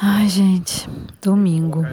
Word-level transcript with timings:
Ai, 0.00 0.28
gente, 0.28 0.88
domingo. 1.22 1.86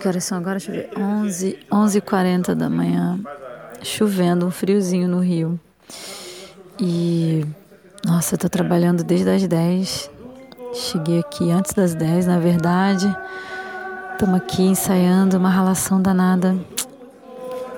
Que 0.00 0.08
horas 0.08 0.24
são 0.24 0.38
agora? 0.38 0.58
Deixa 0.58 0.72
eu 0.72 0.74
ver. 0.74 0.98
11, 0.98 1.58
11h40 1.70 2.54
da 2.54 2.68
manhã. 2.68 3.20
Chovendo, 3.82 4.46
um 4.46 4.50
friozinho 4.50 5.08
no 5.08 5.20
Rio. 5.20 5.58
E. 6.78 7.44
Nossa, 8.04 8.34
eu 8.34 8.38
tô 8.38 8.48
trabalhando 8.48 9.04
desde 9.04 9.30
as 9.30 9.46
10. 9.46 10.10
Cheguei 10.74 11.20
aqui 11.20 11.50
antes 11.50 11.72
das 11.72 11.94
10, 11.94 12.26
na 12.26 12.38
verdade. 12.38 13.14
Estamos 14.12 14.36
aqui 14.36 14.62
ensaiando 14.62 15.36
uma 15.36 15.50
relação 15.50 16.00
danada. 16.00 16.56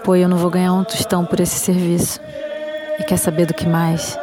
Pô, 0.04 0.14
eu 0.14 0.28
não 0.28 0.36
vou 0.36 0.50
ganhar 0.50 0.72
um 0.72 0.84
tostão 0.84 1.24
por 1.24 1.40
esse 1.40 1.58
serviço. 1.58 2.20
E 2.98 3.04
quer 3.04 3.16
saber 3.16 3.46
do 3.46 3.54
que 3.54 3.66
mais? 3.66 4.18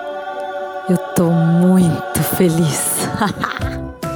Eu 0.89 0.97
tô 1.15 1.29
muito 1.29 2.23
feliz. 2.23 3.07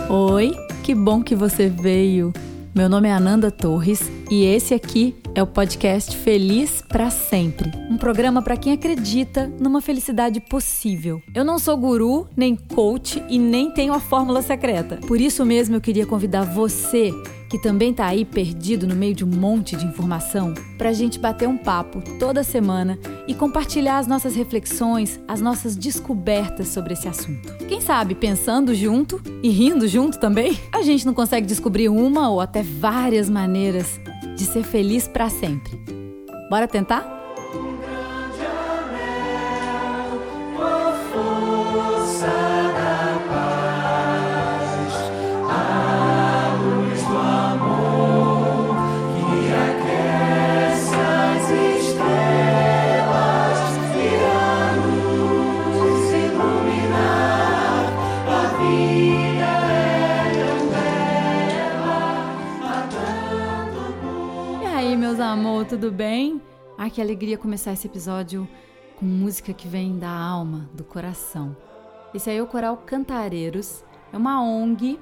Oi, 0.07 0.55
que 0.83 0.93
bom 0.93 1.23
que 1.23 1.35
você 1.35 1.67
veio. 1.67 2.31
Meu 2.75 2.87
nome 2.87 3.07
é 3.07 3.11
Ananda 3.11 3.49
Torres 3.49 4.11
e 4.29 4.43
esse 4.45 4.73
aqui 4.73 5.15
é 5.33 5.43
o 5.43 5.47
podcast 5.47 6.15
Feliz 6.17 6.81
para 6.81 7.09
Sempre, 7.09 7.71
um 7.89 7.97
programa 7.97 8.41
para 8.41 8.57
quem 8.57 8.73
acredita 8.73 9.51
numa 9.59 9.81
felicidade 9.81 10.39
possível. 10.39 11.21
Eu 11.33 11.43
não 11.43 11.59
sou 11.59 11.77
guru, 11.77 12.27
nem 12.35 12.55
coach 12.55 13.21
e 13.29 13.37
nem 13.37 13.71
tenho 13.71 13.93
a 13.93 13.99
fórmula 13.99 14.41
secreta. 14.41 14.97
Por 15.07 15.19
isso 15.19 15.45
mesmo 15.45 15.75
eu 15.75 15.81
queria 15.81 16.05
convidar 16.05 16.43
você 16.43 17.11
que 17.49 17.59
também 17.59 17.91
está 17.91 18.07
aí 18.07 18.25
perdido 18.25 18.87
no 18.87 18.95
meio 18.95 19.13
de 19.13 19.23
um 19.23 19.27
monte 19.27 19.75
de 19.75 19.85
informação, 19.85 20.53
para 20.77 20.89
a 20.89 20.93
gente 20.93 21.19
bater 21.19 21.47
um 21.47 21.57
papo 21.57 22.01
toda 22.19 22.43
semana 22.43 22.97
e 23.27 23.33
compartilhar 23.33 23.97
as 23.97 24.07
nossas 24.07 24.35
reflexões, 24.35 25.19
as 25.27 25.39
nossas 25.39 25.75
descobertas 25.75 26.69
sobre 26.69 26.93
esse 26.93 27.07
assunto. 27.07 27.53
Quem 27.67 27.79
sabe, 27.79 28.15
pensando 28.15 28.73
junto 28.73 29.21
e 29.41 29.49
rindo 29.49 29.87
junto 29.87 30.19
também, 30.19 30.59
a 30.71 30.81
gente 30.81 31.05
não 31.05 31.13
consegue 31.13 31.47
descobrir 31.47 31.87
uma 31.87 32.29
ou 32.29 32.41
até 32.41 32.61
várias 32.61 33.29
maneiras 33.29 33.99
de 34.35 34.45
ser 34.45 34.63
feliz 34.63 35.07
para 35.07 35.29
sempre. 35.29 35.79
Bora 36.49 36.67
tentar? 36.67 37.14
Ai, 66.85 66.91
que 66.91 67.01
alegria 67.01 67.35
começar 67.35 67.73
esse 67.73 67.87
episódio 67.87 68.47
com 68.95 69.05
música 69.07 69.51
que 69.51 69.67
vem 69.67 69.97
da 69.97 70.07
alma, 70.07 70.69
do 70.71 70.83
coração. 70.83 71.57
Esse 72.13 72.29
aí 72.29 72.37
é 72.37 72.43
o 72.43 72.45
Coral 72.45 72.77
Cantareiros, 72.77 73.83
é 74.13 74.17
uma 74.17 74.39
ONG 74.39 74.99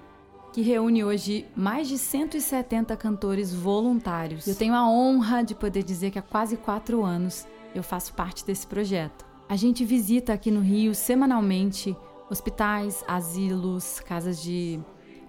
que 0.53 0.61
reúne 0.61 1.03
hoje 1.03 1.45
mais 1.53 1.89
de 1.89 1.97
170 1.97 2.95
cantores 2.95 3.53
voluntários. 3.53 4.47
Eu 4.47 4.55
tenho 4.55 4.73
a 4.73 4.89
honra 4.89 5.43
de 5.43 5.53
poder 5.53 5.83
dizer 5.83 6.11
que 6.11 6.17
há 6.17 6.21
quase 6.21 6.55
quatro 6.55 7.03
anos 7.03 7.45
eu 7.75 7.83
faço 7.83 8.13
parte 8.13 8.45
desse 8.45 8.65
projeto. 8.65 9.25
A 9.49 9.57
gente 9.57 9.83
visita 9.83 10.31
aqui 10.31 10.49
no 10.49 10.61
Rio 10.61 10.95
semanalmente 10.95 11.93
hospitais, 12.29 13.03
asilos, 13.05 13.99
casas 13.99 14.41
de 14.41 14.79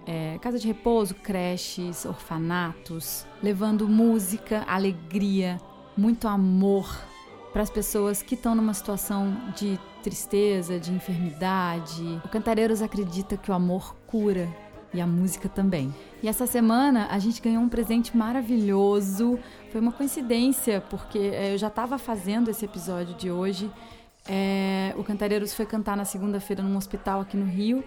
é, 0.05 0.39
casa 0.39 0.57
de 0.57 0.67
repouso, 0.67 1.15
creches, 1.15 2.05
orfanatos, 2.05 3.25
levando 3.43 3.89
música, 3.89 4.63
alegria, 4.69 5.59
muito 5.97 6.27
amor 6.27 6.87
para 7.53 7.61
as 7.61 7.69
pessoas 7.69 8.21
que 8.21 8.35
estão 8.35 8.53
numa 8.53 8.73
situação 8.73 9.35
de 9.55 9.79
tristeza, 10.03 10.79
de 10.79 10.91
enfermidade. 10.91 12.21
O 12.23 12.29
Cantareiros 12.29 12.81
acredita 12.81 13.37
que 13.37 13.49
o 13.49 13.53
amor 13.53 13.95
cura 14.05 14.47
e 14.93 14.99
a 15.01 15.07
música 15.07 15.47
também. 15.47 15.93
E 16.21 16.27
essa 16.27 16.45
semana 16.45 17.07
a 17.09 17.19
gente 17.19 17.41
ganhou 17.41 17.63
um 17.63 17.69
presente 17.69 18.15
maravilhoso. 18.15 19.39
Foi 19.71 19.79
uma 19.79 19.91
coincidência, 19.91 20.81
porque 20.89 21.17
é, 21.17 21.53
eu 21.53 21.57
já 21.57 21.67
estava 21.67 21.97
fazendo 21.97 22.49
esse 22.49 22.65
episódio 22.65 23.15
de 23.15 23.31
hoje. 23.31 23.71
É, 24.27 24.93
o 24.97 25.03
Cantareiros 25.03 25.53
foi 25.53 25.65
cantar 25.65 25.95
na 25.95 26.03
segunda-feira 26.03 26.63
num 26.63 26.75
hospital 26.75 27.21
aqui 27.21 27.37
no 27.37 27.45
Rio 27.45 27.83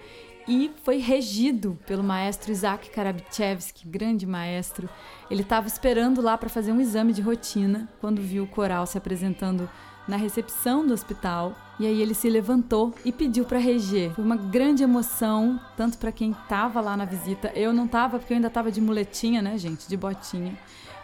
e 0.49 0.71
foi 0.83 0.97
regido 0.97 1.79
pelo 1.87 2.03
maestro 2.03 2.51
Isaac 2.51 2.89
Karabichevsky, 2.89 3.87
grande 3.87 4.27
maestro. 4.27 4.89
Ele 5.31 5.43
estava 5.43 5.69
esperando 5.69 6.23
lá 6.23 6.39
para 6.39 6.49
fazer 6.49 6.73
um 6.73 6.81
exame 6.81 7.13
de 7.13 7.21
rotina 7.21 7.87
quando 8.01 8.23
viu 8.23 8.45
o 8.45 8.47
coral 8.47 8.87
se 8.87 8.97
apresentando 8.97 9.69
na 10.09 10.17
recepção 10.17 10.87
do 10.87 10.95
hospital. 10.95 11.55
E 11.79 11.87
aí 11.87 12.01
ele 12.01 12.15
se 12.15 12.31
levantou 12.31 12.95
e 13.05 13.13
pediu 13.13 13.45
para 13.45 13.59
reger. 13.59 14.15
Foi 14.15 14.25
uma 14.25 14.37
grande 14.37 14.83
emoção, 14.83 15.61
tanto 15.77 15.99
para 15.99 16.11
quem 16.11 16.31
estava 16.31 16.81
lá 16.81 16.97
na 16.97 17.05
visita. 17.05 17.53
Eu 17.55 17.75
não 17.75 17.85
estava 17.85 18.19
porque 18.19 18.33
eu 18.33 18.37
ainda 18.37 18.49
estava 18.49 18.73
de 18.73 18.81
muletinha, 18.81 19.43
né, 19.43 19.59
gente, 19.59 19.87
de 19.87 19.97
botinha. 19.99 20.59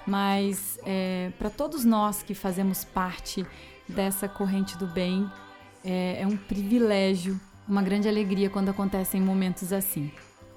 Mas 0.06 0.78
é, 0.84 1.30
para 1.38 1.50
todos 1.50 1.84
nós 1.84 2.22
que 2.22 2.34
fazemos 2.34 2.82
parte 2.82 3.46
dessa 3.86 4.26
corrente 4.26 4.76
do 4.78 4.86
bem, 4.86 5.30
é, 5.84 6.22
é 6.22 6.26
um 6.26 6.36
privilégio 6.36 7.38
uma 7.68 7.82
grande 7.82 8.08
alegria 8.08 8.50
quando 8.50 8.68
acontecem 8.68 9.20
momentos 9.20 9.72
assim. 9.72 10.10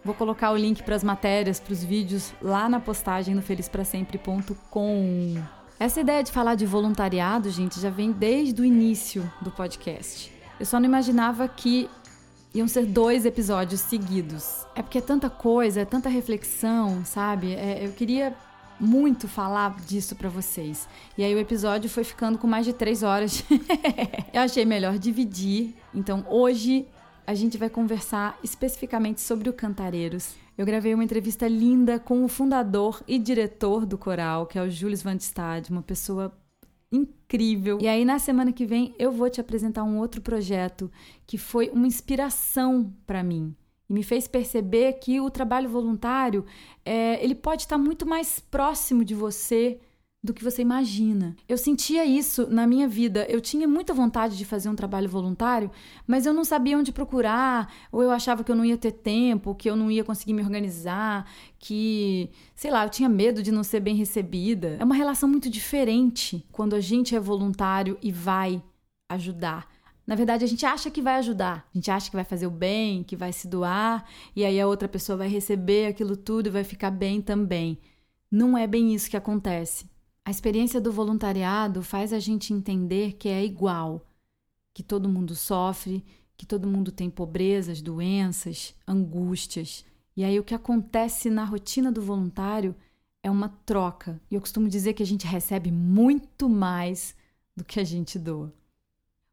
Vou 0.03 0.13
colocar 0.13 0.51
o 0.51 0.57
link 0.57 0.83
para 0.83 0.95
as 0.95 1.03
matérias, 1.03 1.59
para 1.59 1.73
os 1.73 1.83
vídeos 1.83 2.33
lá 2.41 2.69
na 2.69 2.79
postagem 2.79 3.35
no 3.35 3.41
felizprasempre.com. 3.41 5.35
Essa 5.79 6.01
ideia 6.01 6.23
de 6.23 6.31
falar 6.31 6.55
de 6.55 6.65
voluntariado, 6.65 7.49
gente, 7.49 7.79
já 7.79 7.89
vem 7.89 8.11
desde 8.11 8.61
o 8.61 8.65
início 8.65 9.29
do 9.41 9.51
podcast. 9.51 10.31
Eu 10.59 10.65
só 10.65 10.79
não 10.79 10.85
imaginava 10.85 11.47
que 11.47 11.89
iam 12.53 12.67
ser 12.67 12.85
dois 12.85 13.25
episódios 13.25 13.81
seguidos. 13.81 14.65
É 14.75 14.81
porque 14.81 14.97
é 14.97 15.01
tanta 15.01 15.29
coisa, 15.29 15.81
é 15.81 15.85
tanta 15.85 16.09
reflexão, 16.09 17.03
sabe? 17.05 17.53
É, 17.53 17.85
eu 17.85 17.91
queria 17.91 18.35
muito 18.79 19.27
falar 19.27 19.75
disso 19.85 20.15
para 20.15 20.29
vocês. 20.29 20.87
E 21.17 21.23
aí 21.23 21.33
o 21.33 21.39
episódio 21.39 21.89
foi 21.89 22.03
ficando 22.03 22.37
com 22.37 22.47
mais 22.47 22.65
de 22.65 22.73
três 22.73 23.03
horas. 23.03 23.43
eu 24.33 24.41
achei 24.41 24.65
melhor 24.65 24.97
dividir. 24.97 25.75
Então 25.93 26.25
hoje 26.29 26.87
a 27.27 27.35
gente 27.35 27.57
vai 27.57 27.69
conversar 27.69 28.39
especificamente 28.41 29.19
sobre 29.19 29.49
o 29.49 29.53
Cantareiros. 29.53 30.33
Eu 30.57 30.65
gravei 30.65 30.93
uma 30.93 31.03
entrevista 31.03 31.45
linda 31.45 31.99
com 31.99 32.23
o 32.23 32.29
fundador 32.29 33.03
e 33.05 33.19
diretor 33.19 33.85
do 33.85 33.97
coral, 33.97 34.47
que 34.47 34.57
é 34.57 34.61
o 34.63 34.69
Julius 34.69 35.03
Van 35.03 35.17
Stad, 35.17 35.69
uma 35.69 35.81
pessoa 35.81 36.33
incrível. 36.89 37.79
E 37.81 37.87
aí 37.87 38.05
na 38.05 38.17
semana 38.17 38.53
que 38.53 38.65
vem 38.65 38.95
eu 38.97 39.11
vou 39.11 39.29
te 39.29 39.41
apresentar 39.41 39.83
um 39.83 39.97
outro 39.97 40.21
projeto 40.21 40.89
que 41.27 41.37
foi 41.37 41.69
uma 41.69 41.85
inspiração 41.85 42.93
para 43.05 43.21
mim 43.21 43.53
e 43.89 43.93
me 43.93 44.03
fez 44.03 44.25
perceber 44.25 44.93
que 44.93 45.19
o 45.19 45.29
trabalho 45.29 45.69
voluntário 45.69 46.45
é, 46.85 47.21
ele 47.21 47.35
pode 47.35 47.63
estar 47.63 47.77
muito 47.77 48.05
mais 48.05 48.39
próximo 48.39 49.03
de 49.03 49.13
você 49.13 49.81
do 50.23 50.33
que 50.33 50.43
você 50.43 50.61
imagina. 50.61 51.35
Eu 51.47 51.57
sentia 51.57 52.03
isso 52.05 52.47
na 52.49 52.65
minha 52.67 52.87
vida. 52.87 53.25
Eu 53.29 53.39
tinha 53.39 53.67
muita 53.67 53.93
vontade 53.93 54.37
de 54.37 54.45
fazer 54.45 54.67
um 54.67 54.75
trabalho 54.75 55.07
voluntário, 55.07 55.71
mas 56.05 56.25
eu 56.25 56.33
não 56.33 56.43
sabia 56.43 56.77
onde 56.77 56.91
procurar, 56.91 57.71
ou 57.91 58.01
eu 58.01 58.11
achava 58.11 58.43
que 58.43 58.51
eu 58.51 58.55
não 58.55 58.65
ia 58.65 58.77
ter 58.77 58.91
tempo, 58.91 59.55
que 59.55 59.69
eu 59.69 59.75
não 59.75 59.89
ia 59.91 60.03
conseguir 60.03 60.33
me 60.33 60.41
organizar, 60.41 61.29
que, 61.59 62.29
sei 62.55 62.71
lá, 62.71 62.85
eu 62.85 62.89
tinha 62.89 63.07
medo 63.07 63.41
de 63.43 63.51
não 63.51 63.63
ser 63.63 63.79
bem 63.79 63.95
recebida. 63.95 64.77
É 64.79 64.83
uma 64.83 64.95
relação 64.95 65.29
muito 65.29 65.49
diferente 65.49 66.45
quando 66.51 66.75
a 66.75 66.81
gente 66.81 67.15
é 67.15 67.19
voluntário 67.19 67.97
e 68.01 68.11
vai 68.11 68.61
ajudar. 69.09 69.67
Na 70.05 70.15
verdade, 70.15 70.43
a 70.43 70.47
gente 70.47 70.65
acha 70.65 70.89
que 70.89 71.01
vai 71.01 71.15
ajudar, 71.17 71.67
a 71.69 71.77
gente 71.77 71.91
acha 71.91 72.09
que 72.09 72.15
vai 72.15 72.23
fazer 72.23 72.47
o 72.47 72.51
bem, 72.51 73.03
que 73.03 73.15
vai 73.15 73.33
se 73.33 73.45
doar, 73.45 74.05
e 74.33 74.45
aí 74.45 74.59
a 74.59 74.65
outra 74.65 74.87
pessoa 74.87 75.17
vai 75.17 75.27
receber 75.27 75.87
aquilo 75.87 76.15
tudo 76.15 76.47
e 76.47 76.49
vai 76.49 76.63
ficar 76.63 76.91
bem 76.91 77.21
também. 77.21 77.77
Não 78.31 78.57
é 78.57 78.65
bem 78.65 78.93
isso 78.95 79.09
que 79.09 79.17
acontece. 79.17 79.85
A 80.27 80.29
experiência 80.29 80.81
do 80.81 80.91
voluntariado 80.91 81.81
faz 81.81 82.11
a 82.11 82.19
gente 82.19 82.53
entender 82.53 83.13
que 83.13 83.29
é 83.29 83.45
igual, 83.45 84.05
que 84.73 84.83
todo 84.83 85.07
mundo 85.07 85.33
sofre, 85.33 86.03
que 86.35 86.45
todo 86.45 86.67
mundo 86.67 86.91
tem 86.91 87.09
pobrezas, 87.09 87.81
doenças, 87.81 88.75
angústias. 88.85 89.85
E 90.17 90.25
aí 90.25 90.37
o 90.37 90.43
que 90.43 90.53
acontece 90.53 91.29
na 91.29 91.45
rotina 91.45 91.93
do 91.93 92.01
voluntário 92.01 92.75
é 93.23 93.31
uma 93.31 93.47
troca. 93.65 94.19
E 94.29 94.35
eu 94.35 94.41
costumo 94.41 94.67
dizer 94.67 94.95
que 94.95 95.01
a 95.01 95.05
gente 95.05 95.25
recebe 95.25 95.71
muito 95.71 96.49
mais 96.49 97.15
do 97.55 97.63
que 97.63 97.79
a 97.79 97.85
gente 97.85 98.19
doa. 98.19 98.53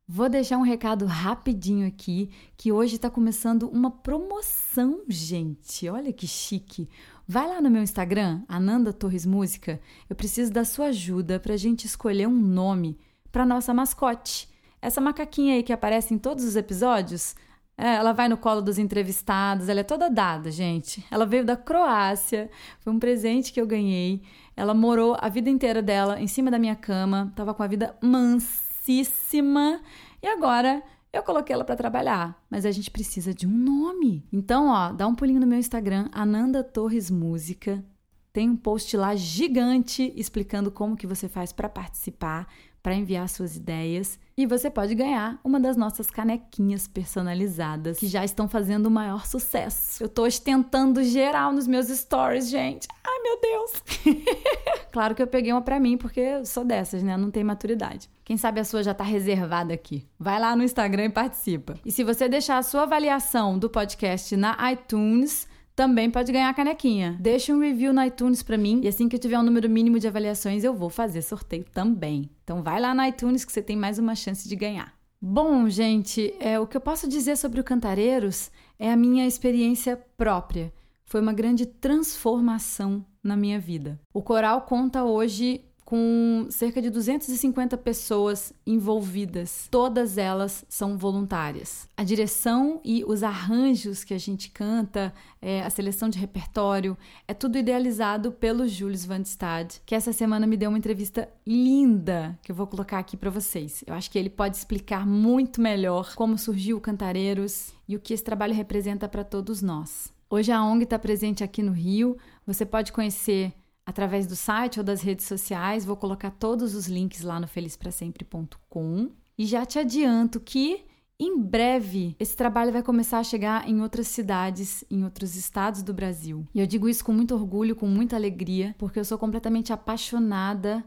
Vou 0.07 0.29
deixar 0.29 0.59
um 0.59 0.63
recado 0.63 1.07
rapidinho 1.07 1.89
aqui, 1.89 2.31
que 2.57 2.71
hoje 2.71 2.95
está 2.95 3.11
começando 3.11 3.65
uma 3.65 3.91
promoção, 3.91 5.03
gente. 5.09 5.89
Olha 5.89 6.13
que 6.13 6.29
chique. 6.29 6.89
Vai 7.27 7.49
lá 7.49 7.61
no 7.61 7.71
meu 7.71 7.83
Instagram, 7.83 8.43
Ananda 8.49 8.93
Torres 8.93 9.25
Música. 9.25 9.81
Eu 10.09 10.15
preciso 10.15 10.53
da 10.53 10.65
sua 10.65 10.87
ajuda 10.87 11.41
para 11.41 11.55
a 11.55 11.57
gente 11.57 11.87
escolher 11.87 12.27
um 12.29 12.39
nome 12.39 12.99
para 13.33 13.47
nossa 13.47 13.73
mascote. 13.73 14.49
Essa 14.81 15.01
macaquinha 15.01 15.55
aí 15.55 15.63
que 15.63 15.73
aparece 15.73 16.13
em 16.13 16.19
todos 16.19 16.45
os 16.45 16.57
episódios, 16.57 17.35
É, 17.77 17.97
ela 17.97 18.13
vai 18.13 18.29
no 18.29 18.37
colo 18.37 18.63
dos 18.63 18.79
entrevistados, 18.79 19.69
ela 19.69 19.81
é 19.81 19.83
toda 19.83 20.09
dada, 20.09 20.49
gente. 20.49 21.05
Ela 21.11 21.27
veio 21.27 21.45
da 21.45 21.57
Croácia, 21.57 22.49
foi 22.79 22.93
um 22.93 23.01
presente 23.01 23.53
que 23.53 23.61
eu 23.61 23.67
ganhei. 23.67 24.23
Ela 24.57 24.73
morou 24.73 25.17
a 25.21 25.29
vida 25.29 25.51
inteira 25.51 25.83
dela 25.83 26.21
em 26.21 26.29
cima 26.29 26.53
da 26.53 26.59
minha 26.59 26.77
cama, 26.77 27.33
tava 27.35 27.53
com 27.53 27.65
a 27.65 27.67
vida 27.67 27.97
mansíssima 28.01 29.81
e 30.23 30.27
agora 30.29 30.85
eu 31.15 31.23
coloquei 31.23 31.55
ela 31.55 31.65
para 31.65 31.77
trabalhar, 31.77 32.45
mas 32.51 32.67
a 32.67 32.71
gente 32.71 32.91
precisa 32.91 33.33
de 33.33 33.47
um 33.47 33.57
nome. 33.57 34.27
Então, 34.33 34.69
ó, 34.69 34.93
dá 34.93 35.07
um 35.07 35.15
pulinho 35.15 35.41
no 35.41 35.47
meu 35.47 35.59
Instagram, 35.59 36.09
Ananda 36.13 36.63
Torres 36.65 37.11
Música. 37.11 37.85
Tem 38.33 38.51
um 38.51 38.57
post 38.57 38.97
lá 38.97 39.15
gigante 39.15 40.13
explicando 40.17 40.71
como 40.71 40.97
que 40.97 41.07
você 41.07 41.29
faz 41.29 41.53
para 41.53 41.69
participar 41.69 42.49
para 42.85 42.95
enviar 42.95 43.27
suas 43.31 43.57
ideias 43.57 44.19
e 44.37 44.45
você 44.45 44.69
pode 44.69 44.95
ganhar 44.95 45.41
uma 45.43 45.59
das 45.59 45.75
nossas 45.75 46.11
canequinhas 46.11 46.87
personalizadas 46.87 47.99
que 47.99 48.07
já 48.07 48.23
estão 48.23 48.47
fazendo 48.47 48.87
o 48.87 48.91
maior 48.91 49.25
sucesso. 49.25 50.03
Eu 50.03 50.09
tô 50.09 50.27
ostentando 50.27 51.03
geral 51.03 51.51
nos 51.51 51.67
meus 51.67 51.87
stories, 51.87 52.51
gente. 52.51 52.87
Ai, 53.03 53.23
meu 53.23 53.41
Deus. 53.41 53.83
claro 54.95 55.13
que 55.13 55.21
eu 55.21 55.27
peguei 55.27 55.53
uma 55.53 55.61
para 55.61 55.81
mim 55.81 55.97
porque 55.97 56.21
eu 56.21 56.47
sou 56.47 56.65
dessas, 56.65 57.03
né? 57.03 57.17
Não 57.17 57.29
tem 57.29 57.43
maturidade. 57.43 58.09
Quem 58.25 58.37
sabe 58.37 58.61
a 58.61 58.65
sua 58.65 58.81
já 58.81 58.95
tá 58.95 59.03
reservada 59.03 59.75
aqui. 59.75 60.07
Vai 60.17 60.39
lá 60.39 60.55
no 60.55 60.63
Instagram 60.63 61.07
e 61.07 61.11
participa. 61.11 61.75
E 61.85 61.91
se 61.91 62.05
você 62.05 62.29
deixar 62.29 62.59
a 62.59 62.63
sua 62.63 62.85
avaliação 62.85 63.59
do 63.59 63.69
podcast 63.69 64.37
na 64.37 64.57
iTunes, 64.71 65.49
também 65.75 66.09
pode 66.09 66.31
ganhar 66.31 66.49
a 66.49 66.55
canequinha. 66.55 67.17
Deixa 67.19 67.53
um 67.53 67.59
review 67.59 67.93
no 67.93 68.05
iTunes 68.05 68.41
para 68.41 68.57
mim 68.57 68.83
e 68.85 68.89
assim 68.89 69.09
que 69.09 69.17
eu 69.17 69.21
tiver 69.21 69.37
um 69.37 69.43
número 69.43 69.69
mínimo 69.69 69.99
de 69.99 70.07
avaliações 70.07 70.63
eu 70.63 70.73
vou 70.73 70.89
fazer 70.89 71.23
sorteio 71.23 71.65
também. 71.65 72.31
Então 72.45 72.63
vai 72.63 72.81
lá 72.81 72.95
no 72.95 73.05
iTunes 73.05 73.45
que 73.45 73.51
você 73.51 73.61
tem 73.61 73.77
mais 73.77 73.99
uma 73.99 74.15
chance 74.15 74.49
de 74.49 74.55
ganhar. 74.55 74.95
Bom, 75.21 75.69
gente, 75.69 76.33
é, 76.39 76.61
o 76.61 76.69
que 76.69 76.77
eu 76.77 76.81
posso 76.81 77.09
dizer 77.09 77.37
sobre 77.37 77.61
o 77.61 77.65
Cantareiros 77.65 78.49
é 78.79 78.93
a 78.93 78.97
minha 78.97 79.27
experiência 79.27 79.97
própria. 80.17 80.73
Foi 81.05 81.21
uma 81.21 81.33
grande 81.33 81.67
transformação 81.67 83.05
na 83.25 83.37
minha 83.37 83.59
vida. 83.59 83.99
O 84.13 84.23
coral 84.23 84.61
conta 84.61 85.03
hoje 85.03 85.65
com 85.85 86.47
cerca 86.51 86.81
de 86.81 86.89
250 86.89 87.77
pessoas 87.79 88.53
envolvidas. 88.67 89.69
Todas 89.71 90.17
elas 90.17 90.65
são 90.69 90.97
voluntárias. 90.97 91.87
A 91.97 92.03
direção 92.03 92.81
e 92.83 93.05
os 93.05 93.23
arranjos 93.23 94.03
que 94.03 94.15
a 94.15 94.19
gente 94.19 94.51
canta, 94.51 95.13
é, 95.43 95.63
a 95.63 95.71
seleção 95.71 96.09
de 96.09 96.19
repertório, 96.19 96.97
é 97.29 97.35
tudo 97.35 97.59
idealizado 97.59 98.33
pelo 98.33 98.67
Julius 98.67 99.05
Van 99.05 99.21
Stad, 99.21 99.77
que 99.85 99.95
essa 99.95 100.13
semana 100.13 100.47
me 100.47 100.57
deu 100.57 100.71
uma 100.71 100.79
entrevista 100.79 101.29
linda 101.47 102.39
que 102.43 102.51
eu 102.51 102.57
vou 102.57 102.67
colocar 102.67 102.99
aqui 102.99 103.17
para 103.17 103.31
vocês. 103.31 103.85
Eu 103.87 103.95
acho 103.95 104.11
que 104.11 104.19
ele 104.19 104.31
pode 104.31 104.57
explicar 104.57 105.07
muito 105.07 105.61
melhor 105.61 106.15
como 106.15 106.39
surgiu 106.39 106.79
o 106.79 106.81
Cantareiros 106.81 107.73
e 107.87 107.95
o 107.95 108.01
que 108.01 108.15
esse 108.15 108.25
trabalho 108.25 108.55
representa 108.55 109.07
para 109.07 109.23
todos 109.23 109.61
nós. 109.61 110.14
Hoje 110.35 110.51
a 110.51 110.65
ONG 110.65 110.83
está 110.83 110.99
presente 110.99 111.45
aqui 111.45 111.63
no 111.63 111.71
Rio. 111.71 112.17
Você 112.45 112.67
pode 112.67 112.93
conhecer 112.93 113.53
através 113.87 114.27
do 114.27 114.35
site 114.35 114.81
ou 114.81 114.85
das 114.85 115.01
redes 115.01 115.27
sociais. 115.27 115.85
Vou 115.85 115.97
colocar 115.97 116.33
todos 116.33 116.75
os 116.75 116.89
links 116.89 117.23
lá 117.23 117.39
no 117.39 117.47
felizprasempre.com. 117.47 119.13
E 119.39 119.47
já 119.47 119.65
te 119.65 119.79
adianto 119.79 120.41
que 120.41 120.87
em 121.21 121.41
breve 121.41 122.17
esse 122.19 122.37
trabalho 122.37 122.73
vai 122.73 122.83
começar 122.83 123.21
a 123.21 123.23
chegar 123.23 123.69
em 123.69 123.81
outras 123.81 124.09
cidades, 124.09 124.83
em 124.91 125.05
outros 125.05 125.37
estados 125.37 125.85
do 125.85 125.95
Brasil. 125.95 126.45
E 126.53 126.59
eu 126.59 126.67
digo 126.67 126.89
isso 126.89 127.05
com 127.05 127.13
muito 127.13 127.33
orgulho, 127.33 127.77
com 127.77 127.87
muita 127.87 128.17
alegria, 128.17 128.75
porque 128.77 128.99
eu 128.99 129.05
sou 129.05 129.17
completamente 129.17 129.73
apaixonada 129.73 130.85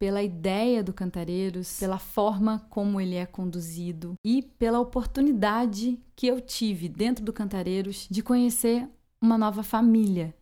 pela 0.00 0.22
ideia 0.22 0.82
do 0.82 0.94
Cantareiros, 0.94 1.78
pela 1.78 1.98
forma 1.98 2.66
como 2.70 3.00
ele 3.00 3.16
é 3.16 3.26
conduzido 3.26 4.14
e 4.24 4.40
pela 4.40 4.80
oportunidade 4.80 6.00
que 6.16 6.26
eu 6.26 6.40
tive 6.40 6.88
dentro 6.88 7.22
do 7.22 7.32
Cantareiros 7.32 8.08
de 8.10 8.22
conhecer 8.22 8.88
uma 9.22 9.36
nova 9.36 9.62
família, 9.62 10.34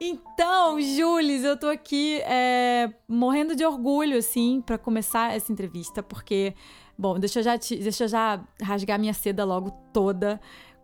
então, 0.00 0.78
Jules, 0.80 1.44
eu 1.44 1.56
tô 1.56 1.68
aqui 1.68 2.20
é, 2.22 2.92
morrendo 3.08 3.54
de 3.56 3.64
orgulho, 3.64 4.18
assim, 4.18 4.60
para 4.60 4.76
começar 4.76 5.34
essa 5.34 5.50
entrevista, 5.50 6.02
porque, 6.02 6.54
bom, 6.98 7.18
deixa 7.18 7.38
eu 7.38 7.42
já, 7.42 7.56
te, 7.56 7.76
deixa 7.76 8.04
eu 8.04 8.08
já 8.08 8.44
rasgar 8.60 8.98
minha 8.98 9.14
seda 9.14 9.44
logo 9.44 9.70
toda 9.92 10.38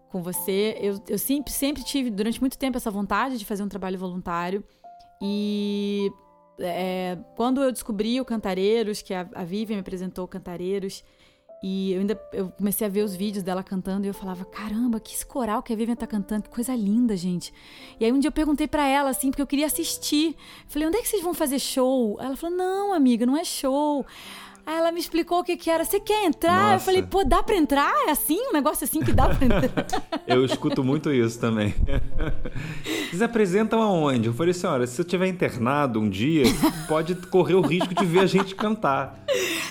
com 0.08 0.22
você. 0.22 0.76
Eu, 0.80 0.98
eu 1.08 1.18
sempre, 1.18 1.52
sempre 1.52 1.82
tive, 1.84 2.08
durante 2.08 2.40
muito 2.40 2.56
tempo, 2.56 2.78
essa 2.78 2.90
vontade 2.90 3.36
de 3.36 3.44
fazer 3.44 3.62
um 3.62 3.68
trabalho 3.68 3.98
voluntário. 3.98 4.64
E 5.20 6.10
é, 6.60 7.18
quando 7.36 7.62
eu 7.62 7.72
descobri 7.72 8.20
o 8.20 8.24
Cantareiros, 8.24 9.02
que 9.02 9.14
a, 9.14 9.28
a 9.34 9.44
Vivian 9.44 9.76
me 9.76 9.80
apresentou 9.80 10.24
o 10.24 10.28
Cantareiros, 10.28 11.02
e 11.62 11.92
eu 11.92 12.00
ainda 12.00 12.20
eu 12.32 12.48
comecei 12.50 12.86
a 12.86 12.90
ver 12.90 13.02
os 13.02 13.14
vídeos 13.14 13.44
dela 13.44 13.62
cantando 13.62 14.06
e 14.06 14.08
eu 14.08 14.14
falava: 14.14 14.46
caramba, 14.46 14.98
que 14.98 15.14
esse 15.14 15.26
coral 15.26 15.62
que 15.62 15.72
a 15.72 15.76
Vivian 15.76 15.94
tá 15.94 16.06
cantando, 16.06 16.44
que 16.44 16.48
coisa 16.48 16.74
linda, 16.74 17.14
gente. 17.16 17.52
E 17.98 18.04
aí 18.04 18.12
um 18.12 18.18
dia 18.18 18.28
eu 18.28 18.32
perguntei 18.32 18.66
para 18.66 18.86
ela, 18.86 19.10
assim, 19.10 19.30
porque 19.30 19.42
eu 19.42 19.46
queria 19.46 19.66
assistir. 19.66 20.34
falei: 20.68 20.88
onde 20.88 20.96
é 20.96 21.02
que 21.02 21.08
vocês 21.08 21.22
vão 21.22 21.34
fazer 21.34 21.58
show? 21.58 22.16
Ela 22.18 22.34
falou: 22.34 22.56
não, 22.56 22.94
amiga, 22.94 23.26
não 23.26 23.36
é 23.36 23.44
show. 23.44 24.06
Aí 24.70 24.76
ela 24.76 24.92
me 24.92 25.00
explicou 25.00 25.40
o 25.40 25.42
que, 25.42 25.56
que 25.56 25.68
era. 25.68 25.84
Você 25.84 25.98
quer 25.98 26.24
entrar? 26.24 26.70
Nossa. 26.70 26.74
Eu 26.74 26.78
falei, 26.78 27.02
pô, 27.02 27.24
dá 27.24 27.42
pra 27.42 27.56
entrar? 27.56 27.92
É 28.06 28.12
assim? 28.12 28.38
Um 28.50 28.52
negócio 28.52 28.84
assim 28.84 29.00
que 29.00 29.12
dá 29.12 29.28
pra 29.28 29.44
entrar? 29.44 29.72
eu 30.28 30.44
escuto 30.44 30.84
muito 30.84 31.12
isso 31.12 31.40
também. 31.40 31.74
Vocês 33.10 33.20
apresentam 33.20 33.82
aonde? 33.82 34.28
Eu 34.28 34.32
falei 34.32 34.52
assim: 34.52 34.68
olha, 34.68 34.86
se 34.86 35.00
eu 35.00 35.04
tiver 35.04 35.26
internado 35.26 35.98
um 35.98 36.08
dia, 36.08 36.44
pode 36.86 37.16
correr 37.16 37.54
o 37.54 37.60
risco 37.60 37.92
de 37.92 38.06
ver 38.06 38.20
a 38.20 38.26
gente 38.26 38.54
cantar. 38.54 39.18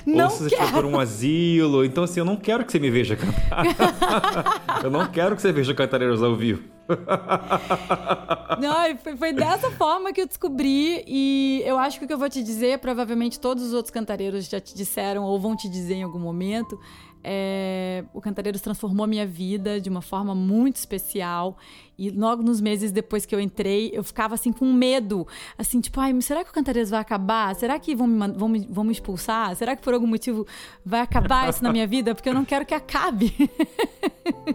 Não 0.05 0.25
Ou 0.25 0.31
se 0.31 0.49
você 0.49 0.57
for 0.57 0.69
por 0.69 0.83
um 0.83 0.99
asilo. 0.99 1.85
Então, 1.85 2.03
assim, 2.03 2.19
eu 2.19 2.25
não 2.25 2.35
quero 2.35 2.65
que 2.65 2.71
você 2.73 2.79
me 2.79 2.89
veja 2.89 3.15
cantar. 3.15 4.83
eu 4.83 4.91
não 4.91 5.07
quero 5.07 5.33
que 5.33 5.41
você 5.41 5.53
veja 5.53 5.73
cantareiros 5.73 6.21
ao 6.21 6.35
vivo. 6.35 6.78
Não, 8.59 8.97
foi, 8.97 9.15
foi, 9.15 9.33
dessa 9.33 9.69
forma 9.71 10.11
que 10.11 10.21
eu 10.21 10.27
descobri. 10.27 11.03
E 11.07 11.61
eu 11.65 11.77
acho 11.77 11.99
que 11.99 12.05
o 12.05 12.07
que 12.07 12.13
eu 12.13 12.17
vou 12.17 12.29
te 12.29 12.41
dizer, 12.43 12.79
provavelmente 12.79 13.39
todos 13.39 13.63
os 13.63 13.73
outros 13.73 13.91
cantareiros 13.91 14.45
já 14.47 14.59
te 14.59 14.75
disseram 14.75 15.23
ou 15.23 15.39
vão 15.39 15.55
te 15.55 15.69
dizer 15.69 15.95
em 15.95 16.03
algum 16.03 16.19
momento. 16.19 16.79
É, 17.21 18.05
o 18.13 18.21
Cantareiros 18.21 18.61
transformou 18.61 19.05
minha 19.05 19.27
vida 19.27 19.79
de 19.81 19.89
uma 19.89 20.01
forma 20.01 20.33
muito 20.33 20.77
especial. 20.77 21.57
E 21.97 22.09
logo 22.09 22.41
nos 22.41 22.61
meses 22.61 22.91
depois 22.91 23.25
que 23.25 23.35
eu 23.35 23.41
entrei, 23.41 23.91
eu 23.93 24.03
ficava 24.03 24.35
assim 24.35 24.53
com 24.53 24.71
medo. 24.71 25.27
Assim, 25.57 25.81
tipo, 25.81 25.99
ai, 25.99 26.19
será 26.21 26.43
que 26.43 26.49
o 26.49 26.53
Cantareiros 26.53 26.89
vai 26.89 26.99
acabar? 26.99 27.53
Será 27.55 27.77
que 27.77 27.93
vão 27.93 28.07
me, 28.07 28.31
vão, 28.31 28.47
me, 28.47 28.67
vão 28.69 28.83
me 28.85 28.91
expulsar? 28.91 29.53
Será 29.55 29.75
que 29.75 29.81
por 29.81 29.93
algum 29.93 30.07
motivo 30.07 30.47
vai 30.85 31.01
acabar 31.01 31.49
isso 31.49 31.63
na 31.63 31.71
minha 31.71 31.85
vida? 31.85 32.15
Porque 32.15 32.29
eu 32.29 32.33
não 32.33 32.45
quero 32.45 32.65
que 32.65 32.73
acabe. 32.73 33.33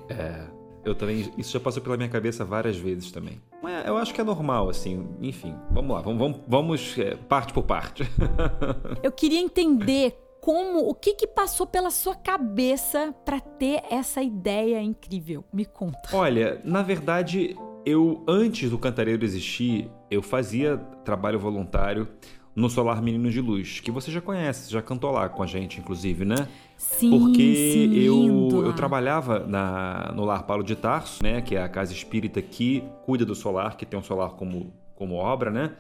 é. 0.09 0.54
Eu 0.85 0.95
também. 0.95 1.33
Isso 1.39 1.53
já 1.53 1.61
passou 1.61 1.83
pela 1.83 1.97
minha 1.97 2.09
cabeça 2.09 2.45
várias 2.45 2.77
vezes 2.77 3.11
também. 3.11 3.41
Mas 3.63 3.87
eu 3.87 3.97
acho 3.97 4.13
que 4.13 4.21
é 4.21 4.25
normal, 4.25 4.69
assim. 4.69 5.09
Enfim, 5.21 5.55
vamos 5.71 5.97
lá, 5.97 6.03
vamos, 6.03 6.19
vamos, 6.19 6.41
vamos 6.47 6.99
é, 6.99 7.15
parte 7.15 7.53
por 7.53 7.65
parte. 7.65 8.05
eu 9.03 9.11
queria 9.11 9.41
entender 9.41 10.19
como, 10.41 10.81
o 10.81 10.95
que 10.95 11.15
que 11.15 11.27
passou 11.27 11.67
pela 11.67 11.91
sua 11.91 12.15
cabeça 12.15 13.15
para 13.25 13.41
ter 13.41 13.83
essa 13.91 14.23
ideia 14.23 14.83
incrível? 14.83 15.43
Me 15.51 15.65
conta. 15.65 16.11
Olha, 16.13 16.61
na 16.63 16.83
verdade, 16.83 17.57
eu 17.87 18.23
antes 18.29 18.69
do 18.69 18.79
Cantareiro 18.79 19.25
existir, 19.25 19.91
eu 20.11 20.21
fazia 20.21 20.77
trabalho 21.03 21.39
voluntário 21.39 22.07
no 22.55 22.71
Solar 22.71 23.03
Menino 23.03 23.31
de 23.31 23.41
Luz, 23.41 23.81
que 23.81 23.91
você 23.91 24.11
já 24.11 24.21
conhece, 24.21 24.71
já 24.71 24.81
cantou 24.81 25.11
lá 25.11 25.29
com 25.29 25.43
a 25.43 25.47
gente, 25.47 25.81
inclusive, 25.81 26.25
né? 26.25 26.49
Sim, 26.77 27.11
Porque 27.11 27.55
sim, 27.55 27.95
eu, 27.95 28.65
eu 28.65 28.73
trabalhava 28.73 29.41
na, 29.41 30.13
no 30.15 30.25
Lar 30.25 30.45
Paulo 30.45 30.63
de 30.63 30.77
Tarso, 30.77 31.23
né? 31.23 31.41
Que 31.41 31.57
é 31.57 31.63
a 31.63 31.69
casa 31.69 31.93
espírita 31.93 32.41
que 32.41 32.85
cuida 33.05 33.25
do 33.25 33.35
solar, 33.35 33.77
que 33.77 33.85
tem 33.85 33.99
um 33.99 34.03
solar 34.03 34.31
como, 34.31 34.73
como 34.95 35.15
obra, 35.15 35.51
né? 35.51 35.73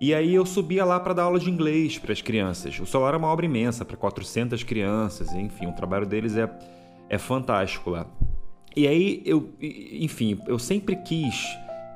E 0.00 0.14
aí 0.14 0.34
eu 0.34 0.46
subia 0.46 0.84
lá 0.84 0.98
para 0.98 1.12
dar 1.12 1.24
aula 1.24 1.38
de 1.38 1.50
inglês 1.50 1.98
para 1.98 2.12
as 2.12 2.22
crianças. 2.22 2.78
O 2.80 2.86
solar 2.86 3.14
é 3.14 3.16
uma 3.16 3.28
obra 3.28 3.44
imensa, 3.44 3.84
para 3.84 3.96
400 3.96 4.62
crianças, 4.62 5.32
enfim, 5.34 5.66
o 5.66 5.72
trabalho 5.72 6.06
deles 6.06 6.36
é, 6.36 6.50
é 7.08 7.18
fantástico 7.18 7.90
lá. 7.90 8.06
E 8.74 8.86
aí 8.86 9.22
eu, 9.26 9.52
enfim, 9.60 10.38
eu 10.46 10.58
sempre 10.58 10.96
quis 10.96 11.46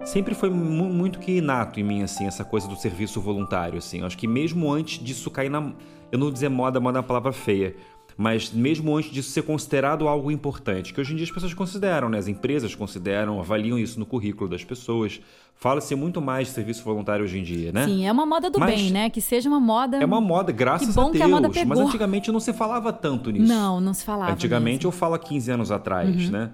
sempre 0.04 0.34
foi 0.34 0.50
muito 0.50 1.18
que 1.18 1.38
inato 1.38 1.78
em 1.78 1.82
mim, 1.82 2.02
assim, 2.02 2.26
essa 2.26 2.44
coisa 2.44 2.66
do 2.68 2.76
serviço 2.76 3.20
voluntário, 3.20 3.78
assim. 3.78 4.02
acho 4.02 4.16
que 4.16 4.26
mesmo 4.26 4.72
antes 4.72 5.02
disso 5.02 5.30
cair 5.30 5.50
na... 5.50 5.72
Eu 6.12 6.18
não 6.18 6.26
vou 6.26 6.32
dizer 6.32 6.48
moda, 6.48 6.80
moda 6.80 6.98
é 6.98 7.00
uma 7.00 7.06
palavra 7.06 7.32
feia. 7.32 7.74
Mas 8.16 8.52
mesmo 8.52 8.96
antes 8.96 9.10
disso 9.10 9.30
ser 9.30 9.42
considerado 9.42 10.06
algo 10.06 10.30
importante, 10.30 10.94
que 10.94 11.00
hoje 11.00 11.12
em 11.12 11.16
dia 11.16 11.24
as 11.24 11.32
pessoas 11.32 11.52
consideram, 11.52 12.08
né? 12.08 12.18
As 12.18 12.28
empresas 12.28 12.74
consideram, 12.74 13.40
avaliam 13.40 13.78
isso 13.78 13.98
no 13.98 14.06
currículo 14.06 14.48
das 14.48 14.62
pessoas. 14.62 15.20
Fala-se 15.56 15.94
muito 15.94 16.20
mais 16.20 16.48
de 16.48 16.54
serviço 16.54 16.84
voluntário 16.84 17.24
hoje 17.24 17.38
em 17.38 17.42
dia, 17.42 17.72
né? 17.72 17.86
Sim, 17.86 18.06
é 18.06 18.12
uma 18.12 18.24
moda 18.24 18.50
do 18.50 18.60
Mas 18.60 18.80
bem, 18.80 18.90
né? 18.90 19.10
Que 19.10 19.20
seja 19.20 19.48
uma 19.48 19.58
moda. 19.58 19.96
É 19.96 20.04
uma 20.04 20.20
moda, 20.20 20.52
graças 20.52 20.88
que 20.88 20.94
bom 20.94 21.08
a 21.08 21.10
Deus. 21.10 21.16
Que 21.16 21.22
a 21.22 21.28
moda 21.28 21.50
pegou. 21.50 21.68
Mas 21.68 21.78
antigamente 21.80 22.30
não 22.30 22.40
se 22.40 22.52
falava 22.52 22.92
tanto 22.92 23.30
nisso. 23.30 23.46
Não, 23.46 23.80
não 23.80 23.92
se 23.92 24.04
falava. 24.04 24.32
Antigamente 24.32 24.84
mesmo. 24.84 24.88
eu 24.88 24.92
falo 24.92 25.14
há 25.14 25.18
15 25.18 25.50
anos 25.50 25.70
atrás, 25.72 26.26
uhum. 26.26 26.30
né? 26.30 26.50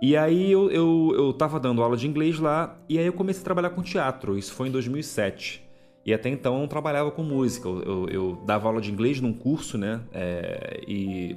E 0.00 0.16
aí 0.16 0.52
eu, 0.52 0.70
eu, 0.70 1.12
eu 1.16 1.32
tava 1.32 1.58
dando 1.58 1.82
aula 1.82 1.96
de 1.96 2.06
inglês 2.06 2.38
lá, 2.38 2.76
e 2.88 2.98
aí 2.98 3.06
eu 3.06 3.12
comecei 3.12 3.40
a 3.40 3.44
trabalhar 3.44 3.70
com 3.70 3.82
teatro. 3.82 4.36
Isso 4.36 4.52
foi 4.52 4.68
em 4.68 4.70
2007. 4.70 5.64
E 6.04 6.14
até 6.14 6.28
então 6.28 6.54
eu 6.54 6.60
não 6.60 6.68
trabalhava 6.68 7.10
com 7.10 7.22
música. 7.22 7.68
Eu, 7.68 8.08
eu, 8.08 8.42
dava 8.46 8.68
aula 8.68 8.80
de 8.80 8.92
inglês 8.92 9.20
num 9.20 9.32
curso, 9.32 9.76
né? 9.76 10.00
É, 10.12 10.80
e 10.86 11.36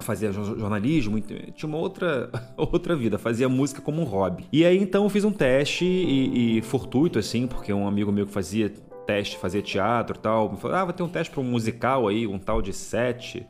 fazia 0.00 0.30
jornalismo, 0.30 1.18
tinha 1.20 1.66
uma 1.66 1.78
outra, 1.78 2.30
outra 2.58 2.94
vida, 2.94 3.16
fazia 3.16 3.48
música 3.48 3.80
como 3.80 4.02
um 4.02 4.04
hobby. 4.04 4.44
E 4.52 4.64
aí 4.64 4.76
então 4.76 5.04
eu 5.04 5.08
fiz 5.08 5.24
um 5.24 5.32
teste 5.32 5.86
e, 5.86 6.58
e 6.58 6.62
fortuito, 6.62 7.18
assim, 7.18 7.46
porque 7.46 7.72
um 7.72 7.88
amigo 7.88 8.12
meu 8.12 8.26
que 8.26 8.32
fazia 8.32 8.70
teste, 9.06 9.38
fazia 9.38 9.62
teatro 9.62 10.16
e 10.18 10.20
tal, 10.20 10.52
me 10.52 10.58
falou: 10.58 10.76
ah, 10.76 10.84
vai 10.84 10.94
ter 10.94 11.02
um 11.02 11.08
teste 11.08 11.32
para 11.32 11.40
um 11.40 11.44
musical 11.44 12.08
aí, 12.08 12.26
um 12.26 12.38
tal 12.38 12.60
de 12.60 12.72
sete. 12.72 13.46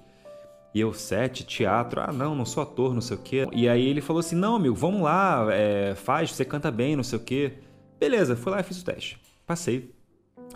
E 0.75 0.81
eu, 0.81 0.93
sete, 0.93 1.45
teatro, 1.45 2.00
ah, 2.00 2.12
não, 2.12 2.35
não 2.35 2.45
sou 2.45 2.62
ator, 2.62 2.93
não 2.93 3.00
sei 3.00 3.16
o 3.16 3.21
quê. 3.21 3.47
E 3.52 3.69
aí 3.69 3.87
ele 3.87 4.00
falou 4.00 4.21
assim: 4.21 4.35
não, 4.35 4.57
amigo, 4.57 4.75
vamos 4.75 5.02
lá, 5.02 5.47
é, 5.50 5.95
faz, 5.95 6.33
você 6.33 6.45
canta 6.45 6.71
bem, 6.71 6.97
não 6.97 7.04
sei 7.04 7.19
o 7.19 7.23
quê. 7.23 7.52
Beleza, 7.99 8.35
fui 8.35 8.50
lá 8.50 8.61
e 8.61 8.64
fiz 8.64 8.81
o 8.81 8.85
teste. 8.85 9.19
Passei. 9.47 9.95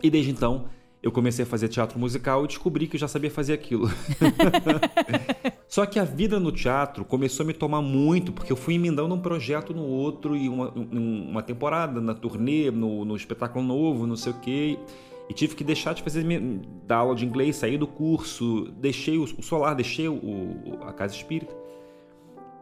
E 0.02 0.10
desde 0.10 0.30
então 0.30 0.68
eu 1.02 1.12
comecei 1.12 1.44
a 1.44 1.46
fazer 1.46 1.68
teatro 1.68 1.98
musical 1.98 2.44
e 2.44 2.48
descobri 2.48 2.88
que 2.88 2.96
eu 2.96 3.00
já 3.00 3.06
sabia 3.06 3.30
fazer 3.30 3.52
aquilo. 3.52 3.88
Só 5.68 5.86
que 5.86 5.98
a 5.98 6.04
vida 6.04 6.40
no 6.40 6.50
teatro 6.50 7.04
começou 7.04 7.44
a 7.44 7.46
me 7.46 7.52
tomar 7.52 7.80
muito, 7.80 8.32
porque 8.32 8.50
eu 8.50 8.56
fui 8.56 8.74
emendando 8.74 9.14
um 9.14 9.20
projeto 9.20 9.72
no 9.72 9.84
outro, 9.84 10.36
e 10.36 10.48
uma, 10.48 10.70
uma 10.70 11.42
temporada 11.42 12.00
na 12.00 12.14
turnê, 12.14 12.70
no, 12.70 13.04
no, 13.04 13.14
espetáculo 13.14 13.64
novo, 13.64 14.06
não 14.06 14.16
sei 14.16 14.32
o 14.32 14.40
quê. 14.40 14.78
E 15.28 15.34
tive 15.34 15.54
que 15.54 15.62
deixar 15.62 15.94
de 15.94 16.02
fazer 16.02 16.24
da 16.86 16.96
aula 16.96 17.14
de 17.14 17.24
inglês, 17.24 17.56
sair 17.56 17.76
do 17.76 17.86
curso, 17.86 18.72
deixei 18.78 19.18
o, 19.18 19.24
o 19.24 19.42
solar, 19.42 19.74
deixei 19.74 20.08
o, 20.08 20.78
a 20.82 20.92
casa 20.92 21.14
espírita. 21.14 21.54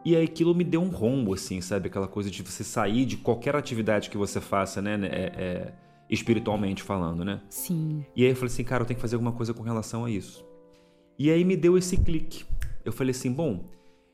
E 0.03 0.15
aí 0.15 0.23
aquilo 0.23 0.53
me 0.53 0.63
deu 0.63 0.81
um 0.81 0.89
rombo, 0.89 1.33
assim, 1.33 1.61
sabe? 1.61 1.87
Aquela 1.87 2.07
coisa 2.07 2.29
de 2.29 2.41
você 2.43 2.63
sair 2.63 3.05
de 3.05 3.17
qualquer 3.17 3.55
atividade 3.55 4.09
que 4.09 4.17
você 4.17 4.39
faça, 4.41 4.81
né? 4.81 4.99
É, 5.03 5.31
é 5.35 5.73
espiritualmente 6.09 6.83
falando, 6.83 7.25
né? 7.25 7.41
Sim. 7.49 8.05
E 8.15 8.23
aí 8.23 8.29
eu 8.29 8.35
falei 8.35 8.51
assim, 8.51 8.63
cara, 8.63 8.83
eu 8.83 8.87
tenho 8.87 8.95
que 8.95 9.01
fazer 9.01 9.15
alguma 9.15 9.33
coisa 9.33 9.53
com 9.53 9.63
relação 9.63 10.05
a 10.05 10.09
isso. 10.09 10.45
E 11.19 11.29
aí 11.29 11.43
me 11.43 11.57
deu 11.57 11.77
esse 11.77 11.97
clique. 11.97 12.45
Eu 12.85 12.93
falei 12.93 13.11
assim, 13.11 13.31
bom, 13.31 13.65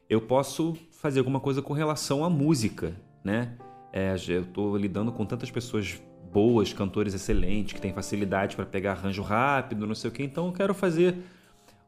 eu 0.10 0.22
posso 0.22 0.76
fazer 0.92 1.20
alguma 1.20 1.40
coisa 1.40 1.62
com 1.62 1.74
relação 1.74 2.24
à 2.24 2.30
música, 2.30 2.96
né? 3.24 3.56
É, 3.92 4.16
eu 4.28 4.46
tô 4.46 4.76
lidando 4.76 5.12
com 5.12 5.26
tantas 5.26 5.52
pessoas 5.52 6.02
boas, 6.34 6.74
cantores 6.74 7.14
excelentes, 7.14 7.74
que 7.74 7.82
têm 7.82 7.94
facilidade 7.94 8.56
para 8.56 8.66
pegar 8.66 8.94
arranjo 8.94 9.22
rápido, 9.22 9.86
não 9.86 9.94
sei 9.94 10.10
o 10.10 10.14
que, 10.14 10.24
então 10.24 10.48
eu 10.48 10.52
quero 10.52 10.74
fazer. 10.74 11.16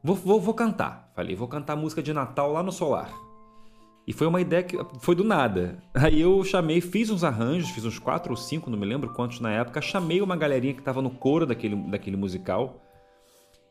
Vou, 0.02 0.14
vou, 0.14 0.40
vou 0.40 0.54
cantar. 0.54 1.10
Falei, 1.16 1.34
vou 1.34 1.48
cantar 1.48 1.74
música 1.74 2.00
de 2.00 2.12
Natal 2.12 2.52
lá 2.52 2.62
no 2.62 2.70
Solar. 2.70 3.10
E 4.06 4.12
foi 4.12 4.28
uma 4.28 4.40
ideia 4.40 4.62
que 4.62 4.78
foi 5.00 5.16
do 5.16 5.24
nada. 5.24 5.78
Aí 5.92 6.20
eu 6.20 6.44
chamei, 6.44 6.80
fiz 6.80 7.10
uns 7.10 7.24
arranjos, 7.24 7.70
fiz 7.70 7.84
uns 7.84 7.98
quatro 7.98 8.30
ou 8.30 8.36
cinco, 8.36 8.70
não 8.70 8.78
me 8.78 8.86
lembro 8.86 9.12
quantos 9.12 9.40
na 9.40 9.50
época. 9.50 9.82
Chamei 9.82 10.22
uma 10.22 10.36
galerinha 10.36 10.74
que 10.74 10.80
estava 10.80 11.02
no 11.02 11.10
coro 11.10 11.44
daquele, 11.44 11.74
daquele 11.74 12.16
musical. 12.16 12.80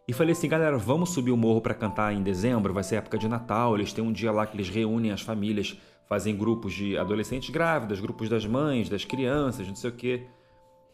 E 0.07 0.11
falei 0.13 0.33
assim, 0.33 0.49
galera, 0.49 0.77
vamos 0.77 1.11
subir 1.11 1.31
o 1.31 1.37
morro 1.37 1.61
para 1.61 1.73
cantar 1.73 2.13
em 2.13 2.21
dezembro, 2.21 2.73
vai 2.73 2.83
ser 2.83 2.97
época 2.97 3.17
de 3.17 3.27
Natal, 3.27 3.75
eles 3.75 3.91
têm 3.91 4.03
um 4.03 4.11
dia 4.11 4.31
lá 4.31 4.45
que 4.45 4.55
eles 4.55 4.69
reúnem 4.69 5.11
as 5.11 5.21
famílias, 5.21 5.75
fazem 6.07 6.37
grupos 6.37 6.73
de 6.73 6.95
adolescentes 6.95 7.49
grávidas, 7.49 7.99
grupos 7.99 8.29
das 8.29 8.45
mães, 8.45 8.87
das 8.87 9.03
crianças, 9.03 9.67
não 9.67 9.75
sei 9.75 9.89
o 9.89 9.93
quê. 9.93 10.27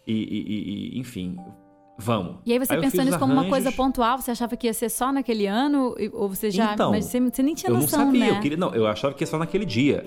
E, 0.06 0.14
e, 0.14 0.96
e 0.96 1.00
enfim, 1.00 1.38
Vamos. 2.02 2.38
E 2.46 2.52
aí 2.52 2.58
você 2.58 2.74
aí 2.74 2.82
pensou 2.82 3.04
nisso 3.04 3.20
como 3.20 3.32
uma 3.32 3.48
coisa 3.48 3.72
pontual? 3.72 4.18
Você 4.18 4.32
achava 4.32 4.58
que 4.58 4.66
ia 4.66 4.74
ser 4.74 4.90
só 4.90 5.12
naquele 5.12 5.46
ano? 5.46 5.96
Ou 6.14 6.28
você 6.28 6.50
já. 6.50 6.74
Então, 6.74 6.90
mas 6.90 7.06
você, 7.06 7.20
você 7.20 7.44
nem 7.44 7.54
tinha 7.54 7.72
noção, 7.72 8.00
Eu 8.00 8.06
não 8.06 8.14
sabia. 8.14 8.32
Né? 8.32 8.38
Eu 8.38 8.42
queria, 8.42 8.58
não, 8.58 8.74
eu 8.74 8.88
achava 8.88 9.14
que 9.14 9.22
ia 9.22 9.28
só 9.28 9.38
naquele 9.38 9.66
dia. 9.66 10.04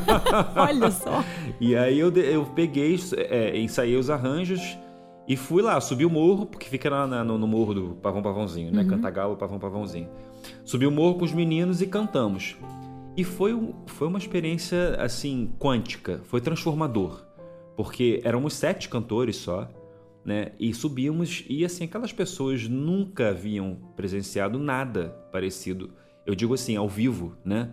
Olha 0.56 0.90
só. 0.90 1.22
e 1.60 1.76
aí 1.76 1.98
eu, 1.98 2.10
eu 2.12 2.46
peguei, 2.46 2.98
é, 3.16 3.58
ensaiei 3.58 3.96
os 3.96 4.08
arranjos 4.08 4.78
e 5.28 5.36
fui 5.36 5.62
lá, 5.62 5.78
subi 5.80 6.06
o 6.06 6.10
morro, 6.10 6.46
porque 6.46 6.66
fica 6.66 6.88
na, 6.88 7.06
na, 7.06 7.24
no, 7.24 7.36
no, 7.36 7.46
morro 7.46 7.74
do 7.74 7.88
Pavão 7.96 8.22
Pavãozinho, 8.22 8.72
né? 8.72 8.82
Uhum. 8.82 8.88
Cantagalo, 8.88 9.36
Pavão 9.36 9.58
Pavãozinho. 9.58 10.08
Subi 10.64 10.86
o 10.86 10.90
morro 10.90 11.18
com 11.18 11.24
os 11.24 11.32
meninos 11.32 11.82
e 11.82 11.86
cantamos. 11.86 12.56
E 13.16 13.22
foi, 13.22 13.74
foi 13.86 14.08
uma 14.08 14.18
experiência, 14.18 14.96
assim, 14.98 15.52
quântica. 15.58 16.20
Foi 16.24 16.40
transformador. 16.40 17.22
Porque 17.76 18.20
éramos 18.24 18.54
sete 18.54 18.88
cantores 18.88 19.36
só 19.36 19.68
né? 20.24 20.52
E 20.58 20.72
subimos 20.72 21.44
e 21.48 21.64
assim 21.64 21.84
aquelas 21.84 22.12
pessoas 22.12 22.66
nunca 22.66 23.28
haviam 23.28 23.76
presenciado 23.94 24.58
nada 24.58 25.10
parecido. 25.30 25.90
Eu 26.24 26.34
digo 26.34 26.54
assim, 26.54 26.76
ao 26.76 26.88
vivo, 26.88 27.36
né? 27.44 27.70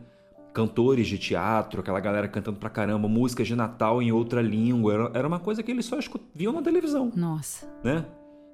Cantores 0.53 1.07
de 1.07 1.17
teatro, 1.17 1.79
aquela 1.79 2.01
galera 2.01 2.27
cantando 2.27 2.59
pra 2.59 2.69
caramba, 2.69 3.07
músicas 3.07 3.47
de 3.47 3.55
Natal 3.55 4.01
em 4.01 4.11
outra 4.11 4.41
língua. 4.41 4.93
Era, 4.93 5.11
era 5.13 5.27
uma 5.27 5.39
coisa 5.39 5.63
que 5.63 5.71
eles 5.71 5.85
só 5.85 5.97
viam 6.35 6.51
na 6.51 6.61
televisão. 6.61 7.09
Nossa. 7.15 7.73
Né? 7.81 8.05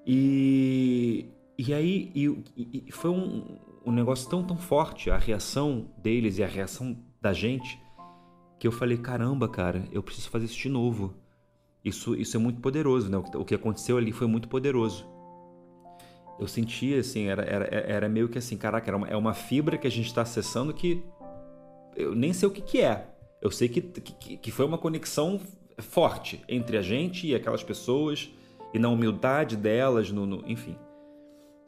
E, 0.05 1.25
e 1.57 1.73
aí 1.73 2.11
e, 2.13 2.85
e 2.87 2.91
foi 2.91 3.09
um, 3.09 3.57
um 3.83 3.91
negócio 3.91 4.29
tão, 4.29 4.43
tão 4.43 4.57
forte, 4.57 5.09
a 5.09 5.17
reação 5.17 5.87
deles 5.97 6.37
e 6.37 6.43
a 6.43 6.47
reação 6.47 6.95
da 7.19 7.33
gente, 7.33 7.81
que 8.59 8.67
eu 8.67 8.71
falei: 8.71 8.97
caramba, 8.99 9.49
cara, 9.49 9.83
eu 9.91 10.03
preciso 10.03 10.29
fazer 10.29 10.45
isso 10.45 10.59
de 10.59 10.69
novo. 10.69 11.15
Isso, 11.87 12.13
isso 12.15 12.35
é 12.35 12.39
muito 12.39 12.59
poderoso, 12.59 13.09
né? 13.09 13.17
O 13.17 13.45
que 13.45 13.55
aconteceu 13.55 13.97
ali 13.97 14.11
foi 14.11 14.27
muito 14.27 14.49
poderoso. 14.49 15.07
Eu 16.37 16.45
sentia 16.45 16.99
assim, 16.99 17.27
era, 17.27 17.43
era, 17.43 17.65
era 17.65 18.09
meio 18.09 18.27
que 18.27 18.37
assim, 18.37 18.57
caraca, 18.57 18.93
uma, 18.93 19.07
é 19.07 19.15
uma 19.15 19.33
fibra 19.33 19.77
que 19.77 19.87
a 19.87 19.89
gente 19.89 20.07
está 20.07 20.21
acessando 20.21 20.73
que 20.73 21.01
eu 21.95 22.13
nem 22.13 22.33
sei 22.33 22.47
o 22.47 22.51
que, 22.51 22.61
que 22.61 22.81
é. 22.81 23.07
Eu 23.41 23.49
sei 23.49 23.69
que, 23.69 23.81
que, 23.81 24.37
que 24.37 24.51
foi 24.51 24.65
uma 24.65 24.77
conexão 24.77 25.39
forte 25.77 26.43
entre 26.49 26.77
a 26.77 26.81
gente 26.81 27.25
e 27.25 27.33
aquelas 27.33 27.63
pessoas 27.63 28.29
e 28.73 28.79
na 28.79 28.89
humildade 28.89 29.55
delas, 29.55 30.11
no, 30.11 30.25
no 30.25 30.43
enfim. 30.45 30.75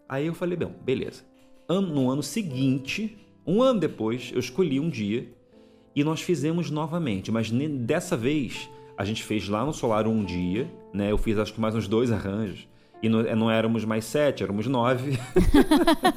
Aí 0.08 0.28
eu 0.28 0.34
falei, 0.34 0.58
bom, 0.58 0.74
beleza. 0.84 1.24
No 1.70 2.10
ano 2.10 2.22
seguinte, 2.22 3.18
um 3.48 3.62
ano 3.62 3.80
depois, 3.80 4.32
eu 4.34 4.40
escolhi 4.40 4.82
um 4.82 4.90
dia 4.90 5.34
e 5.96 6.04
nós 6.04 6.22
fizemos 6.22 6.70
novamente, 6.70 7.32
mas 7.32 7.50
dessa 7.50 8.18
vez 8.18 8.70
a 9.00 9.06
gente 9.06 9.24
fez 9.24 9.48
lá 9.48 9.66
no 9.66 9.72
Solar 9.72 10.06
um 10.10 10.26
dia, 10.26 10.70
né? 10.94 11.10
Eu 11.10 11.18
fiz 11.18 11.38
acho 11.38 11.54
que 11.54 11.62
mais 11.62 11.74
uns 11.74 11.88
dois 11.88 12.12
arranjos. 12.12 12.68
E 13.02 13.08
não, 13.08 13.24
não 13.34 13.50
éramos 13.50 13.86
mais 13.86 14.04
sete, 14.04 14.44
éramos 14.44 14.68
nove. 14.68 15.18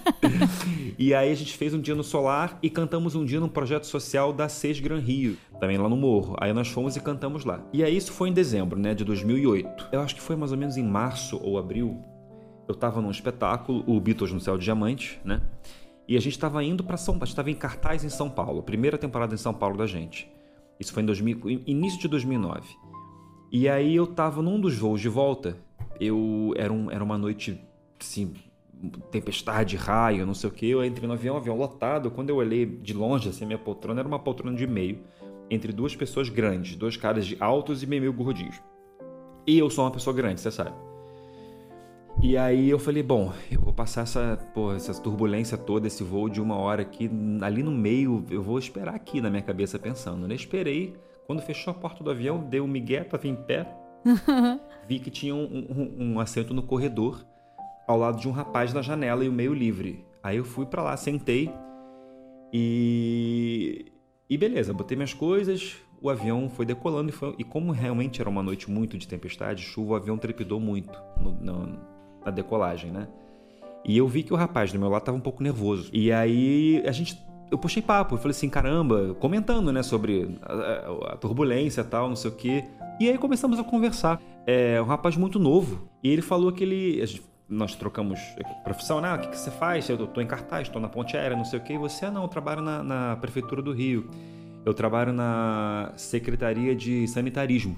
e 0.98 1.14
aí 1.14 1.30
a 1.30 1.34
gente 1.36 1.56
fez 1.56 1.72
um 1.72 1.80
dia 1.80 1.94
no 1.94 2.02
Solar 2.02 2.58
e 2.60 2.68
cantamos 2.68 3.14
um 3.14 3.24
dia 3.24 3.38
no 3.38 3.48
projeto 3.48 3.86
social 3.86 4.32
da 4.32 4.48
SES 4.48 4.80
Gran 4.80 4.98
Rio, 4.98 5.36
também 5.60 5.78
lá 5.78 5.88
no 5.88 5.96
Morro. 5.96 6.34
Aí 6.40 6.52
nós 6.52 6.66
fomos 6.66 6.96
e 6.96 7.00
cantamos 7.00 7.44
lá. 7.44 7.64
E 7.72 7.84
aí 7.84 7.96
isso 7.96 8.10
foi 8.10 8.30
em 8.30 8.32
dezembro, 8.32 8.76
né, 8.80 8.94
de 8.94 9.04
2008. 9.04 9.90
Eu 9.92 10.00
acho 10.00 10.16
que 10.16 10.20
foi 10.20 10.34
mais 10.34 10.50
ou 10.50 10.58
menos 10.58 10.76
em 10.76 10.82
março 10.82 11.40
ou 11.40 11.58
abril. 11.58 12.02
Eu 12.66 12.74
tava 12.74 13.00
num 13.00 13.12
espetáculo, 13.12 13.84
o 13.86 14.00
Beatles 14.00 14.32
no 14.32 14.40
Céu 14.40 14.58
de 14.58 14.64
Diamante, 14.64 15.20
né? 15.24 15.40
E 16.08 16.16
a 16.16 16.20
gente 16.20 16.32
estava 16.32 16.64
indo 16.64 16.82
para 16.82 16.96
São 16.96 17.14
Paulo, 17.14 17.22
a 17.22 17.26
gente 17.26 17.34
estava 17.34 17.50
em 17.52 17.54
cartaz 17.54 18.02
em 18.02 18.08
São 18.08 18.28
Paulo, 18.28 18.60
primeira 18.60 18.98
temporada 18.98 19.32
em 19.32 19.38
São 19.38 19.54
Paulo 19.54 19.76
da 19.76 19.86
gente. 19.86 20.28
Isso 20.82 20.92
foi 20.92 21.04
em 21.04 21.06
2000, 21.06 21.62
início 21.64 22.00
de 22.00 22.08
2009. 22.08 22.76
E 23.52 23.68
aí 23.68 23.94
eu 23.94 24.04
tava 24.04 24.42
num 24.42 24.60
dos 24.60 24.76
voos 24.76 25.00
de 25.00 25.08
volta. 25.08 25.56
Eu 26.00 26.52
era, 26.56 26.72
um, 26.72 26.90
era 26.90 27.04
uma 27.04 27.16
noite 27.16 27.60
assim, 28.00 28.34
tempestade, 29.12 29.76
raio, 29.76 30.26
não 30.26 30.34
sei 30.34 30.50
o 30.50 30.52
que. 30.52 30.68
Eu 30.68 30.84
entrei 30.84 31.06
no 31.06 31.14
avião, 31.14 31.36
avião 31.36 31.56
lotado. 31.56 32.10
Quando 32.10 32.30
eu 32.30 32.36
olhei 32.36 32.66
de 32.66 32.92
longe, 32.92 33.28
assim, 33.28 33.46
minha 33.46 33.58
poltrona 33.58 34.00
era 34.00 34.08
uma 34.08 34.18
poltrona 34.18 34.56
de 34.56 34.66
meio, 34.66 34.98
entre 35.48 35.72
duas 35.72 35.94
pessoas 35.94 36.28
grandes, 36.28 36.74
dois 36.74 36.96
caras 36.96 37.24
de 37.24 37.36
altos 37.38 37.84
e 37.84 37.86
meio 37.86 38.12
gordinhos. 38.12 38.60
E 39.46 39.56
eu 39.56 39.70
sou 39.70 39.84
uma 39.84 39.90
pessoa 39.92 40.14
grande, 40.14 40.40
você 40.40 40.50
sabe. 40.50 40.74
E 42.22 42.36
aí 42.36 42.70
eu 42.70 42.78
falei, 42.78 43.02
bom, 43.02 43.32
eu 43.50 43.60
vou 43.60 43.72
passar 43.72 44.02
essa, 44.02 44.38
pô, 44.54 44.72
essa 44.72 44.94
turbulência 44.94 45.58
toda, 45.58 45.88
esse 45.88 46.04
voo 46.04 46.28
de 46.28 46.40
uma 46.40 46.56
hora 46.56 46.82
aqui, 46.82 47.10
ali 47.40 47.64
no 47.64 47.72
meio, 47.72 48.24
eu 48.30 48.40
vou 48.40 48.60
esperar 48.60 48.94
aqui 48.94 49.20
na 49.20 49.28
minha 49.28 49.42
cabeça 49.42 49.76
pensando, 49.76 50.28
né? 50.28 50.34
Esperei, 50.36 50.94
quando 51.26 51.42
fechou 51.42 51.72
a 51.72 51.74
porta 51.74 52.04
do 52.04 52.10
avião, 52.12 52.38
deu 52.48 52.62
um 52.62 52.68
migué, 52.68 53.02
tava 53.02 53.26
em 53.26 53.34
pé, 53.34 53.66
vi 54.86 55.00
que 55.00 55.10
tinha 55.10 55.34
um, 55.34 55.42
um, 55.44 55.96
um, 55.98 56.20
assento 56.20 56.54
no 56.54 56.62
corredor, 56.62 57.26
ao 57.88 57.98
lado 57.98 58.20
de 58.20 58.28
um 58.28 58.32
rapaz 58.32 58.72
na 58.72 58.82
janela 58.82 59.24
e 59.24 59.28
o 59.28 59.32
meio 59.32 59.52
livre. 59.52 60.06
Aí 60.22 60.36
eu 60.36 60.44
fui 60.44 60.64
para 60.64 60.80
lá, 60.80 60.96
sentei 60.96 61.52
e... 62.52 63.86
E 64.30 64.38
beleza, 64.38 64.72
botei 64.72 64.96
minhas 64.96 65.12
coisas, 65.12 65.76
o 66.00 66.08
avião 66.08 66.48
foi 66.48 66.64
decolando 66.64 67.10
e, 67.10 67.12
foi... 67.12 67.34
e 67.36 67.42
como 67.42 67.72
realmente 67.72 68.20
era 68.20 68.30
uma 68.30 68.44
noite 68.44 68.70
muito 68.70 68.96
de 68.96 69.08
tempestade, 69.08 69.60
chuva, 69.60 69.94
o 69.94 69.96
avião 69.96 70.16
trepidou 70.16 70.60
muito 70.60 70.96
no, 71.20 71.32
no 71.32 71.91
na 72.24 72.30
decolagem, 72.30 72.90
né? 72.90 73.08
E 73.84 73.98
eu 73.98 74.06
vi 74.06 74.22
que 74.22 74.32
o 74.32 74.36
rapaz 74.36 74.72
do 74.72 74.78
meu 74.78 74.88
lado 74.88 75.02
estava 75.02 75.18
um 75.18 75.20
pouco 75.20 75.42
nervoso. 75.42 75.90
E 75.92 76.12
aí 76.12 76.82
a 76.86 76.92
gente 76.92 77.20
eu 77.50 77.58
puxei 77.58 77.82
papo, 77.82 78.14
eu 78.14 78.18
falei 78.18 78.30
assim, 78.30 78.48
caramba, 78.48 79.14
comentando, 79.20 79.70
né, 79.70 79.82
sobre 79.82 80.38
a, 80.40 81.12
a 81.12 81.16
turbulência 81.18 81.82
e 81.82 81.84
tal, 81.84 82.08
não 82.08 82.16
sei 82.16 82.30
o 82.30 82.34
quê. 82.34 82.64
E 82.98 83.10
aí 83.10 83.18
começamos 83.18 83.58
a 83.58 83.64
conversar. 83.64 84.18
É 84.46 84.80
um 84.80 84.86
rapaz 84.86 85.16
muito 85.16 85.38
novo. 85.38 85.88
E 86.02 86.08
ele 86.08 86.22
falou 86.22 86.50
que 86.50 86.64
ele. 86.64 87.04
Gente, 87.04 87.22
nós 87.48 87.74
trocamos 87.74 88.18
profissão, 88.64 89.00
né? 89.00 89.14
O 89.14 89.18
que, 89.18 89.28
que 89.28 89.38
você 89.38 89.50
faz? 89.50 89.88
Eu 89.88 90.06
tô 90.06 90.20
em 90.20 90.26
cartaz, 90.26 90.68
estou 90.68 90.80
na 90.80 90.88
ponte 90.88 91.16
aérea, 91.16 91.36
não 91.36 91.44
sei 91.44 91.58
o 91.58 91.62
quê. 91.62 91.74
E 91.74 91.78
você, 91.78 92.06
ah, 92.06 92.10
não, 92.10 92.22
eu 92.22 92.28
trabalho 92.28 92.62
na, 92.62 92.82
na 92.82 93.16
Prefeitura 93.16 93.60
do 93.60 93.72
Rio. 93.72 94.08
Eu 94.64 94.72
trabalho 94.72 95.12
na 95.12 95.92
Secretaria 95.96 96.74
de 96.74 97.06
Sanitarismo. 97.06 97.76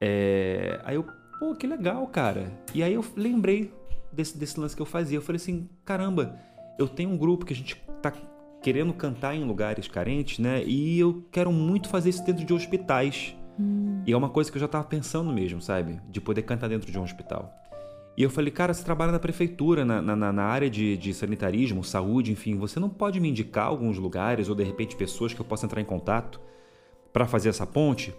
É... 0.00 0.80
Aí 0.84 0.94
eu, 0.94 1.06
Pô, 1.38 1.54
que 1.54 1.66
legal, 1.66 2.06
cara. 2.08 2.52
E 2.74 2.82
aí 2.82 2.94
eu 2.94 3.04
lembrei 3.16 3.72
desse, 4.12 4.36
desse 4.36 4.58
lance 4.58 4.74
que 4.74 4.82
eu 4.82 4.86
fazia. 4.86 5.18
Eu 5.18 5.22
falei 5.22 5.36
assim, 5.36 5.68
caramba, 5.84 6.36
eu 6.78 6.88
tenho 6.88 7.10
um 7.10 7.16
grupo 7.16 7.46
que 7.46 7.52
a 7.52 7.56
gente 7.56 7.76
tá 8.02 8.12
querendo 8.60 8.92
cantar 8.92 9.34
em 9.34 9.44
lugares 9.44 9.86
carentes, 9.86 10.38
né? 10.38 10.62
E 10.64 10.98
eu 10.98 11.24
quero 11.30 11.52
muito 11.52 11.88
fazer 11.88 12.10
isso 12.10 12.24
dentro 12.24 12.44
de 12.44 12.52
hospitais. 12.52 13.36
Hum. 13.58 14.02
E 14.06 14.12
é 14.12 14.16
uma 14.16 14.28
coisa 14.28 14.50
que 14.50 14.56
eu 14.56 14.60
já 14.60 14.66
estava 14.66 14.84
pensando 14.84 15.32
mesmo, 15.32 15.60
sabe? 15.60 16.00
De 16.08 16.20
poder 16.20 16.42
cantar 16.42 16.68
dentro 16.68 16.90
de 16.90 16.98
um 16.98 17.02
hospital. 17.02 17.54
E 18.16 18.22
eu 18.24 18.30
falei, 18.30 18.50
cara, 18.50 18.74
você 18.74 18.82
trabalha 18.82 19.12
na 19.12 19.18
prefeitura, 19.20 19.84
na, 19.84 20.02
na, 20.02 20.32
na 20.32 20.42
área 20.42 20.68
de, 20.68 20.96
de, 20.96 21.14
sanitarismo, 21.14 21.84
saúde, 21.84 22.32
enfim, 22.32 22.56
você 22.56 22.80
não 22.80 22.88
pode 22.88 23.20
me 23.20 23.28
indicar 23.28 23.66
alguns 23.68 23.96
lugares 23.96 24.48
ou 24.48 24.56
de 24.56 24.64
repente 24.64 24.96
pessoas 24.96 25.32
que 25.32 25.40
eu 25.40 25.44
possa 25.44 25.66
entrar 25.66 25.80
em 25.80 25.84
contato 25.84 26.40
para 27.12 27.28
fazer 27.28 27.48
essa 27.48 27.64
ponte? 27.64 28.12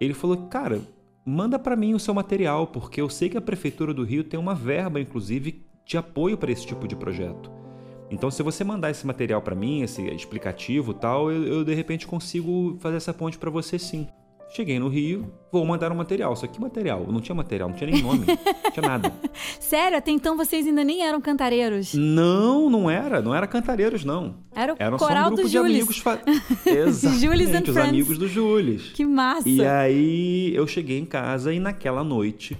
Ele 0.00 0.14
falou, 0.14 0.46
cara, 0.46 0.80
manda 1.24 1.58
para 1.58 1.76
mim 1.76 1.94
o 1.94 2.00
seu 2.00 2.14
material, 2.14 2.66
porque 2.66 3.00
eu 3.00 3.08
sei 3.08 3.28
que 3.28 3.36
a 3.36 3.42
prefeitura 3.42 3.92
do 3.92 4.04
Rio 4.04 4.24
tem 4.24 4.38
uma 4.38 4.54
verba, 4.54 5.00
inclusive, 5.00 5.64
de 5.84 5.98
apoio 5.98 6.36
para 6.36 6.52
esse 6.52 6.66
tipo 6.66 6.86
de 6.86 6.96
projeto. 6.96 7.50
Então, 8.10 8.30
se 8.30 8.42
você 8.42 8.64
mandar 8.64 8.90
esse 8.90 9.06
material 9.06 9.40
para 9.40 9.54
mim, 9.54 9.82
esse 9.82 10.02
explicativo 10.08 10.92
tal, 10.92 11.30
eu, 11.30 11.44
eu 11.44 11.64
de 11.64 11.74
repente 11.74 12.06
consigo 12.06 12.76
fazer 12.80 12.96
essa 12.96 13.14
ponte 13.14 13.38
para 13.38 13.50
você 13.50 13.78
sim. 13.78 14.08
Cheguei 14.52 14.80
no 14.80 14.88
Rio, 14.88 15.32
vou 15.52 15.64
mandar 15.64 15.92
um 15.92 15.94
material. 15.94 16.34
Só 16.34 16.46
que 16.48 16.60
material? 16.60 17.06
Não 17.08 17.20
tinha 17.20 17.34
material, 17.34 17.68
não 17.68 17.76
tinha 17.76 17.88
nem 17.88 18.02
nome, 18.02 18.26
não 18.26 18.70
tinha 18.72 18.86
nada. 18.86 19.12
Sério? 19.60 19.96
Até 19.96 20.10
então 20.10 20.36
vocês 20.36 20.66
ainda 20.66 20.82
nem 20.82 21.06
eram 21.06 21.20
cantareiros? 21.20 21.94
Não, 21.94 22.68
não 22.68 22.90
era. 22.90 23.22
Não 23.22 23.32
era 23.32 23.46
cantareiros, 23.46 24.04
não. 24.04 24.34
Era 24.52 24.74
o 24.74 24.76
Eram 24.76 24.98
coral 24.98 25.26
só 25.26 25.30
um 25.30 25.34
grupo 25.36 25.48
de 25.48 25.52
Jules. 25.52 25.76
amigos. 25.76 25.98
Fa... 25.98 26.18
Exatamente, 26.66 27.20
Jules 27.24 27.48
and 27.54 27.62
os 27.62 27.70
Friends. 27.70 27.88
amigos 27.88 28.18
do 28.18 28.26
Jules. 28.26 28.90
Que 28.92 29.04
massa. 29.04 29.48
E 29.48 29.64
aí 29.64 30.52
eu 30.54 30.66
cheguei 30.66 30.98
em 30.98 31.04
casa 31.04 31.52
e 31.52 31.60
naquela 31.60 32.02
noite 32.02 32.58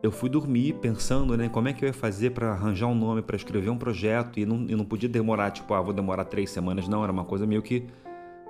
eu 0.00 0.12
fui 0.12 0.28
dormir 0.28 0.74
pensando, 0.74 1.36
né, 1.36 1.48
como 1.48 1.66
é 1.66 1.72
que 1.72 1.82
eu 1.82 1.88
ia 1.88 1.92
fazer 1.94 2.30
para 2.30 2.52
arranjar 2.52 2.86
um 2.86 2.94
nome, 2.94 3.22
para 3.22 3.36
escrever 3.36 3.70
um 3.70 3.78
projeto 3.78 4.38
e 4.38 4.44
não, 4.44 4.66
e 4.68 4.76
não 4.76 4.84
podia 4.84 5.08
demorar, 5.08 5.50
tipo, 5.50 5.72
ah, 5.72 5.80
vou 5.80 5.94
demorar 5.94 6.26
três 6.26 6.50
semanas. 6.50 6.86
Não, 6.86 7.02
era 7.02 7.10
uma 7.10 7.24
coisa 7.24 7.46
meio 7.46 7.62
que 7.62 7.84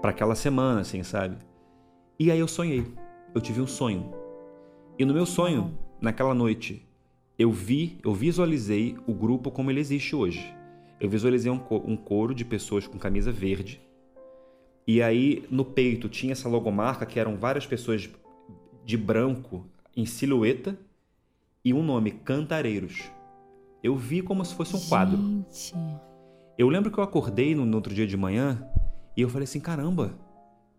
para 0.03 0.11
aquela 0.11 0.35
semana, 0.35 0.81
assim, 0.81 1.03
sabe? 1.03 1.37
E 2.19 2.31
aí 2.31 2.39
eu 2.39 2.49
sonhei. 2.49 2.87
Eu 3.35 3.41
tive 3.41 3.61
um 3.61 3.67
sonho. 3.67 4.13
E 4.99 5.05
no 5.05 5.13
meu 5.13 5.27
sonho, 5.27 5.77
naquela 6.01 6.35
noite, 6.35 6.87
eu 7.39 7.51
vi, 7.51 7.99
eu 8.05 8.15
visualizei 8.15 8.97
o 9.07 9.13
grupo 9.13 9.51
como 9.51 9.71
ele 9.71 9.81
existe 9.81 10.15
hoje. 10.15 10.55
Eu 11.01 11.09
visualizei 11.11 11.51
um, 11.51 11.61
um 11.85 11.97
coro 11.97 12.35
de 12.35 12.45
pessoas 12.45 12.87
com 12.87 12.99
camisa 12.99 13.33
verde. 13.33 13.81
E 14.87 15.03
aí 15.03 15.45
no 15.51 15.65
peito 15.65 16.09
tinha 16.09 16.33
essa 16.33 16.49
logomarca 16.49 17.05
que 17.05 17.19
eram 17.19 17.37
várias 17.37 17.67
pessoas 17.67 18.09
de 18.85 18.97
branco 18.97 19.67
em 19.97 20.07
silhueta 20.07 20.79
e 21.65 21.73
um 21.73 21.83
nome, 21.83 22.11
Cantareiros. 22.11 23.11
Eu 23.83 23.97
vi 23.97 24.23
como 24.23 24.45
se 24.45 24.55
fosse 24.55 24.77
um 24.77 24.81
quadro. 24.89 25.17
Gente. 25.17 25.75
Eu 26.57 26.69
lembro 26.69 26.91
que 26.91 26.99
eu 26.99 27.05
acordei 27.05 27.55
no, 27.55 27.67
no, 27.67 27.77
outro 27.77 27.93
dia 27.93 28.07
de 28.07 28.17
manhã 28.17 28.67
e 29.17 29.23
eu 29.23 29.29
falei 29.29 29.45
assim: 29.45 29.61
caramba, 29.61 30.15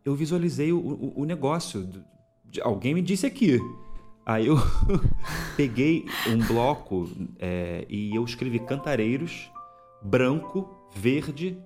eu 0.06 0.16
visualizei 0.16 0.72
o, 0.72 0.78
o, 0.78 1.22
o 1.22 1.26
negócio. 1.26 1.90
Alguém 2.62 2.94
me 2.94 3.02
disse 3.02 3.26
aqui. 3.26 3.60
Aí 4.26 4.48
eu 4.48 4.56
peguei 5.58 6.06
um 6.28 6.38
bloco 6.48 7.10
é, 7.40 7.86
e 7.90 8.16
eu 8.16 8.24
escrevi 8.24 8.60
Cantareiros, 8.60 9.52
branco, 10.02 10.70
verde, 10.96 11.58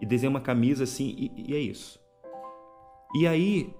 e 0.00 0.06
desenhei 0.06 0.30
uma 0.30 0.40
camisa 0.40 0.84
assim, 0.84 1.14
e, 1.16 1.50
e 1.50 1.54
é 1.54 1.58
isso. 1.58 2.00
E 3.14 3.26
aí 3.26 3.74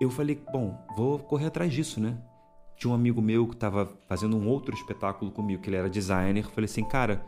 eu 0.00 0.10
falei: 0.10 0.40
bom, 0.52 0.76
vou 0.96 1.18
correr 1.18 1.46
atrás 1.46 1.72
disso, 1.72 2.00
né? 2.00 2.16
Tinha 2.76 2.90
um 2.90 2.94
amigo 2.94 3.20
meu 3.20 3.46
que 3.48 3.54
estava 3.54 3.86
fazendo 4.08 4.36
um 4.36 4.46
outro 4.48 4.72
espetáculo 4.72 5.32
comigo, 5.32 5.60
que 5.60 5.68
ele 5.68 5.76
era 5.76 5.90
designer. 5.90 6.44
Falei 6.44 6.66
assim, 6.66 6.84
cara, 6.84 7.26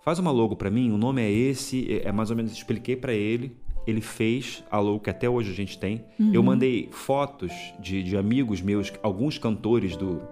faz 0.00 0.18
uma 0.18 0.32
logo 0.32 0.56
para 0.56 0.70
mim, 0.70 0.90
o 0.90 0.98
nome 0.98 1.22
é 1.22 1.30
esse, 1.30 1.92
é, 1.92 2.08
é 2.08 2.12
mais 2.12 2.30
ou 2.30 2.36
menos, 2.36 2.52
expliquei 2.52 2.96
para 2.96 3.14
ele. 3.14 3.61
Ele 3.86 4.00
fez 4.00 4.62
a 4.70 4.78
logo 4.78 5.00
que 5.00 5.10
até 5.10 5.28
hoje 5.28 5.50
a 5.50 5.54
gente 5.54 5.78
tem. 5.78 6.04
Uhum. 6.18 6.32
Eu 6.32 6.42
mandei 6.42 6.88
fotos 6.92 7.52
de, 7.80 8.02
de 8.02 8.16
amigos 8.16 8.60
meus, 8.60 8.92
alguns 9.02 9.38
cantores 9.38 9.96
do, 9.96 10.22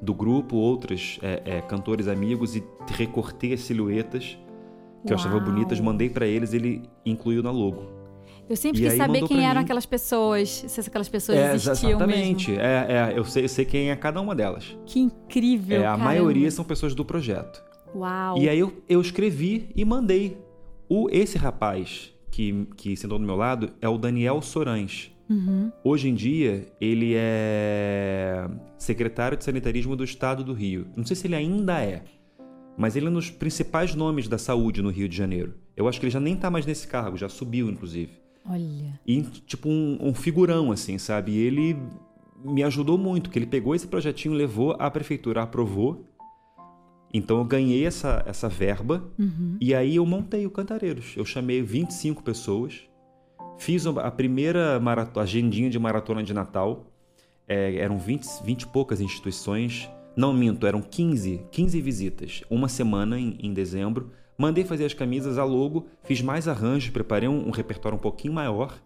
do 0.00 0.14
grupo, 0.14 0.56
outros 0.56 1.18
é, 1.22 1.42
é, 1.44 1.60
cantores 1.60 2.08
amigos, 2.08 2.56
e 2.56 2.64
recortei 2.88 3.52
as 3.52 3.60
silhuetas 3.60 4.38
que 5.04 5.12
Uau. 5.12 5.12
eu 5.12 5.14
achava 5.16 5.38
bonitas, 5.38 5.78
mandei 5.80 6.08
para 6.08 6.26
eles, 6.26 6.54
ele 6.54 6.82
incluiu 7.04 7.42
na 7.42 7.50
logo. 7.50 8.04
Eu 8.48 8.56
sempre 8.56 8.82
e 8.82 8.88
quis 8.88 8.98
saber 8.98 9.26
quem 9.26 9.44
eram 9.44 9.60
mim. 9.60 9.64
aquelas 9.64 9.86
pessoas, 9.86 10.50
se 10.50 10.80
essas 10.80 11.08
pessoas 11.08 11.38
é, 11.38 11.54
existiam 11.54 11.90
exatamente. 11.92 12.50
mesmo. 12.50 12.62
É, 12.62 13.12
é, 13.12 13.18
eu 13.18 13.24
sei, 13.24 13.44
eu 13.44 13.48
sei 13.48 13.64
quem 13.64 13.90
é 13.90 13.96
cada 13.96 14.20
uma 14.20 14.34
delas. 14.34 14.76
Que 14.84 15.00
incrível, 15.00 15.78
é, 15.78 15.80
A 15.80 15.90
caramba. 15.90 16.04
maioria 16.04 16.50
são 16.50 16.64
pessoas 16.64 16.94
do 16.94 17.04
projeto. 17.04 17.62
Uau. 17.94 18.38
E 18.38 18.48
aí 18.48 18.58
eu, 18.58 18.72
eu 18.88 19.00
escrevi 19.00 19.70
e 19.74 19.84
mandei. 19.84 20.36
O, 20.86 21.08
esse 21.10 21.38
rapaz 21.38 22.13
que, 22.34 22.66
que 22.76 22.96
sentou 22.96 23.16
do 23.16 23.24
meu 23.24 23.36
lado 23.36 23.70
é 23.80 23.88
o 23.88 23.96
Daniel 23.96 24.42
Sorães. 24.42 25.12
Uhum. 25.30 25.70
Hoje 25.84 26.08
em 26.08 26.14
dia, 26.14 26.66
ele 26.80 27.12
é 27.14 28.48
secretário 28.76 29.38
de 29.38 29.44
sanitarismo 29.44 29.94
do 29.94 30.02
estado 30.02 30.42
do 30.42 30.52
Rio. 30.52 30.88
Não 30.96 31.06
sei 31.06 31.14
se 31.14 31.28
ele 31.28 31.36
ainda 31.36 31.80
é, 31.80 32.02
mas 32.76 32.96
ele 32.96 33.06
é 33.06 33.10
um 33.10 33.14
dos 33.14 33.30
principais 33.30 33.94
nomes 33.94 34.26
da 34.26 34.36
saúde 34.36 34.82
no 34.82 34.90
Rio 34.90 35.08
de 35.08 35.16
Janeiro. 35.16 35.54
Eu 35.76 35.86
acho 35.86 36.00
que 36.00 36.06
ele 36.06 36.10
já 36.10 36.18
nem 36.18 36.34
está 36.34 36.50
mais 36.50 36.66
nesse 36.66 36.88
cargo, 36.88 37.16
já 37.16 37.28
subiu, 37.28 37.70
inclusive. 37.70 38.10
Olha. 38.44 39.00
E 39.06 39.22
tipo 39.22 39.68
um, 39.68 39.96
um 40.00 40.12
figurão, 40.12 40.72
assim, 40.72 40.98
sabe? 40.98 41.32
E 41.32 41.38
ele 41.38 41.78
me 42.44 42.64
ajudou 42.64 42.98
muito, 42.98 43.30
que 43.30 43.38
ele 43.38 43.46
pegou 43.46 43.76
esse 43.76 43.86
projetinho, 43.86 44.34
levou 44.34 44.74
à 44.76 44.90
prefeitura, 44.90 45.42
aprovou. 45.42 46.04
Então 47.14 47.38
eu 47.38 47.44
ganhei 47.44 47.86
essa, 47.86 48.24
essa 48.26 48.48
verba 48.48 49.04
uhum. 49.16 49.56
e 49.60 49.72
aí 49.72 49.94
eu 49.94 50.04
montei 50.04 50.44
o 50.46 50.50
Cantareiros. 50.50 51.14
Eu 51.16 51.24
chamei 51.24 51.62
25 51.62 52.24
pessoas, 52.24 52.82
fiz 53.56 53.86
a 53.86 54.10
primeira 54.10 54.80
maratona, 54.80 55.22
agendinha 55.22 55.70
de 55.70 55.78
maratona 55.78 56.24
de 56.24 56.34
Natal. 56.34 56.90
É, 57.46 57.76
eram 57.76 57.98
20, 57.98 58.42
20 58.42 58.62
e 58.62 58.66
poucas 58.66 59.00
instituições. 59.00 59.88
Não 60.16 60.32
minto, 60.32 60.66
eram 60.66 60.82
15, 60.82 61.42
15 61.52 61.80
visitas. 61.80 62.42
Uma 62.50 62.68
semana 62.68 63.16
em, 63.16 63.38
em 63.40 63.54
dezembro. 63.54 64.10
Mandei 64.36 64.64
fazer 64.64 64.84
as 64.84 64.94
camisas 64.94 65.38
a 65.38 65.44
logo, 65.44 65.86
fiz 66.02 66.20
mais 66.20 66.48
arranjos, 66.48 66.90
preparei 66.90 67.28
um, 67.28 67.46
um 67.46 67.50
repertório 67.52 67.96
um 67.96 68.00
pouquinho 68.00 68.34
maior. 68.34 68.76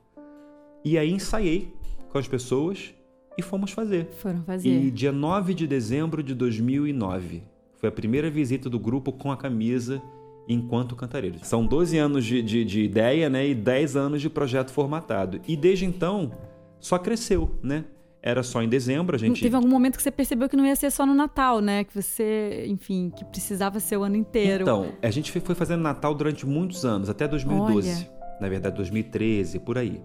E 0.84 0.98
aí 0.98 1.10
ensaiei 1.10 1.72
com 2.10 2.18
as 2.18 2.28
pessoas 2.28 2.92
e 3.38 3.42
fomos 3.42 3.70
fazer. 3.70 4.06
Foram 4.18 4.42
fazer. 4.42 4.68
E 4.68 4.90
dia 4.90 5.12
9 5.12 5.54
de 5.54 5.66
dezembro 5.66 6.22
de 6.22 6.34
2009 6.34 7.42
foi 7.78 7.88
a 7.88 7.92
primeira 7.92 8.30
visita 8.30 8.68
do 8.68 8.78
grupo 8.78 9.12
com 9.12 9.32
a 9.32 9.36
camisa 9.36 10.02
enquanto 10.48 10.96
cantareiros. 10.96 11.46
São 11.46 11.66
12 11.66 11.98
anos 11.98 12.24
de, 12.24 12.42
de, 12.42 12.64
de, 12.64 12.82
ideia 12.82 13.28
né, 13.28 13.46
e 13.48 13.54
10 13.54 13.96
anos 13.96 14.20
de 14.20 14.30
projeto 14.30 14.70
formatado. 14.70 15.40
E 15.46 15.56
desde 15.56 15.84
então 15.84 16.32
só 16.80 16.98
cresceu, 16.98 17.58
né? 17.62 17.84
era 18.22 18.42
só 18.42 18.62
em 18.62 18.68
dezembro, 18.68 19.14
a 19.14 19.18
gente... 19.18 19.40
Teve 19.40 19.54
algum 19.54 19.68
momento 19.68 19.96
que 19.96 20.02
você 20.02 20.10
percebeu 20.10 20.48
que 20.48 20.56
não 20.56 20.66
ia 20.66 20.74
ser 20.74 20.90
só 20.90 21.06
no 21.06 21.14
Natal, 21.14 21.60
né? 21.60 21.84
Que 21.84 21.94
você, 21.94 22.64
enfim, 22.66 23.12
que 23.14 23.24
precisava 23.24 23.78
ser 23.78 23.96
o 23.96 24.02
ano 24.02 24.16
inteiro. 24.16 24.62
Então, 24.62 24.92
a 25.00 25.10
gente 25.10 25.30
foi 25.32 25.54
fazendo 25.54 25.80
Natal 25.80 26.14
durante 26.14 26.44
muitos 26.44 26.84
anos, 26.84 27.08
até 27.08 27.28
2012. 27.28 27.88
Olha. 27.88 28.18
Na 28.40 28.48
verdade, 28.48 28.76
2013, 28.76 29.60
por 29.60 29.78
aí. 29.78 30.02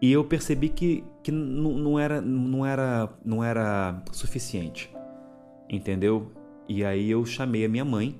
E 0.00 0.10
eu 0.12 0.24
percebi 0.24 0.68
que, 0.68 1.04
que 1.22 1.30
não, 1.30 1.72
não, 1.72 1.98
era, 1.98 2.20
não, 2.20 2.66
era, 2.66 3.08
não 3.24 3.44
era 3.44 4.02
suficiente, 4.12 4.92
entendeu? 5.68 6.32
E 6.68 6.84
aí 6.84 7.10
eu 7.10 7.24
chamei 7.24 7.64
a 7.64 7.68
minha 7.68 7.84
mãe. 7.84 8.18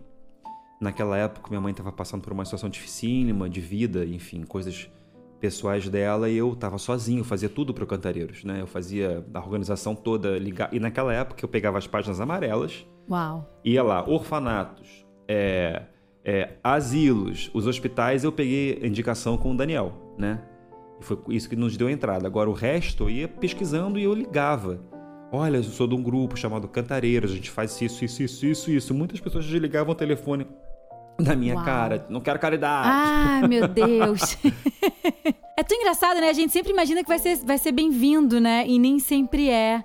Naquela 0.80 1.16
época, 1.16 1.48
minha 1.48 1.60
mãe 1.60 1.70
estava 1.70 1.92
passando 1.92 2.22
por 2.22 2.32
uma 2.32 2.44
situação 2.44 2.68
dificílima, 2.68 3.48
de 3.48 3.60
vida, 3.60 4.04
enfim, 4.04 4.42
coisas 4.42 4.90
pessoais 5.42 5.88
dela 5.88 6.30
e 6.30 6.36
eu 6.36 6.52
estava 6.52 6.78
sozinho, 6.78 7.24
fazia 7.24 7.48
tudo 7.48 7.74
para 7.74 7.82
o 7.82 7.86
Cantareiros, 7.86 8.44
né? 8.44 8.60
Eu 8.60 8.66
fazia 8.68 9.24
a 9.34 9.38
organização 9.40 9.92
toda, 9.92 10.38
ligar. 10.38 10.72
E 10.72 10.78
naquela 10.78 11.12
época 11.12 11.44
eu 11.44 11.48
pegava 11.48 11.78
as 11.78 11.86
páginas 11.86 12.20
amarelas. 12.20 12.86
Uau. 13.10 13.50
Ia 13.64 13.82
lá, 13.82 14.08
orfanatos, 14.08 15.04
é, 15.26 15.82
é, 16.24 16.50
asilos, 16.62 17.50
os 17.52 17.66
hospitais, 17.66 18.22
eu 18.22 18.30
peguei 18.30 18.78
indicação 18.84 19.36
com 19.36 19.52
o 19.52 19.56
Daniel, 19.56 19.92
né? 20.16 20.40
E 21.00 21.04
foi 21.04 21.18
isso 21.30 21.48
que 21.48 21.56
nos 21.56 21.76
deu 21.76 21.88
a 21.88 21.92
entrada. 21.92 22.24
Agora 22.24 22.48
o 22.48 22.52
resto 22.52 23.04
eu 23.04 23.10
ia 23.10 23.26
pesquisando 23.26 23.98
e 23.98 24.04
eu 24.04 24.14
ligava. 24.14 24.80
Olha, 25.32 25.56
eu 25.56 25.62
sou 25.64 25.86
de 25.86 25.94
um 25.94 26.02
grupo 26.02 26.36
chamado 26.36 26.68
Cantareiros, 26.68 27.32
a 27.32 27.34
gente 27.34 27.50
faz 27.50 27.80
isso, 27.80 28.04
isso, 28.04 28.22
isso, 28.22 28.46
isso, 28.46 28.70
isso. 28.70 28.94
Muitas 28.94 29.18
pessoas 29.18 29.46
desligavam 29.46 29.92
o 29.92 29.94
telefone 29.94 30.46
na 31.18 31.34
minha 31.34 31.54
Uau. 31.54 31.64
cara. 31.64 32.06
Não 32.10 32.20
quero 32.20 32.38
caridade. 32.38 32.88
Ah, 32.90 33.48
meu 33.48 33.66
Deus. 33.68 34.36
é 35.56 35.62
tão 35.62 35.78
engraçado, 35.78 36.20
né? 36.20 36.28
A 36.28 36.34
gente 36.34 36.52
sempre 36.52 36.70
imagina 36.70 37.02
que 37.02 37.08
vai 37.08 37.18
ser, 37.18 37.36
vai 37.38 37.56
ser 37.56 37.72
bem-vindo, 37.72 38.38
né? 38.38 38.66
E 38.68 38.78
nem 38.78 38.98
sempre 38.98 39.48
é. 39.48 39.82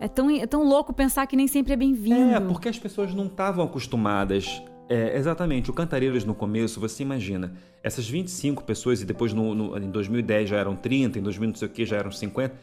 É 0.00 0.08
tão, 0.08 0.30
é 0.30 0.46
tão 0.46 0.62
louco 0.62 0.94
pensar 0.94 1.26
que 1.26 1.36
nem 1.36 1.46
sempre 1.46 1.74
é 1.74 1.76
bem-vindo. 1.76 2.34
É, 2.34 2.40
porque 2.40 2.68
as 2.68 2.78
pessoas 2.78 3.14
não 3.14 3.26
estavam 3.26 3.64
acostumadas. 3.66 4.62
É, 4.88 5.16
exatamente, 5.16 5.68
o 5.68 5.74
Cantareiros 5.74 6.24
no 6.24 6.34
começo, 6.34 6.78
você 6.78 7.02
imagina, 7.02 7.52
essas 7.82 8.08
25 8.08 8.62
pessoas, 8.62 9.02
e 9.02 9.04
depois 9.04 9.32
no, 9.32 9.52
no, 9.54 9.76
em 9.76 9.90
2010 9.90 10.50
já 10.50 10.56
eram 10.56 10.76
30, 10.76 11.18
em 11.18 11.22
2000 11.22 11.48
não 11.48 11.56
sei 11.56 11.66
o 11.66 11.70
que 11.70 11.84
já 11.84 11.96
eram 11.96 12.12
50, 12.12 12.54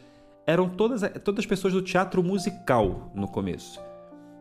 eram 0.45 0.69
todas, 0.69 1.01
todas 1.23 1.45
pessoas 1.45 1.73
do 1.73 1.81
teatro 1.81 2.23
musical 2.23 3.11
no 3.15 3.27
começo. 3.27 3.79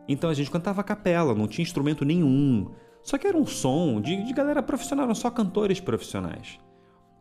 Então 0.07 0.29
a 0.29 0.33
gente 0.33 0.51
cantava 0.51 0.81
a 0.81 0.83
capela, 0.83 1.33
não 1.33 1.47
tinha 1.47 1.63
instrumento 1.63 2.03
nenhum. 2.03 2.71
Só 3.01 3.17
que 3.17 3.27
era 3.27 3.37
um 3.37 3.45
som 3.45 3.99
de, 4.01 4.23
de 4.23 4.33
galera 4.33 4.63
profissional, 4.63 5.05
eram 5.05 5.15
só 5.15 5.29
cantores 5.29 5.79
profissionais. 5.79 6.59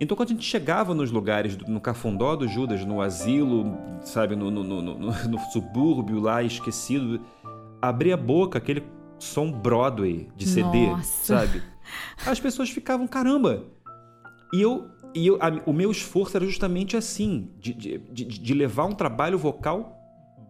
Então, 0.01 0.17
quando 0.17 0.31
a 0.31 0.33
gente 0.33 0.45
chegava 0.45 0.95
nos 0.95 1.13
lugares, 1.13 1.57
no 1.59 1.81
cafundó 1.81 2.35
do 2.35 2.49
Judas, 2.49 2.85
no 2.85 3.01
asilo, 3.01 3.79
sabe, 4.03 4.35
no, 4.35 4.51
no, 4.51 4.65
no, 4.65 4.99
no 4.99 5.39
subúrbio 5.53 6.19
lá 6.19 6.43
esquecido, 6.43 7.21
abria 7.81 8.15
a 8.15 8.17
boca, 8.17 8.59
aquele 8.59 8.83
som 9.17 9.53
Broadway 9.53 10.29
de 10.37 10.45
CD, 10.45 10.89
Nossa. 10.89 11.37
sabe? 11.37 11.63
As 12.27 12.41
pessoas 12.41 12.69
ficavam, 12.71 13.07
caramba! 13.07 13.63
E 14.53 14.61
eu. 14.61 14.91
E 15.15 15.27
eu, 15.27 15.39
a, 15.41 15.49
o 15.67 15.73
meu 15.73 15.91
esforço 15.91 16.37
era 16.37 16.47
justamente 16.47 16.97
assim, 16.97 17.51
de, 17.59 17.75
de, 17.75 17.99
de, 17.99 18.25
de 18.25 18.55
levar 18.55 18.87
um 18.87 18.95
trabalho 18.95 19.39
vocal 19.39 19.99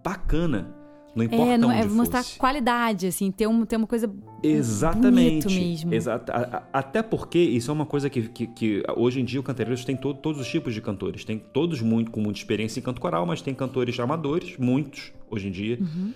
bacana 0.05 0.83
não 1.15 1.25
importa 1.25 1.53
é, 1.53 1.59
não, 1.59 1.69
onde 1.69 1.79
é 1.79 1.85
mostrar 1.85 2.23
fosse. 2.23 2.39
qualidade, 2.39 3.07
assim, 3.07 3.31
ter, 3.31 3.47
um, 3.47 3.67
ter 3.67 3.77
uma 3.77 3.87
coisa 3.87 4.11
Exatamente. 4.43 5.47
mesmo. 5.47 5.93
Exata, 5.93 6.67
até 6.73 7.03
porque 7.03 7.39
isso 7.39 7.71
é 7.71 7.75
uma 7.75 7.85
coisa 7.85 8.09
que, 8.09 8.23
que, 8.29 8.47
que 8.47 8.83
hoje 8.97 9.21
em 9.21 9.25
dia 9.25 9.39
o 9.39 9.43
Cantareiros 9.43 9.85
tem 9.85 9.95
todo, 9.95 10.19
todos 10.19 10.41
os 10.41 10.49
tipos 10.49 10.73
de 10.73 10.81
cantores. 10.81 11.25
Tem 11.25 11.39
todos 11.39 11.83
muito 11.83 12.11
com 12.11 12.21
muita 12.21 12.39
experiência 12.39 12.81
em 12.81 12.83
canto 12.83 13.01
coral, 13.01 13.27
mas 13.27 13.43
tem 13.43 13.55
cantores 13.55 13.99
amadores, 14.01 14.57
muitos 14.57 15.13
hoje 15.31 15.49
em 15.49 15.51
dia. 15.51 15.79
Uhum. 15.81 16.13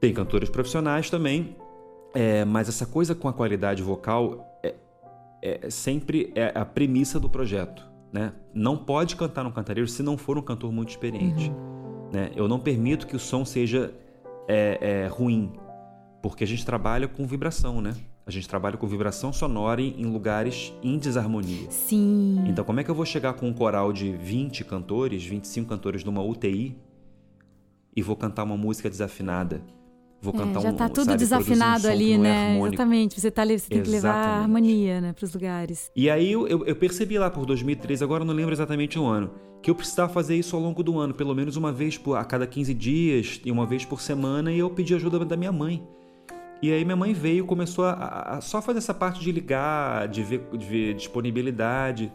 Tem 0.00 0.12
cantores 0.14 0.48
profissionais 0.48 1.10
também. 1.10 1.56
É, 2.14 2.44
mas 2.44 2.68
essa 2.68 2.86
coisa 2.86 3.14
com 3.14 3.28
a 3.28 3.32
qualidade 3.32 3.82
vocal 3.82 4.55
é, 5.46 5.66
é 5.66 5.70
sempre 5.70 6.32
é 6.34 6.52
a 6.54 6.64
premissa 6.64 7.20
do 7.20 7.28
projeto. 7.28 7.86
Né? 8.12 8.32
Não 8.54 8.76
pode 8.76 9.14
cantar 9.14 9.44
no 9.44 9.52
cantareiro 9.52 9.88
se 9.88 10.02
não 10.02 10.16
for 10.16 10.38
um 10.38 10.42
cantor 10.42 10.72
muito 10.72 10.90
experiente. 10.90 11.50
Uhum. 11.50 12.10
Né? 12.12 12.30
Eu 12.34 12.48
não 12.48 12.58
permito 12.58 13.06
que 13.06 13.14
o 13.14 13.18
som 13.18 13.44
seja 13.44 13.92
é, 14.48 14.78
é 14.80 15.06
ruim, 15.06 15.52
porque 16.22 16.44
a 16.44 16.46
gente 16.46 16.64
trabalha 16.64 17.06
com 17.06 17.26
vibração, 17.26 17.80
né? 17.80 17.94
A 18.24 18.30
gente 18.30 18.48
trabalha 18.48 18.76
com 18.76 18.86
vibração 18.88 19.32
sonora 19.32 19.80
em 19.80 20.04
lugares 20.04 20.72
em 20.82 20.98
desarmonia. 20.98 21.70
Sim. 21.70 22.42
Então, 22.48 22.64
como 22.64 22.80
é 22.80 22.84
que 22.84 22.90
eu 22.90 22.94
vou 22.94 23.06
chegar 23.06 23.34
com 23.34 23.46
um 23.46 23.52
coral 23.52 23.92
de 23.92 24.12
20 24.12 24.64
cantores, 24.64 25.24
25 25.24 25.68
cantores 25.68 26.02
numa 26.02 26.22
UTI 26.22 26.76
e 27.94 28.02
vou 28.02 28.16
cantar 28.16 28.42
uma 28.42 28.56
música 28.56 28.90
desafinada? 28.90 29.62
Vou 30.26 30.34
é, 30.34 30.44
cantar 30.44 30.60
já 30.60 30.70
um, 30.70 30.74
tá 30.74 30.88
tudo 30.88 31.06
sabe, 31.06 31.18
desafinado 31.18 31.86
um 31.86 31.90
ali, 31.90 32.12
é 32.12 32.18
né? 32.18 32.58
Exatamente. 32.58 33.20
Você, 33.20 33.30
tá, 33.30 33.44
você 33.44 33.68
tem 33.68 33.82
que 33.82 33.90
levar 33.90 34.14
a 34.14 34.40
harmonia, 34.40 35.00
né, 35.00 35.12
para 35.12 35.24
os 35.24 35.32
lugares. 35.32 35.90
E 35.94 36.10
aí 36.10 36.32
eu, 36.32 36.48
eu, 36.48 36.74
percebi 36.74 37.16
lá 37.16 37.30
por 37.30 37.46
2013, 37.46 38.02
agora 38.02 38.22
eu 38.22 38.26
não 38.26 38.34
lembro 38.34 38.52
exatamente 38.52 38.98
o 38.98 39.06
ano, 39.06 39.30
que 39.62 39.70
eu 39.70 39.74
precisava 39.74 40.12
fazer 40.12 40.34
isso 40.34 40.56
ao 40.56 40.62
longo 40.62 40.82
do 40.82 40.98
ano, 40.98 41.14
pelo 41.14 41.34
menos 41.34 41.56
uma 41.56 41.70
vez 41.70 41.96
por, 41.96 42.16
a 42.16 42.24
cada 42.24 42.46
15 42.46 42.74
dias 42.74 43.40
e 43.44 43.52
uma 43.52 43.66
vez 43.66 43.84
por 43.84 44.00
semana, 44.00 44.50
e 44.50 44.58
eu 44.58 44.68
pedi 44.68 44.94
ajuda 44.94 45.24
da 45.24 45.36
minha 45.36 45.52
mãe. 45.52 45.86
E 46.60 46.72
aí 46.72 46.84
minha 46.84 46.96
mãe 46.96 47.12
veio 47.12 47.44
e 47.44 47.46
começou 47.46 47.84
a, 47.84 47.92
a, 47.92 48.36
a, 48.38 48.40
só 48.40 48.60
fazer 48.60 48.78
essa 48.78 48.94
parte 48.94 49.20
de 49.20 49.30
ligar, 49.30 50.08
de 50.08 50.22
ver, 50.22 50.48
de 50.56 50.66
ver 50.66 50.94
disponibilidade. 50.94 52.12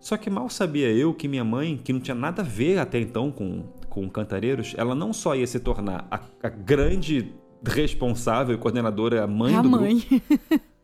Só 0.00 0.16
que 0.16 0.28
mal 0.28 0.50
sabia 0.50 0.90
eu 0.90 1.14
que 1.14 1.26
minha 1.26 1.44
mãe, 1.44 1.80
que 1.82 1.92
não 1.92 2.00
tinha 2.00 2.14
nada 2.14 2.42
a 2.42 2.44
ver 2.44 2.78
até 2.78 2.98
então 3.00 3.30
com, 3.30 3.64
com 3.88 4.08
cantareiros, 4.10 4.74
ela 4.76 4.94
não 4.94 5.12
só 5.12 5.34
ia 5.34 5.46
se 5.46 5.60
tornar 5.60 6.06
a, 6.10 6.20
a 6.42 6.48
grande 6.48 7.32
responsável 7.64 8.54
e 8.54 8.58
coordenadora, 8.58 9.24
a 9.24 9.26
mãe 9.26 9.56
a 9.56 9.62
do 9.62 9.70
mãe. 9.70 9.98
grupo. 9.98 10.64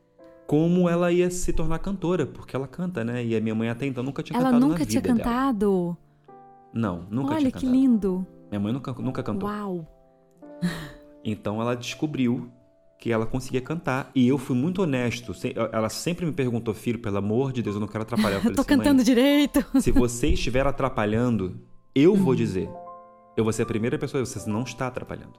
como 0.51 0.89
ela 0.89 1.13
ia 1.13 1.31
se 1.31 1.53
tornar 1.53 1.79
cantora, 1.79 2.27
porque 2.27 2.57
ela 2.57 2.67
canta, 2.67 3.05
né? 3.05 3.25
E 3.25 3.37
a 3.37 3.41
minha 3.41 3.55
mãe 3.55 3.69
até 3.69 3.87
então 3.87 4.03
nunca 4.03 4.21
tinha 4.21 4.37
ela 4.37 4.51
cantado 4.51 4.67
nunca 4.67 4.85
tinha 4.85 5.01
cantado? 5.01 5.97
Dela. 6.27 6.37
Não, 6.75 7.07
nunca 7.09 7.35
Olha, 7.35 7.39
tinha 7.39 7.51
cantado. 7.53 7.67
Olha 7.67 7.73
que 7.73 7.81
lindo. 7.81 8.27
Minha 8.51 8.61
mãe 8.61 8.73
nunca, 8.73 8.93
nunca 8.95 9.23
cantou. 9.23 9.49
Uau. 9.49 9.87
Então 11.25 11.61
ela 11.61 11.77
descobriu 11.77 12.51
que 12.99 13.13
ela 13.13 13.27
conseguia 13.27 13.61
cantar. 13.61 14.11
E 14.13 14.27
eu 14.27 14.37
fui 14.39 14.57
muito 14.57 14.83
honesto. 14.83 15.33
Ela 15.73 15.89
sempre 15.89 16.27
me 16.27 16.33
perguntou, 16.33 16.75
filho, 16.75 16.99
pelo 16.99 17.19
amor 17.19 17.53
de 17.53 17.63
Deus, 17.63 17.77
eu 17.77 17.81
não 17.81 17.89
quero 17.89 18.03
atrapalhar. 18.03 18.39
Eu 18.39 18.41
falei, 18.43 18.57
Tô 18.57 18.63
assim, 18.63 18.69
cantando 18.69 19.05
direito. 19.05 19.65
Se 19.81 19.93
você 19.93 20.29
estiver 20.29 20.67
atrapalhando, 20.67 21.61
eu 21.95 22.15
vou 22.17 22.35
dizer. 22.35 22.69
Eu 23.37 23.45
vou 23.45 23.53
ser 23.53 23.63
a 23.63 23.67
primeira 23.67 23.97
pessoa, 23.99 24.25
você 24.25 24.51
não 24.51 24.63
está 24.63 24.89
atrapalhando. 24.89 25.39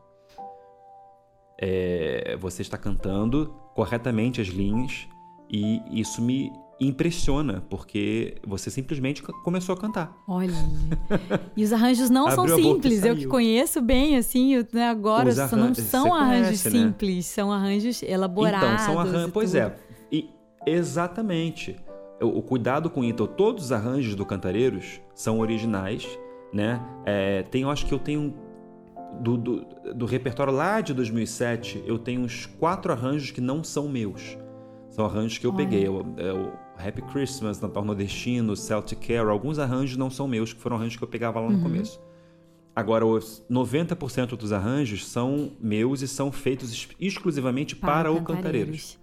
É, 1.62 2.36
você 2.40 2.64
está 2.64 2.78
cantando 2.78 3.54
corretamente 3.76 4.42
as 4.42 4.48
linhas 4.48 5.08
e 5.50 5.82
isso 5.92 6.22
me 6.22 6.52
impressiona, 6.82 7.64
porque 7.70 8.36
você 8.46 8.72
simplesmente 8.72 9.22
começou 9.22 9.76
a 9.76 9.78
cantar. 9.78 10.18
Olha. 10.28 10.56
E 11.56 11.64
os 11.64 11.72
arranjos 11.72 12.10
não 12.10 12.30
são 12.32 12.48
simples. 12.48 13.06
Eu 13.06 13.16
que 13.16 13.28
conheço 13.28 13.80
bem, 13.80 14.18
assim, 14.18 14.56
né, 14.74 14.90
agora 14.90 15.32
arran... 15.44 15.58
não 15.58 15.76
são 15.76 16.14
arranjos 16.14 16.64
conhece, 16.64 16.70
né? 16.72 16.80
simples, 16.80 17.16
né? 17.18 17.22
são 17.22 17.52
arranjos 17.52 18.02
elaborados. 18.02 18.84
Então, 18.84 18.86
são 18.86 19.00
arranjos. 19.00 19.32
Pois 19.32 19.54
é. 19.54 19.76
E, 20.12 20.32
exatamente. 20.66 21.76
O, 22.20 22.40
o, 22.40 22.42
cuidado 22.42 22.90
com 22.90 23.04
então, 23.04 23.28
todos 23.28 23.66
os 23.66 23.72
arranjos 23.72 24.16
do 24.16 24.26
Cantareiros 24.26 25.00
são 25.14 25.40
originais, 25.40 26.08
né? 26.52 26.82
É, 27.06 27.44
tem, 27.44 27.62
eu 27.62 27.70
acho 27.70 27.86
que 27.86 27.94
eu 27.94 28.00
tenho 28.00 28.34
do, 29.20 29.38
do, 29.38 29.66
do, 29.94 30.06
repertório 30.06 30.54
lá 30.54 30.82
de 30.82 30.94
2007, 30.94 31.84
eu 31.86 32.00
tenho 32.00 32.22
uns 32.22 32.46
quatro 32.46 32.92
arranjos 32.92 33.32
que 33.32 33.42
não 33.42 33.64
são 33.64 33.88
meus. 33.88 34.38
São 34.90 35.06
arranjos 35.06 35.38
que 35.38 35.46
eu 35.46 35.52
Olha. 35.52 35.58
peguei. 35.58 35.86
É 35.86 35.90
o, 35.90 36.06
é 36.18 36.34
o 36.34 36.54
Happy 36.78 37.02
Christmas, 37.02 37.60
Natal 37.60 37.84
Nordestino, 37.84 38.56
Celtic 38.56 39.08
Carol. 39.08 39.32
Alguns 39.32 39.60
arranjos 39.60 39.98
não 39.98 40.10
são 40.10 40.28
meus, 40.28 40.54
que 40.54 40.60
foram 40.60 40.76
arranjos 40.78 40.98
que 40.98 41.04
eu 41.04 41.08
pegava 41.08 41.40
lá 41.40 41.50
no 41.50 41.58
uhum. 41.58 41.64
começo. 41.64 42.02
Agora, 42.76 43.06
os 43.06 43.46
90% 43.50 44.38
dos 44.38 44.52
arranjos 44.52 45.06
são 45.06 45.52
meus 45.60 46.02
e 46.02 46.08
são 46.08 46.32
feitos 46.32 46.88
exclusivamente 47.00 47.76
para, 47.76 48.10
para 48.10 48.12
o 48.12 48.24
Cantareiros. 48.24 48.98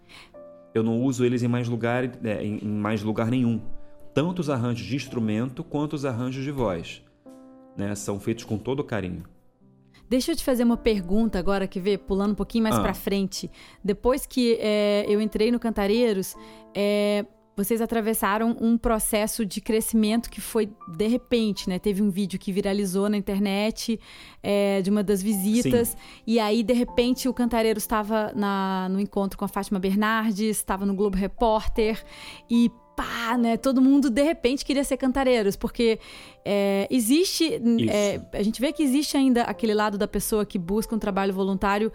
Eu 0.75 0.83
não 0.83 1.03
uso 1.03 1.25
eles 1.25 1.43
em 1.43 1.49
mais 1.49 1.69
lugar, 1.69 2.05
é, 2.25 2.45
em 2.45 2.67
mais 2.67 3.03
lugar 3.03 3.31
nenhum. 3.31 3.61
Tanto 4.15 4.41
os 4.41 4.51
arranjos 4.51 4.87
de 4.87 4.97
instrumento 4.97 5.63
quanto 5.63 5.95
os 5.95 6.05
arranjos 6.05 6.45
de 6.45 6.51
voz. 6.51 7.03
Né? 7.77 7.95
São 7.95 8.19
feitos 8.19 8.45
com 8.45 8.59
todo 8.59 8.83
carinho. 8.83 9.25
Deixa 10.09 10.33
eu 10.33 10.37
te 10.37 10.45
fazer 10.45 10.65
uma 10.65 10.77
pergunta 10.77 11.39
agora, 11.39 11.67
que 11.67 11.79
vê, 11.79 11.99
pulando 11.99 12.33
um 12.33 12.35
pouquinho 12.35 12.65
mais 12.65 12.77
ah. 12.77 12.81
para 12.81 12.95
frente. 12.95 13.51
Depois 13.85 14.27
que 14.27 14.59
é, 14.61 15.05
eu 15.09 15.21
entrei 15.21 15.51
no 15.51 15.59
Cantareiros, 15.59 16.35
é, 16.75 17.27
vocês 17.59 17.81
atravessaram 17.81 18.57
um 18.61 18.79
processo 18.79 19.45
de 19.45 19.61
crescimento 19.61 20.31
que 20.31 20.41
foi 20.41 20.71
de 20.97 21.09
repente, 21.09 21.69
né? 21.69 21.79
Teve 21.79 22.01
um 22.01 22.09
vídeo 22.09 22.39
que 22.39 22.53
viralizou 22.53 23.09
na 23.09 23.17
internet 23.17 23.99
é, 24.41 24.81
de 24.81 24.89
uma 24.89 25.03
das 25.03 25.21
visitas. 25.21 25.89
Sim. 25.89 25.97
E 26.25 26.39
aí, 26.39 26.63
de 26.63 26.73
repente, 26.73 27.29
o 27.29 27.35
Cantareiros 27.35 27.83
estava 27.83 28.33
no 28.89 29.01
encontro 29.01 29.37
com 29.37 29.45
a 29.45 29.49
Fátima 29.49 29.81
Bernardes, 29.81 30.57
estava 30.57 30.87
no 30.87 30.95
Globo 30.95 31.17
Repórter 31.17 32.01
e 32.49 32.71
pá, 32.99 33.39
né? 33.39 33.57
Todo 33.57 33.81
mundo 33.81 34.11
de 34.11 34.23
repente 34.25 34.65
queria 34.65 34.83
ser 34.83 34.97
cantareiros, 34.97 35.55
porque 35.55 36.01
é, 36.45 36.89
existe. 36.91 37.61
É, 37.89 38.21
a 38.33 38.43
gente 38.43 38.61
vê 38.61 38.73
que 38.73 38.83
existe 38.83 39.17
ainda 39.17 39.43
aquele 39.43 39.73
lado 39.73 39.97
da 39.97 40.09
pessoa 40.09 40.45
que 40.45 40.59
busca 40.59 40.97
um 40.97 40.99
trabalho 40.99 41.33
voluntário 41.33 41.93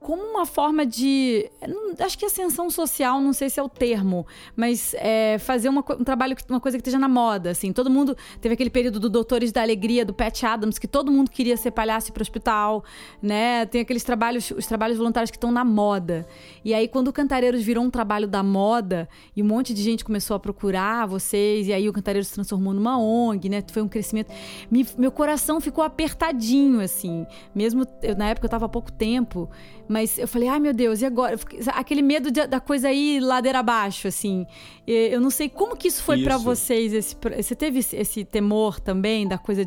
como 0.00 0.22
uma 0.22 0.46
forma 0.46 0.86
de. 0.86 1.50
Acho 1.98 2.16
que 2.16 2.24
ascensão 2.24 2.70
social, 2.70 3.20
não 3.20 3.32
sei 3.32 3.50
se 3.50 3.58
é 3.58 3.62
o 3.62 3.68
termo, 3.68 4.26
mas 4.54 4.94
é, 4.94 5.38
fazer 5.38 5.68
uma, 5.68 5.80
um 5.98 6.04
trabalho, 6.04 6.36
uma 6.48 6.60
coisa 6.60 6.78
que 6.78 6.82
esteja 6.82 6.98
na 6.98 7.08
moda. 7.08 7.50
Assim. 7.50 7.72
Todo 7.72 7.90
mundo. 7.90 8.16
Teve 8.40 8.54
aquele 8.54 8.70
período 8.70 9.00
do 9.00 9.08
Doutores 9.10 9.50
da 9.50 9.60
Alegria, 9.60 10.04
do 10.04 10.14
Pat 10.14 10.44
Adams, 10.44 10.78
que 10.78 10.86
todo 10.86 11.10
mundo 11.10 11.30
queria 11.30 11.56
ser 11.56 11.72
palhaço 11.72 12.12
para 12.12 12.20
o 12.20 12.22
hospital, 12.22 12.84
né? 13.20 13.66
Tem 13.66 13.80
aqueles 13.80 14.04
trabalhos, 14.04 14.52
os 14.52 14.66
trabalhos 14.66 14.96
voluntários 14.96 15.30
que 15.30 15.36
estão 15.36 15.50
na 15.50 15.64
moda. 15.64 16.26
E 16.64 16.72
aí, 16.72 16.86
quando 16.86 17.08
o 17.08 17.12
Cantareiros 17.12 17.62
virou 17.62 17.82
um 17.82 17.90
trabalho 17.90 18.28
da 18.28 18.42
moda, 18.42 19.08
e 19.34 19.42
um 19.42 19.46
monte 19.46 19.74
de 19.74 19.82
gente 19.82 20.04
começou 20.04 20.36
a 20.36 20.40
procurar 20.40 21.06
vocês, 21.06 21.66
e 21.66 21.72
aí 21.72 21.88
o 21.88 21.92
Cantareiros 21.92 22.28
se 22.28 22.34
transformou 22.34 22.72
numa 22.72 22.98
ONG, 22.98 23.48
né? 23.48 23.64
Foi 23.72 23.82
um 23.82 23.88
crescimento. 23.88 24.32
Me, 24.70 24.86
meu 24.96 25.10
coração 25.10 25.60
ficou 25.60 25.82
apertadinho, 25.82 26.80
assim. 26.80 27.26
Mesmo 27.52 27.84
eu, 28.00 28.16
na 28.16 28.28
época 28.28 28.46
eu 28.46 28.48
estava 28.48 28.66
há 28.66 28.68
pouco 28.68 28.92
tempo. 28.92 29.50
Mas 29.88 30.18
eu 30.18 30.28
falei, 30.28 30.48
ai 30.48 30.60
meu 30.60 30.74
Deus, 30.74 31.00
e 31.00 31.06
agora? 31.06 31.38
Aquele 31.74 32.02
medo 32.02 32.30
de, 32.30 32.46
da 32.46 32.60
coisa 32.60 32.88
aí 32.88 33.18
ladeira 33.20 33.60
abaixo, 33.60 34.06
assim. 34.06 34.46
Eu 34.86 35.20
não 35.20 35.30
sei 35.30 35.48
como 35.48 35.76
que 35.76 35.88
isso 35.88 36.02
foi 36.02 36.22
para 36.22 36.36
vocês. 36.36 36.92
Esse, 36.92 37.16
você 37.36 37.54
teve 37.54 37.78
esse 37.78 38.24
temor 38.24 38.78
também 38.78 39.26
da 39.26 39.38
coisa 39.38 39.64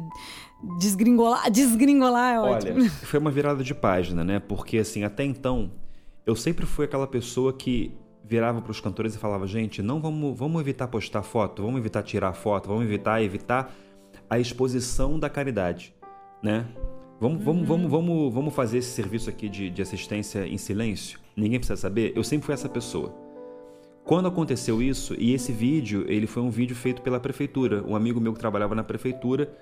desgringolar? 0.78 1.50
Desgringolar 1.50 2.36
é 2.36 2.40
ótimo. 2.40 2.80
Olha, 2.82 2.90
foi 3.04 3.20
uma 3.20 3.32
virada 3.32 3.64
de 3.64 3.74
página, 3.74 4.24
né? 4.24 4.40
Porque, 4.40 4.78
assim, 4.78 5.04
até 5.04 5.24
então, 5.24 5.72
eu 6.26 6.36
sempre 6.36 6.66
fui 6.66 6.86
aquela 6.86 7.08
pessoa 7.08 7.52
que 7.52 7.94
virava 8.24 8.62
para 8.62 8.72
os 8.72 8.80
cantores 8.80 9.16
e 9.16 9.18
falava, 9.18 9.46
gente, 9.48 9.82
não 9.82 10.00
vamos, 10.00 10.38
vamos 10.38 10.62
evitar 10.62 10.88
postar 10.88 11.24
foto, 11.24 11.64
vamos 11.64 11.80
evitar 11.80 12.04
tirar 12.04 12.34
foto, 12.34 12.68
vamos 12.70 12.86
evitar 12.86 13.22
evitar 13.22 13.74
a 14.30 14.40
exposição 14.40 15.20
da 15.20 15.30
caridade, 15.30 15.94
né? 16.42 16.66
Vamos, 17.22 17.46
uhum. 17.46 17.46
vamos, 17.46 17.68
vamos, 17.68 17.92
vamos, 17.92 18.34
vamos 18.34 18.54
fazer 18.56 18.80
esse 18.80 18.90
serviço 18.90 19.30
aqui 19.30 19.48
de, 19.48 19.70
de 19.70 19.80
assistência 19.80 20.48
em 20.48 20.58
silêncio? 20.58 21.20
Ninguém 21.36 21.60
precisa 21.60 21.80
saber? 21.80 22.14
Eu 22.16 22.24
sempre 22.24 22.48
fui 22.48 22.54
essa 22.56 22.68
pessoa. 22.68 23.14
Quando 24.04 24.28
aconteceu 24.28 24.82
isso, 24.82 25.14
e 25.20 25.32
esse 25.32 25.52
vídeo, 25.52 26.04
ele 26.08 26.26
foi 26.26 26.42
um 26.42 26.50
vídeo 26.50 26.76
feito 26.76 27.04
pela 27.04 27.20
prefeitura. 27.20 27.84
Um 27.88 27.96
amigo 27.96 28.20
meu 28.20 28.34
que 28.34 28.40
trabalhava 28.40 28.74
na 28.74 28.84
prefeitura 28.84 29.54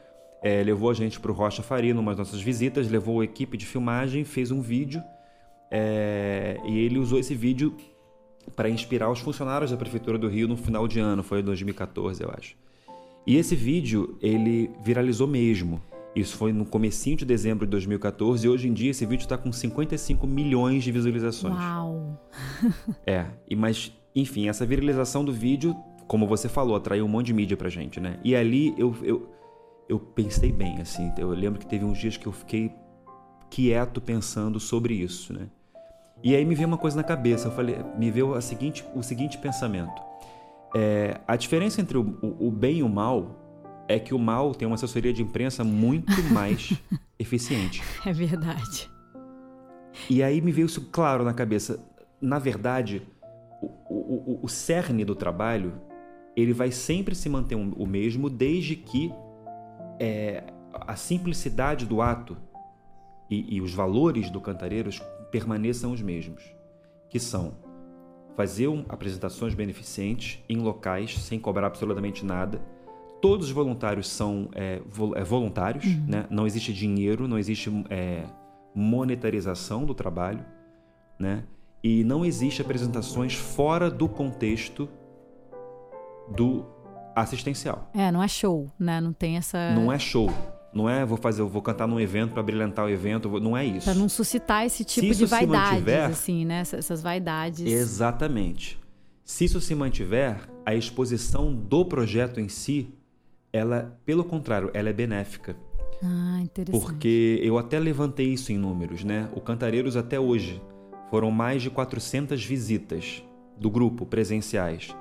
é, 0.42 0.64
levou 0.64 0.90
a 0.90 0.94
gente 0.94 1.20
para 1.20 1.30
o 1.32 1.34
Rocha 1.36 1.62
Faria, 1.62 1.94
numa 1.94 2.12
das 2.12 2.30
nossas 2.30 2.42
visitas, 2.42 2.90
levou 2.90 3.20
a 3.20 3.26
equipe 3.26 3.58
de 3.58 3.66
filmagem, 3.66 4.24
fez 4.24 4.52
um 4.52 4.62
vídeo 4.62 5.04
é, 5.70 6.58
e 6.66 6.80
ele 6.80 6.98
usou 6.98 7.20
esse 7.20 7.36
vídeo 7.36 7.76
para 8.56 8.70
inspirar 8.70 9.12
os 9.12 9.20
funcionários 9.20 9.72
da 9.72 9.76
prefeitura 9.76 10.18
do 10.18 10.30
Rio 10.30 10.48
no 10.48 10.56
final 10.56 10.88
de 10.88 11.02
ano, 11.02 11.22
foi 11.24 11.42
em 11.42 11.44
2014, 11.44 12.24
eu 12.24 12.32
acho. 12.38 12.56
E 13.28 13.36
esse 13.36 13.54
vídeo, 13.54 14.18
ele 14.22 14.72
viralizou 14.82 15.28
mesmo. 15.28 15.82
Isso 16.16 16.36
foi 16.36 16.52
no 16.52 16.66
comecinho 16.66 17.16
de 17.16 17.26
dezembro 17.26 17.66
de 17.66 17.72
2014 17.72 18.46
e 18.46 18.50
hoje 18.50 18.68
em 18.68 18.74
dia 18.74 18.92
esse 18.92 19.06
vídeo 19.06 19.24
está 19.24 19.38
com 19.38 19.52
55 19.52 20.26
milhões 20.26 20.84
de 20.84 20.92
visualizações. 20.92 21.56
Uau! 21.56 22.20
é, 23.06 23.26
e 23.48 23.56
mas 23.56 23.94
enfim, 24.16 24.50
essa 24.50 24.66
viralização 24.66 25.24
do 25.24 25.32
vídeo, 25.32 25.76
como 26.08 26.28
você 26.28 26.50
falou, 26.50 26.76
atraiu 26.76 27.06
um 27.06 27.08
monte 27.08 27.28
de 27.28 27.34
mídia 27.34 27.56
pra 27.56 27.70
gente, 27.70 28.00
né? 28.00 28.20
E 28.24 28.36
ali 28.36 28.74
eu, 28.78 28.96
eu, 29.04 29.30
eu 29.88 30.00
pensei 30.00 30.52
bem, 30.52 30.82
assim. 30.82 31.12
Eu 31.18 31.30
lembro 31.30 31.60
que 31.60 31.68
teve 31.68 31.86
uns 31.86 31.98
dias 31.98 32.18
que 32.18 32.28
eu 32.28 32.32
fiquei 32.32 32.74
quieto 33.50 34.02
pensando 34.02 34.60
sobre 34.60 34.96
isso, 34.96 35.34
né? 35.34 35.48
E 36.24 36.36
aí 36.36 36.44
me 36.44 36.54
veio 36.54 36.68
uma 36.68 36.78
coisa 36.78 36.98
na 36.98 37.04
cabeça, 37.04 37.48
eu 37.48 37.52
falei, 37.52 37.78
me 37.98 38.12
veio 38.12 38.34
a 38.34 38.42
seguinte, 38.42 38.84
o 38.94 39.02
seguinte 39.02 39.38
pensamento. 39.38 40.02
É, 40.76 41.20
a 41.26 41.36
diferença 41.36 41.80
entre 41.80 41.98
o, 41.98 42.18
o, 42.22 42.48
o 42.48 42.52
bem 42.52 42.80
e 42.80 42.84
o 42.84 42.90
mal 42.90 43.49
é 43.90 44.00
que 44.00 44.14
o 44.14 44.20
mal 44.20 44.54
tem 44.54 44.68
uma 44.68 44.76
assessoria 44.76 45.12
de 45.12 45.24
imprensa 45.24 45.64
muito 45.64 46.12
mais 46.32 46.72
eficiente. 47.18 47.82
É 48.06 48.14
verdade. 48.14 48.90
E 50.10 50.24
aí 50.24 50.40
me 50.40 50.52
veio 50.52 50.68
isso 50.68 50.90
claro 50.92 51.26
na 51.26 51.34
cabeça. 51.34 51.84
Na 52.22 52.38
verdade, 52.38 53.02
o, 53.90 54.36
o, 54.36 54.40
o 54.44 54.48
cerne 54.48 55.04
do 55.04 55.16
trabalho 55.16 55.74
ele 56.36 56.54
vai 56.54 56.72
sempre 56.72 57.16
se 57.16 57.28
manter 57.28 57.56
o 57.56 57.86
mesmo 57.86 58.30
desde 58.30 58.76
que 58.76 59.12
é, 60.00 60.44
a 60.72 60.96
simplicidade 60.96 61.86
do 61.86 62.02
ato 62.02 62.38
e, 63.30 63.56
e 63.56 63.62
os 63.62 63.74
valores 63.74 64.30
do 64.30 64.40
Cantareiros 64.40 65.02
permaneçam 65.32 65.92
os 65.92 66.02
mesmos, 66.02 66.44
que 67.10 67.20
são 67.20 67.58
fazer 68.36 68.70
apresentações 68.88 69.54
beneficentes 69.54 70.42
em 70.48 70.58
locais 70.58 71.20
sem 71.20 71.40
cobrar 71.40 71.68
absolutamente 71.68 72.26
nada. 72.26 72.62
Todos 73.22 73.48
os 73.48 73.52
voluntários 73.52 74.08
são 74.08 74.50
é, 74.54 74.82
é, 75.16 75.24
voluntários, 75.24 75.86
uhum. 75.86 76.06
né? 76.08 76.26
não 76.30 76.48
existe 76.48 76.74
dinheiro, 76.74 77.28
não 77.28 77.38
existe 77.38 77.70
é, 77.90 78.24
monetarização 78.74 79.86
do 79.86 79.94
trabalho, 79.94 80.46
né? 81.20 81.44
e 81.84 82.04
não 82.04 82.26
existe 82.26 82.62
apresentações 82.62 83.34
fora 83.34 83.90
do 83.90 84.08
contexto 84.08 84.90
do 86.30 86.66
assistencial. 87.16 87.90
É, 87.94 88.12
não 88.12 88.22
é 88.22 88.28
show, 88.28 88.70
né? 88.78 89.02
Não 89.02 89.14
tem 89.14 89.38
essa. 89.38 89.74
Não 89.74 89.92
é 89.92 89.98
show. 89.98 90.32
Não 90.72 90.88
é 90.88 91.04
vou 91.04 91.18
fazer, 91.18 91.42
vou 91.42 91.62
cantar 91.64 91.88
num 91.88 92.00
evento 92.00 92.34
para 92.34 92.44
brilhantar 92.44 92.86
o 92.86 92.90
evento, 92.90 93.40
não 93.40 93.58
é 93.58 93.66
isso. 93.66 93.86
Para 93.86 93.96
não 93.96 94.08
suscitar 94.08 94.66
esse 94.66 94.86
tipo 94.86 95.16
de 95.16 95.26
vaidades, 95.26 95.72
mantiver, 95.72 96.06
assim, 96.06 96.46
né? 96.46 96.60
Essas 96.62 97.02
vaidades. 97.02 97.66
Exatamente. 97.66 98.80
Se 99.24 99.46
isso 99.46 99.60
se 99.60 99.74
mantiver, 99.74 100.48
a 100.66 100.76
exposição 100.76 101.54
do 101.54 101.84
projeto 101.86 102.40
em 102.40 102.48
si, 102.48 102.94
ela, 103.52 104.00
pelo 104.06 104.24
contrário, 104.24 104.70
ela 104.74 104.90
é 104.90 104.94
benéfica. 104.94 105.56
Ah, 106.04 106.40
interessante. 106.42 106.82
Porque 106.82 107.40
eu 107.44 107.58
até 107.58 107.78
levantei 107.80 108.28
isso 108.28 108.52
em 108.52 108.58
números, 108.58 109.04
né? 109.04 109.30
O 109.34 109.42
Cantareiros 109.42 109.98
até 109.98 110.20
hoje 110.20 110.62
foram 111.10 111.32
mais 111.32 111.62
de 111.62 111.70
400 111.70 112.44
visitas 112.44 113.24
do 113.58 113.70
grupo 113.70 114.06
presenciais, 114.06 114.96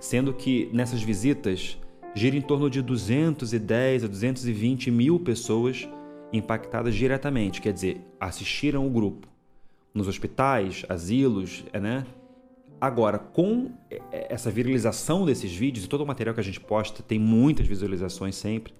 sendo 0.00 0.34
que 0.34 0.68
nessas 0.72 1.02
visitas 1.02 1.78
gira 2.14 2.36
em 2.36 2.42
torno 2.42 2.68
de 2.68 2.82
210 2.82 4.04
a 4.04 4.06
220 4.06 4.90
mil 4.90 5.18
pessoas 5.18 5.88
impactadas 6.32 6.94
diretamente, 6.94 7.60
quer 7.60 7.72
dizer, 7.72 8.00
assistiram 8.20 8.86
o 8.86 8.90
grupo 8.90 9.28
nos 9.94 10.08
hospitais, 10.08 10.84
asilos, 10.88 11.64
é, 11.72 11.78
né? 11.78 12.04
Agora, 12.84 13.18
com 13.18 13.70
essa 14.12 14.50
viralização 14.50 15.24
desses 15.24 15.50
vídeos 15.50 15.86
e 15.86 15.88
todo 15.88 16.02
o 16.02 16.06
material 16.06 16.34
que 16.34 16.40
a 16.42 16.44
gente 16.44 16.60
posta 16.60 17.02
tem 17.02 17.18
muitas 17.18 17.66
visualizações 17.66 18.36
sempre. 18.36 18.74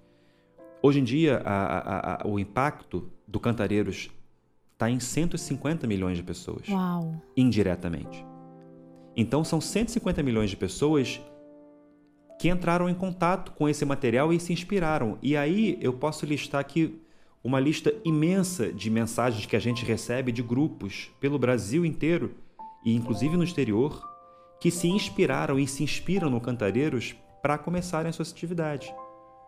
Hoje 0.79 0.99
em 0.99 1.03
dia, 1.03 1.41
a, 1.43 1.77
a, 1.77 2.21
a, 2.21 2.27
o 2.27 2.37
impacto 2.37 3.09
do 3.27 3.39
Cantareiros 3.39 4.11
está 4.73 4.91
em 4.91 4.99
150 4.99 5.87
milhões 5.87 6.17
de 6.17 6.23
pessoas. 6.23 6.69
Uau. 6.69 7.19
Indiretamente. 7.35 8.23
Então, 9.17 9.43
são 9.43 9.59
150 9.59 10.21
milhões 10.21 10.51
de 10.51 10.55
pessoas 10.55 11.19
que 12.39 12.47
entraram 12.47 12.87
em 12.87 12.93
contato 12.93 13.53
com 13.53 13.67
esse 13.67 13.85
material 13.85 14.31
e 14.31 14.39
se 14.39 14.53
inspiraram. 14.53 15.17
E 15.19 15.35
aí 15.35 15.79
eu 15.81 15.93
posso 15.93 16.27
listar 16.27 16.61
aqui 16.61 17.01
uma 17.43 17.59
lista 17.59 17.91
imensa 18.05 18.71
de 18.71 18.87
mensagens 18.91 19.47
que 19.47 19.55
a 19.55 19.59
gente 19.59 19.83
recebe 19.83 20.31
de 20.31 20.43
grupos 20.43 21.09
pelo 21.19 21.39
Brasil 21.39 21.83
inteiro 21.83 22.44
e 22.85 22.93
inclusive 22.93 23.35
no 23.35 23.43
exterior 23.43 23.99
que 24.61 24.71
se 24.71 24.87
inspiraram 24.87 25.59
e 25.59 25.67
se 25.67 25.83
inspiram 25.83 26.29
no 26.29 26.39
Cantareiros 26.39 27.15
para 27.41 27.57
começarem 27.57 28.09
a 28.09 28.13
sua 28.13 28.23
atividade. 28.23 28.93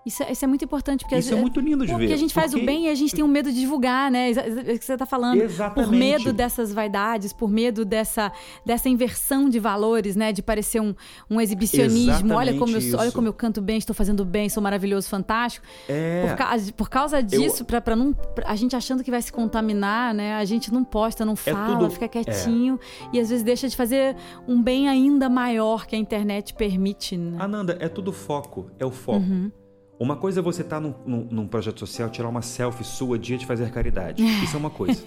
Isso, 0.07 0.23
é, 0.23 0.31
isso 0.31 0.45
é 0.45 0.47
muito 0.47 0.63
importante. 0.63 1.01
Porque 1.01 1.17
isso 1.17 1.33
é 1.33 1.35
muito 1.35 1.59
lindo 1.59 1.85
de 1.85 1.91
ver. 1.91 1.99
Porque 1.99 2.13
a 2.13 2.17
gente 2.17 2.33
faz 2.33 2.51
porque... 2.51 2.63
o 2.63 2.65
bem 2.65 2.85
e 2.85 2.89
a 2.89 2.95
gente 2.95 3.13
tem 3.13 3.25
um 3.25 3.27
medo 3.27 3.51
de 3.51 3.59
divulgar, 3.59 4.09
né? 4.09 4.31
É 4.31 4.73
o 4.73 4.79
que 4.79 4.85
você 4.85 4.93
está 4.93 5.05
falando. 5.05 5.41
Exatamente. 5.41 5.89
Por 5.89 5.93
medo 5.93 6.31
dessas 6.31 6.73
vaidades, 6.73 7.33
por 7.33 7.49
medo 7.49 7.83
dessa, 7.83 8.31
dessa 8.65 8.87
inversão 8.87 9.49
de 9.49 9.59
valores, 9.59 10.15
né? 10.15 10.31
De 10.31 10.41
parecer 10.41 10.79
um, 10.79 10.95
um 11.29 11.41
exibicionismo. 11.41 12.33
olha 12.33 12.57
como, 12.57 12.77
eu, 12.77 12.97
olha 12.97 13.11
como 13.11 13.27
eu 13.27 13.33
canto 13.33 13.61
bem, 13.61 13.77
estou 13.77 13.93
fazendo 13.93 14.23
bem, 14.23 14.47
sou 14.47 14.63
maravilhoso, 14.63 15.09
fantástico. 15.09 15.65
É... 15.89 16.25
Por, 16.25 16.37
causa, 16.37 16.73
por 16.73 16.89
causa 16.89 17.21
disso, 17.21 17.65
eu... 17.69 17.81
para 17.81 17.95
não. 17.95 18.15
A 18.45 18.55
gente 18.55 18.77
achando 18.77 19.03
que 19.03 19.11
vai 19.11 19.21
se 19.21 19.31
contaminar, 19.31 20.13
né? 20.13 20.35
A 20.35 20.45
gente 20.45 20.73
não 20.73 20.85
posta, 20.85 21.25
não 21.25 21.33
é 21.33 21.35
fala, 21.35 21.73
é 21.73 21.77
tudo... 21.79 21.91
fica 21.91 22.07
quietinho. 22.07 22.79
É. 23.13 23.17
E 23.17 23.19
às 23.19 23.29
vezes 23.29 23.43
deixa 23.43 23.67
de 23.67 23.75
fazer 23.75 24.15
um 24.47 24.63
bem 24.63 24.87
ainda 24.87 25.27
maior 25.27 25.85
que 25.85 25.97
a 25.97 25.99
internet 25.99 26.53
permite. 26.53 27.17
Né? 27.17 27.37
Ananda, 27.41 27.77
é 27.81 27.89
tudo 27.89 28.13
foco. 28.13 28.71
É 28.79 28.85
o 28.85 28.91
foco. 28.91 29.19
Uhum. 29.19 29.51
Uma 29.99 30.15
coisa 30.15 30.39
é 30.39 30.43
você 30.43 30.61
estar 30.61 30.75
tá 30.75 30.81
num, 30.81 30.93
num, 31.05 31.27
num, 31.31 31.47
projeto 31.47 31.79
social, 31.79 32.09
tirar 32.09 32.29
uma 32.29 32.41
selfie 32.43 32.83
sua 32.83 33.17
dia 33.17 33.37
de 33.37 33.45
fazer 33.45 33.71
caridade. 33.71 34.21
Isso 34.43 34.55
é 34.55 34.59
uma 34.59 34.69
coisa. 34.69 35.01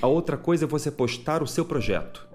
A 0.00 0.06
outra 0.06 0.36
coisa 0.36 0.64
é 0.64 0.68
você 0.68 0.90
postar 0.90 1.42
o 1.42 1.46
seu 1.46 1.64
projeto. 1.64 2.28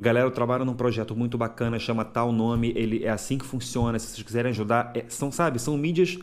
Galera, 0.00 0.26
eu 0.26 0.30
trabalho 0.30 0.64
num 0.64 0.72
projeto 0.72 1.14
muito 1.14 1.36
bacana, 1.36 1.78
chama 1.78 2.06
tal 2.06 2.32
nome, 2.32 2.72
ele 2.74 3.04
é 3.04 3.10
assim 3.10 3.36
que 3.36 3.44
funciona. 3.44 3.98
Se 3.98 4.06
vocês 4.06 4.22
quiserem 4.22 4.48
ajudar, 4.50 4.92
é, 4.96 5.04
são, 5.08 5.30
sabe, 5.30 5.58
são 5.58 5.76
mídias 5.76 6.16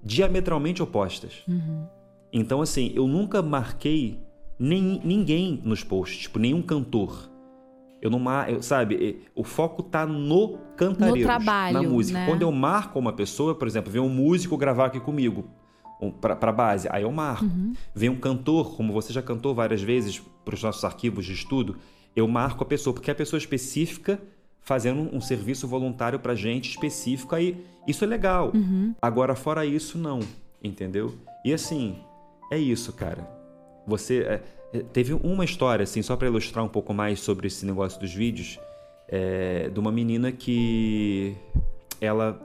diametralmente 0.00 0.80
opostas. 0.80 1.42
Uhum. 1.48 1.86
Então, 2.32 2.62
assim, 2.62 2.92
eu 2.94 3.08
nunca 3.08 3.42
marquei 3.42 4.20
nem, 4.56 5.00
ninguém 5.02 5.60
nos 5.64 5.82
posts, 5.82 6.18
tipo, 6.18 6.38
nenhum 6.38 6.62
cantor. 6.62 7.28
Eu 8.06 8.10
não 8.10 8.22
eu, 8.48 8.62
sabe, 8.62 9.20
o 9.34 9.42
foco 9.42 9.82
tá 9.82 10.06
no 10.06 10.58
trabalho, 11.22 11.74
na 11.74 11.82
música. 11.82 12.18
Né? 12.18 12.26
Quando 12.26 12.42
eu 12.42 12.52
marco 12.52 12.98
uma 12.98 13.12
pessoa, 13.12 13.54
por 13.54 13.66
exemplo, 13.66 13.90
vem 13.90 14.00
um 14.00 14.08
músico 14.08 14.56
gravar 14.56 14.86
aqui 14.86 15.00
comigo 15.00 15.44
para 16.20 16.52
base, 16.52 16.88
aí 16.90 17.02
eu 17.02 17.10
marco. 17.10 17.44
Uhum. 17.44 17.72
Vem 17.94 18.08
um 18.08 18.16
cantor, 18.16 18.76
como 18.76 18.92
você 18.92 19.12
já 19.12 19.22
cantou 19.22 19.54
várias 19.54 19.82
vezes 19.82 20.22
para 20.44 20.54
os 20.54 20.62
nossos 20.62 20.84
arquivos 20.84 21.24
de 21.24 21.32
estudo, 21.32 21.76
eu 22.14 22.28
marco 22.28 22.62
a 22.62 22.66
pessoa, 22.66 22.94
porque 22.94 23.10
é 23.10 23.12
a 23.12 23.16
pessoa 23.16 23.38
específica 23.38 24.20
fazendo 24.60 25.14
um 25.14 25.20
serviço 25.20 25.66
voluntário 25.66 26.18
para 26.18 26.34
gente 26.34 26.70
específico, 26.70 27.34
aí 27.34 27.64
isso 27.86 28.04
é 28.04 28.06
legal. 28.06 28.52
Uhum. 28.54 28.94
Agora, 29.00 29.34
fora 29.34 29.64
isso, 29.64 29.96
não, 29.96 30.20
entendeu? 30.62 31.14
E 31.44 31.52
assim, 31.52 31.96
é 32.50 32.58
isso, 32.58 32.92
cara. 32.92 33.28
Você. 33.86 34.22
É, 34.22 34.42
teve 34.92 35.12
uma 35.14 35.44
história, 35.44 35.84
assim, 35.84 36.02
só 36.02 36.16
para 36.16 36.28
ilustrar 36.28 36.64
um 36.64 36.68
pouco 36.68 36.92
mais 36.92 37.20
sobre 37.20 37.46
esse 37.46 37.64
negócio 37.64 38.00
dos 38.00 38.12
vídeos, 38.12 38.58
é, 39.08 39.68
de 39.68 39.78
uma 39.78 39.92
menina 39.92 40.32
que 40.32 41.36
ela 42.00 42.40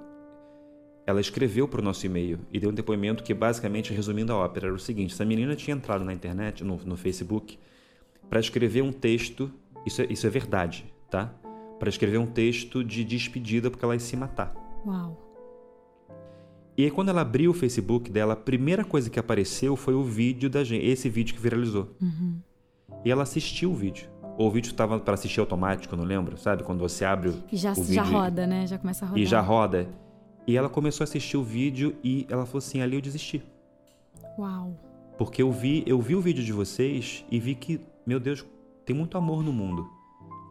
ela 1.05 1.19
escreveu 1.19 1.67
para 1.67 1.81
o 1.81 1.83
nosso 1.83 2.05
e-mail 2.05 2.39
e 2.51 2.59
deu 2.59 2.69
um 2.69 2.73
depoimento 2.73 3.23
que, 3.23 3.33
basicamente, 3.33 3.93
resumindo 3.93 4.31
a 4.31 4.37
ópera, 4.37 4.67
era 4.67 4.75
o 4.75 4.79
seguinte: 4.79 5.13
essa 5.13 5.25
menina 5.25 5.55
tinha 5.55 5.75
entrado 5.75 6.03
na 6.03 6.13
internet, 6.13 6.63
no, 6.63 6.77
no 6.77 6.95
Facebook, 6.95 7.57
para 8.29 8.39
escrever 8.39 8.81
um 8.81 8.91
texto, 8.91 9.51
isso 9.85 10.01
é, 10.01 10.07
isso 10.09 10.25
é 10.25 10.29
verdade, 10.29 10.85
tá? 11.09 11.33
Para 11.79 11.89
escrever 11.89 12.17
um 12.17 12.27
texto 12.27 12.83
de 12.83 13.03
despedida 13.03 13.69
porque 13.69 13.83
ela 13.83 13.95
ia 13.95 13.99
se 13.99 14.15
matar. 14.15 14.53
Uau! 14.85 15.30
E 16.81 16.85
aí, 16.85 16.89
quando 16.89 17.09
ela 17.09 17.21
abriu 17.21 17.51
o 17.51 17.53
Facebook 17.53 18.09
dela, 18.09 18.33
a 18.33 18.35
primeira 18.35 18.83
coisa 18.83 19.07
que 19.07 19.19
apareceu 19.19 19.75
foi 19.75 19.93
o 19.93 20.03
vídeo 20.03 20.49
da 20.49 20.63
gente, 20.63 20.83
esse 20.83 21.07
vídeo 21.09 21.35
que 21.35 21.39
viralizou. 21.39 21.95
Uhum. 22.01 22.39
E 23.05 23.11
ela 23.11 23.21
assistiu 23.21 23.69
o 23.71 23.75
vídeo. 23.75 24.09
Ou 24.35 24.47
o 24.47 24.49
vídeo 24.49 24.71
estava 24.71 24.99
para 24.99 25.13
assistir 25.13 25.39
automático, 25.39 25.95
não 25.95 26.03
lembro, 26.03 26.37
sabe? 26.37 26.63
Quando 26.63 26.79
você 26.79 27.05
abre 27.05 27.29
o, 27.29 27.43
e 27.51 27.55
já, 27.55 27.73
o 27.73 27.75
vídeo. 27.75 27.93
Já 27.93 28.01
roda, 28.01 28.47
né? 28.47 28.65
Já 28.65 28.79
começa 28.79 29.05
a 29.05 29.09
rodar. 29.09 29.21
E 29.21 29.27
já 29.27 29.39
roda. 29.41 29.89
E 30.47 30.57
ela 30.57 30.67
começou 30.69 31.03
a 31.03 31.05
assistir 31.05 31.37
o 31.37 31.43
vídeo 31.43 31.95
e 32.03 32.25
ela 32.27 32.47
falou 32.47 32.57
assim: 32.57 32.81
ali 32.81 32.95
eu 32.95 33.01
desisti. 33.01 33.43
Uau. 34.39 34.75
Porque 35.19 35.43
eu 35.43 35.51
vi, 35.51 35.83
eu 35.85 36.01
vi 36.01 36.15
o 36.15 36.21
vídeo 36.21 36.43
de 36.43 36.51
vocês 36.51 37.23
e 37.29 37.39
vi 37.39 37.53
que, 37.53 37.79
meu 38.07 38.19
Deus, 38.19 38.43
tem 38.87 38.95
muito 38.95 39.19
amor 39.19 39.43
no 39.43 39.53
mundo. 39.53 39.87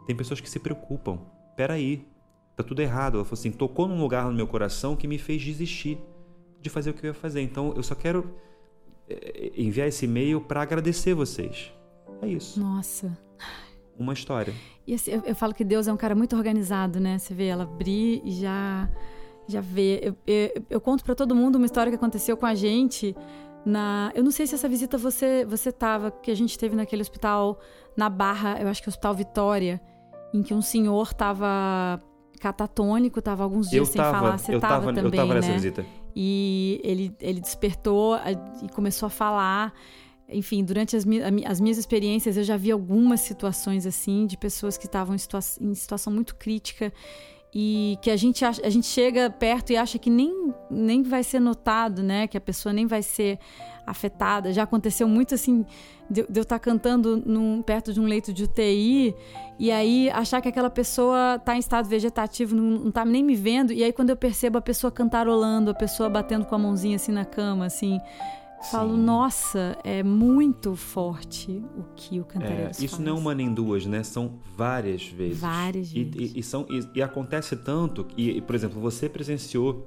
Tem 0.07 0.14
pessoas 0.14 0.40
que 0.40 0.49
se 0.49 0.61
preocupam. 0.61 1.19
Peraí, 1.57 2.07
tá 2.55 2.62
tudo 2.62 2.81
errado. 2.81 3.16
Ela 3.16 3.25
falou 3.25 3.37
assim: 3.37 3.51
tocou 3.51 3.88
num 3.88 4.01
lugar 4.01 4.27
no 4.27 4.33
meu 4.33 4.47
coração 4.47 4.95
que 4.95 5.09
me 5.09 5.19
fez 5.19 5.43
desistir 5.43 5.99
de 6.61 6.70
fazer 6.70 6.90
o 6.90 6.94
que 6.94 7.05
eu 7.05 7.09
ia 7.09 7.14
fazer. 7.14 7.40
Então 7.40 7.73
eu 7.77 7.83
só 7.83 7.94
quero 7.94 8.31
eh, 9.09 9.53
enviar 9.57 9.88
esse 9.88 10.05
e-mail 10.05 10.40
para 10.40 10.62
agradecer 10.62 11.14
vocês. 11.14 11.73
É 12.23 12.29
isso. 12.29 12.61
Nossa. 12.61 13.16
Uma 13.99 14.12
história. 14.12 14.55
E 14.87 14.94
assim, 14.94 15.11
eu, 15.11 15.23
eu, 15.25 15.35
falo 15.35 15.55
que 15.55 15.64
Deus 15.64 15.87
é 15.87 15.92
um 15.92 15.96
cara 15.96 16.14
muito 16.14 16.35
organizado, 16.37 16.99
né? 16.99 17.18
Você 17.18 17.35
vê 17.35 17.46
ela 17.46 17.64
abrir 17.64 18.23
e 18.25 18.33
já 18.33 18.88
Já 19.49 19.61
vê. 19.61 20.01
Eu, 20.03 20.16
eu, 20.27 20.64
eu 20.70 20.81
conto 20.81 21.05
para 21.05 21.14
todo 21.14 21.35
mundo 21.35 21.57
uma 21.57 21.66
história 21.66 21.90
que 21.90 21.96
aconteceu 21.96 22.37
com 22.37 22.46
a 22.46 22.55
gente 22.55 23.16
na. 23.64 24.12
Eu 24.14 24.23
não 24.23 24.31
sei 24.31 24.46
se 24.46 24.55
essa 24.55 24.68
visita 24.68 24.96
você 24.96 25.44
você 25.44 25.73
tava, 25.73 26.11
que 26.11 26.31
a 26.31 26.35
gente 26.35 26.59
teve 26.59 26.77
naquele 26.77 27.03
hospital 27.03 27.59
na 27.96 28.09
Barra, 28.09 28.59
eu 28.61 28.68
acho 28.68 28.83
que 28.83 28.88
é 28.88 28.90
o 28.90 28.92
Hospital 28.92 29.14
Vitória, 29.14 29.81
em 30.33 30.42
que 30.42 30.55
um 30.55 30.62
senhor 30.62 31.12
tava 31.12 32.01
catatônico, 32.40 33.20
tava 33.20 33.42
alguns 33.42 33.68
dias 33.68 33.87
eu 33.88 33.92
sem 33.92 34.01
tava, 34.01 34.18
falar. 34.18 34.38
Você 34.38 34.55
eu 34.55 34.61
tava, 34.61 34.75
tava, 34.75 34.87
também, 34.94 35.05
eu 35.05 35.11
tava 35.16 35.35
nessa 35.35 35.49
né? 35.49 35.55
visita. 35.55 35.85
E 36.14 36.81
ele, 36.83 37.14
ele 37.20 37.40
despertou 37.40 38.16
e 38.62 38.68
começou 38.70 39.07
a 39.07 39.11
falar. 39.11 39.73
Enfim, 40.29 40.64
durante 40.64 40.96
as, 40.96 41.05
as 41.46 41.61
minhas 41.61 41.79
experiências, 41.79 42.37
eu 42.37 42.44
já 42.44 42.57
vi 42.57 42.70
algumas 42.70 43.20
situações 43.20 43.85
assim, 43.85 44.27
de 44.27 44.37
pessoas 44.37 44.79
que 44.79 44.87
estavam 44.87 45.14
em, 45.14 45.18
situa 45.18 45.40
em 45.61 45.75
situação 45.75 46.12
muito 46.12 46.37
crítica 46.37 46.92
e 47.53 47.99
que 48.01 48.11
a 48.11 48.16
gente, 48.16 48.44
acha, 48.44 48.64
a 48.64 48.70
gente 48.70 48.87
chega 48.87 49.29
perto 49.29 49.73
e 49.73 49.77
acha 49.77 49.99
que 49.99 50.09
nem, 50.09 50.55
nem 50.70 51.03
vai 51.03 51.25
ser 51.25 51.40
notado, 51.40 52.03
né? 52.03 52.29
Que 52.29 52.37
a 52.37 52.40
pessoa 52.40 52.73
nem 52.73 52.87
vai 52.87 53.03
ser 53.03 53.38
afetada. 53.90 54.53
Já 54.53 54.62
aconteceu 54.62 55.07
muito 55.09 55.35
assim, 55.35 55.64
de, 56.11 56.24
de 56.29 56.40
eu 56.40 56.42
estar 56.42 56.59
cantando 56.59 57.22
num, 57.24 57.61
perto 57.62 57.92
de 57.92 58.00
um 58.00 58.05
leito 58.07 58.33
de 58.33 58.44
UTI 58.44 59.14
e 59.59 59.70
aí 59.70 60.09
achar 60.11 60.40
que 60.40 60.48
aquela 60.48 60.70
pessoa 60.70 61.37
está 61.37 61.55
em 61.55 61.59
estado 61.59 61.88
vegetativo, 61.88 62.55
não, 62.57 62.88
está 62.88 63.05
nem 63.05 63.22
me 63.22 63.35
vendo, 63.37 63.72
e 63.72 63.85
aí 63.85 63.92
quando 63.92 64.11
eu 64.11 64.16
percebo 64.16 64.57
a 64.59 64.62
pessoa 64.62 64.90
cantarolando, 64.90 65.70
a 65.70 65.74
pessoa 65.74 66.09
batendo 66.09 66.44
com 66.46 66.55
a 66.55 66.59
mãozinha 66.59 66.96
assim 66.96 67.12
na 67.12 67.24
cama, 67.24 67.66
assim. 67.66 67.98
Falo, 68.70 68.94
Sim. 68.94 69.00
nossa, 69.05 69.79
é 69.83 70.03
muito 70.03 70.76
forte 70.76 71.64
o 71.79 71.83
que 71.96 72.20
o 72.20 72.26
Cantareiros 72.26 72.79
É, 72.79 72.85
isso 72.85 72.96
faz. 72.96 73.09
não 73.09 73.16
é 73.16 73.18
uma 73.18 73.35
nem 73.35 73.55
duas, 73.55 73.87
né? 73.87 74.03
São 74.03 74.33
várias 74.55 75.07
vezes. 75.07 75.40
Várias 75.40 75.90
E, 75.94 76.05
vezes. 76.05 76.35
e- 76.35 76.38
e 76.40 76.42
são, 76.42 76.66
e, 76.68 76.87
e 76.98 77.03
acontece 77.03 77.57
tanto, 77.57 78.07
e, 78.18 78.38
por 78.42 78.55
exemplo, 78.55 78.79
você 78.79 79.09
presenciou, 79.09 79.87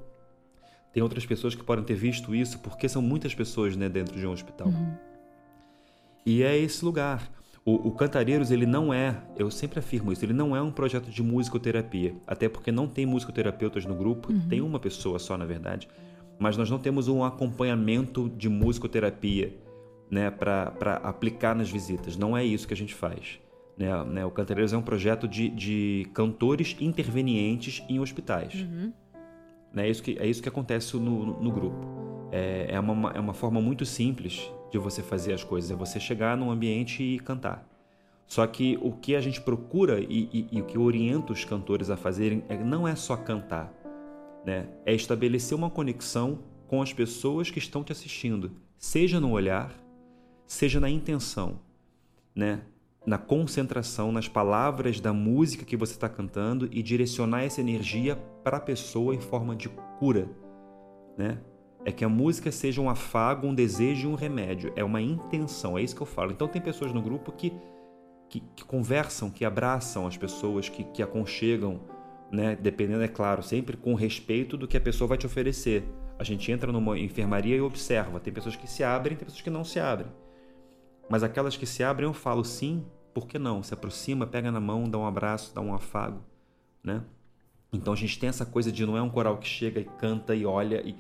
tem 0.94 1.02
outras 1.02 1.26
pessoas 1.26 1.56
que 1.56 1.64
podem 1.64 1.84
ter 1.84 1.96
visto 1.96 2.34
isso, 2.36 2.60
porque 2.60 2.88
são 2.88 3.02
muitas 3.02 3.34
pessoas 3.34 3.76
né, 3.76 3.90
dentro 3.90 4.18
de 4.18 4.26
um 4.26 4.32
hospital. 4.32 4.68
Uhum. 4.68 4.94
E 6.26 6.44
é 6.44 6.56
esse 6.58 6.86
lugar. 6.86 7.30
O, 7.66 7.88
o 7.88 7.92
Cantareiros, 7.92 8.52
ele 8.52 8.66
não 8.66 8.94
é, 8.94 9.22
eu 9.38 9.50
sempre 9.50 9.80
afirmo 9.80 10.12
isso, 10.12 10.24
ele 10.24 10.34
não 10.34 10.56
é 10.56 10.62
um 10.62 10.72
projeto 10.72 11.10
de 11.10 11.24
musicoterapia. 11.24 12.14
Até 12.28 12.48
porque 12.48 12.72
não 12.72 12.88
tem 12.88 13.06
musicoterapeutas 13.06 13.86
no 13.86 13.96
grupo, 13.96 14.32
Uhum. 14.32 14.48
tem 14.48 14.62
uma 14.62 14.80
pessoa 14.80 15.18
só, 15.18 15.38
na 15.38 15.46
verdade. 15.46 15.88
Mas 16.38 16.58
nós 16.58 16.70
não 16.70 16.78
temos 16.78 17.08
um 17.08 17.24
acompanhamento 17.24 18.30
de 18.30 18.50
musicoterapia 18.50 19.56
né, 20.12 20.30
para 20.30 20.98
aplicar 21.04 21.56
nas 21.56 21.70
visitas. 21.72 22.16
Não 22.18 22.36
é 22.38 22.46
isso 22.46 22.68
que 22.68 22.74
a 22.74 22.78
gente 22.78 22.94
faz. 22.94 23.40
Né? 23.78 24.04
Né, 24.04 24.26
O 24.26 24.30
Cantareiros 24.32 24.74
é 24.74 24.78
um 24.78 24.82
projeto 24.82 25.28
de, 25.28 25.50
de 25.50 26.08
cantores 26.14 26.76
intervenientes 26.80 27.84
em 27.90 28.00
hospitais. 28.00 28.54
Né, 29.74 29.88
É, 29.88 29.90
isso 29.90 30.04
que, 30.04 30.18
é 30.20 30.28
isso 30.28 30.42
que 30.42 30.50
acontece 30.50 30.96
no, 30.96 31.26
no, 31.26 31.42
no 31.42 31.52
grupo. 31.52 31.88
É, 32.32 32.68
é, 32.70 32.80
uma, 32.80 33.12
é 33.12 33.20
uma 33.20 33.34
forma 33.34 33.60
muito 33.60 33.86
simples 33.86 34.52
de 34.72 34.78
você 34.78 35.02
fazer 35.02 35.34
as 35.34 35.44
coisas. 35.44 35.72
É 35.72 35.76
você 35.76 36.00
chegar 36.00 36.38
num 36.38 36.52
ambiente 36.52 37.04
e 37.04 37.20
cantar. 37.20 37.68
Só 38.26 38.46
que 38.48 38.80
o 38.82 38.92
que 38.92 39.16
a 39.16 39.22
gente 39.22 39.42
procura 39.42 40.00
e, 40.00 40.30
e, 40.32 40.48
e 40.52 40.62
o 40.62 40.66
que 40.66 40.78
orienta 40.78 41.34
os 41.34 41.44
cantores 41.44 41.90
a 41.90 41.98
fazerem 41.98 42.44
é, 42.48 42.58
não 42.58 42.88
é 42.88 42.96
só 42.96 43.16
cantar. 43.18 43.74
Né? 44.46 44.68
É 44.86 44.94
estabelecer 44.94 45.58
uma 45.58 45.70
conexão 45.70 46.40
com 46.68 46.82
as 46.82 46.94
pessoas 46.94 47.52
que 47.52 47.60
estão 47.60 47.84
te 47.84 47.92
assistindo. 47.92 48.52
Seja 48.78 49.20
no 49.20 49.32
olhar, 49.32 49.72
seja 50.48 50.80
na 50.80 50.90
intenção. 50.90 51.60
Né? 52.36 52.62
Na 53.06 53.18
concentração 53.18 54.12
nas 54.12 54.28
palavras 54.28 55.00
da 55.00 55.12
música 55.12 55.66
que 55.66 55.76
você 55.76 55.94
está 55.94 56.08
cantando 56.08 56.70
e 56.72 56.82
direcionar 56.82 57.44
essa 57.44 57.60
energia 57.60 58.16
para 58.44 58.58
a 58.58 58.62
pessoa 58.62 59.14
em 59.14 59.20
forma 59.20 59.56
de 59.56 59.70
cura, 60.00 60.30
né? 61.18 61.40
É 61.86 61.92
que 61.92 62.06
a 62.06 62.10
música 62.10 62.50
seja 62.50 62.80
um 62.80 62.90
afago, 62.90 63.46
um 63.46 63.54
desejo 63.54 64.08
e 64.08 64.12
um 64.12 64.16
remédio. 64.16 64.72
É 64.74 64.84
uma 64.86 65.02
intenção, 65.02 65.78
é 65.78 65.82
isso 65.82 65.96
que 65.96 66.02
eu 66.02 66.08
falo. 66.08 66.32
Então 66.32 66.48
tem 66.48 66.62
pessoas 66.62 66.94
no 66.94 67.02
grupo 67.02 67.30
que, 67.34 67.52
que, 68.30 68.40
que 68.40 68.64
conversam, 68.64 69.30
que 69.30 69.44
abraçam 69.44 70.08
as 70.08 70.16
pessoas, 70.16 70.70
que, 70.70 70.86
que 70.86 71.04
aconchegam, 71.04 71.82
né? 72.32 72.56
Dependendo, 72.56 73.04
é 73.04 73.08
claro, 73.10 73.44
sempre 73.44 73.76
com 73.76 73.96
respeito 73.96 74.56
do 74.56 74.66
que 74.66 74.78
a 74.78 74.82
pessoa 74.82 75.10
vai 75.10 75.18
te 75.18 75.26
oferecer. 75.26 75.84
A 76.18 76.24
gente 76.24 76.50
entra 76.50 76.72
numa 76.72 76.98
enfermaria 76.98 77.58
e 77.58 77.62
observa. 77.62 78.18
Tem 78.18 78.32
pessoas 78.32 78.56
que 78.56 78.70
se 78.70 78.82
abrem, 78.82 79.18
tem 79.18 79.26
pessoas 79.26 79.42
que 79.42 79.50
não 79.50 79.66
se 79.66 79.78
abrem. 79.78 80.08
Mas 81.14 81.22
aquelas 81.22 81.56
que 81.56 81.68
se 81.68 81.84
abrem, 81.84 82.08
eu 82.10 82.14
falo 82.14 82.44
sim, 82.44 82.84
por 83.14 83.28
que 83.28 83.38
não? 83.38 83.62
Se 83.62 83.72
aproxima, 83.72 84.26
pega 84.26 84.52
na 84.52 84.60
mão, 84.60 84.90
dá 84.90 84.98
um 84.98 85.06
abraço, 85.06 85.54
dá 85.54 85.62
um 85.62 85.72
afago, 85.72 86.24
né? 86.84 87.04
Então 87.72 87.94
a 87.94 87.96
gente 87.96 88.18
tem 88.18 88.30
essa 88.30 88.48
coisa 88.48 88.72
de 88.72 88.84
não 88.84 88.98
é 88.98 89.02
um 89.04 89.12
coral 89.12 89.38
que 89.38 89.48
chega 89.48 89.80
e 89.80 89.84
canta 89.86 90.34
e 90.34 90.44
olha 90.44 90.82
e, 90.82 90.96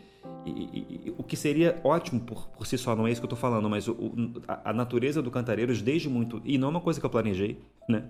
e- 0.46 0.52
e- 0.52 1.02
e- 1.08 1.16
o 1.18 1.24
que 1.24 1.36
seria 1.36 1.82
ótimo 1.84 2.20
por, 2.22 2.48
por 2.50 2.68
si 2.68 2.78
só, 2.78 2.96
não 2.96 3.08
é 3.08 3.12
isso 3.12 3.22
que 3.22 3.26
eu 3.26 3.30
tô 3.30 3.36
falando, 3.36 3.68
mas 3.68 3.88
o- 3.88 3.94
o- 3.94 4.42
a, 4.48 4.70
a 4.70 4.74
natureza 4.74 5.20
do 5.20 5.32
Cantareiros 5.32 5.82
desde 5.82 6.08
muito 6.08 6.40
e 6.46 6.60
não 6.60 6.68
é 6.68 6.70
uma 6.70 6.82
coisa 6.82 7.00
que 7.00 7.06
eu 7.08 7.10
planejei, 7.10 7.60
né? 7.90 8.04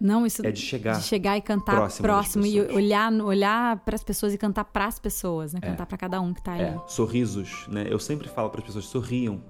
Não, 0.00 0.24
isso 0.24 0.46
É 0.46 0.50
de 0.50 0.62
chegar 0.62 0.96
de 0.96 1.02
chegar 1.04 1.36
e 1.36 1.42
cantar 1.42 1.76
próximo 1.76 2.08
próximo, 2.08 2.46
e 2.46 2.58
olhar, 2.58 3.12
olhar 3.12 3.80
para 3.84 3.96
as 3.96 4.02
pessoas 4.02 4.32
e 4.32 4.38
cantar 4.38 4.64
para 4.64 4.86
as 4.86 4.98
pessoas, 4.98 5.52
né? 5.52 5.60
Cantar 5.60 5.84
para 5.84 5.98
cada 5.98 6.22
um 6.22 6.32
que 6.32 6.42
tá 6.42 6.54
ali. 6.54 6.62
É, 6.62 6.78
sorrisos, 6.86 7.68
né? 7.68 7.84
Eu 7.86 7.98
sempre 7.98 8.28
falo 8.28 8.48
para 8.48 8.60
as 8.60 8.66
pessoas 8.66 8.86
sorriam, 8.86 9.42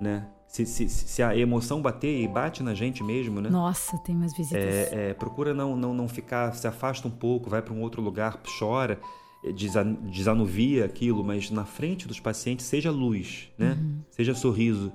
né? 0.00 0.28
Se, 0.50 0.66
se, 0.66 0.88
se 0.88 1.22
a 1.22 1.36
emoção 1.36 1.80
bater 1.80 2.20
e 2.22 2.26
bate 2.26 2.60
na 2.60 2.74
gente 2.74 3.04
mesmo, 3.04 3.40
né? 3.40 3.48
Nossa, 3.48 3.96
tem 3.98 4.16
umas 4.16 4.36
visitas. 4.36 4.64
É, 4.64 5.10
é, 5.10 5.14
procura 5.14 5.54
não, 5.54 5.76
não, 5.76 5.94
não 5.94 6.08
ficar, 6.08 6.52
se 6.54 6.66
afasta 6.66 7.06
um 7.06 7.10
pouco, 7.10 7.48
vai 7.48 7.62
para 7.62 7.72
um 7.72 7.80
outro 7.80 8.02
lugar, 8.02 8.40
chora, 8.58 8.98
é, 9.44 9.52
desa- 9.52 9.84
desanuvia 9.84 10.84
aquilo, 10.84 11.22
mas 11.22 11.52
na 11.52 11.64
frente 11.64 12.08
dos 12.08 12.18
pacientes 12.18 12.66
seja 12.66 12.90
luz, 12.90 13.48
né? 13.56 13.78
Seja 14.10 14.34
sorriso, 14.34 14.92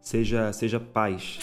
seja, 0.00 0.52
seja 0.52 0.80
paz, 0.80 1.38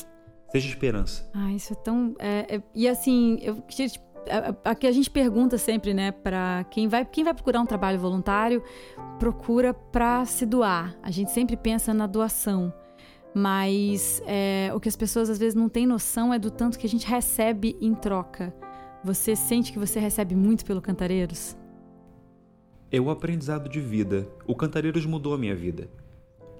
seja 0.52 0.67
esperança. 0.67 1.30
Ah, 1.34 1.54
isso 1.54 1.71
é 1.71 1.76
tão. 1.78 2.15
é, 2.19 2.58
é- 2.58 2.62
e 2.76 2.86
assim, 2.86 3.39
eu 3.41 3.62
te- 3.62 3.97
a- 4.30 4.49
a- 4.65 4.71
Aqui 4.71 4.88
a 4.88 4.91
gente 4.91 5.10
pergunta 5.10 5.58
sempre, 5.58 5.93
né, 5.93 6.12
para 6.12 6.65
quem 6.69 6.89
vai, 6.89 7.06
quem 7.06 7.23
vai 7.23 7.34
procurar 7.34 7.62
um 7.62 7.65
trabalho 7.65 7.97
voluntário, 7.97 8.62
procura 9.19 9.73
para 9.73 10.26
se 10.26 10.45
doar. 10.45 10.95
A 11.02 11.10
gente 11.10 11.32
sempre 11.32 11.56
pensa 11.56 11.93
na 11.93 12.08
doação, 12.08 12.73
mas 13.36 14.22
é, 14.26 14.72
o 14.76 14.80
que 14.80 14.88
as 14.89 14.96
pessoas 14.96 15.30
às 15.30 15.38
vezes 15.38 15.56
não 15.56 15.67
têm 15.69 15.86
noção 15.88 16.34
é 16.34 16.39
do 16.39 16.52
tanto 16.52 16.78
que 16.78 16.86
a 16.86 16.89
gente 16.89 17.06
recebe 17.08 17.76
em 17.82 17.93
troca. 17.96 18.54
Você 19.04 19.36
sente 19.36 19.72
que 19.74 19.80
você 19.80 20.00
recebe 20.00 20.36
muito 20.36 20.63
pelo 20.65 20.82
Cantareiros? 20.82 21.58
É 22.91 23.02
o 23.02 23.10
aprendizado 23.10 23.67
de 23.67 23.82
vida. 23.82 24.28
O 24.48 24.56
Cantareiros 24.56 25.06
mudou 25.06 25.34
a 25.34 25.38
minha 25.38 25.56
vida. 25.56 25.89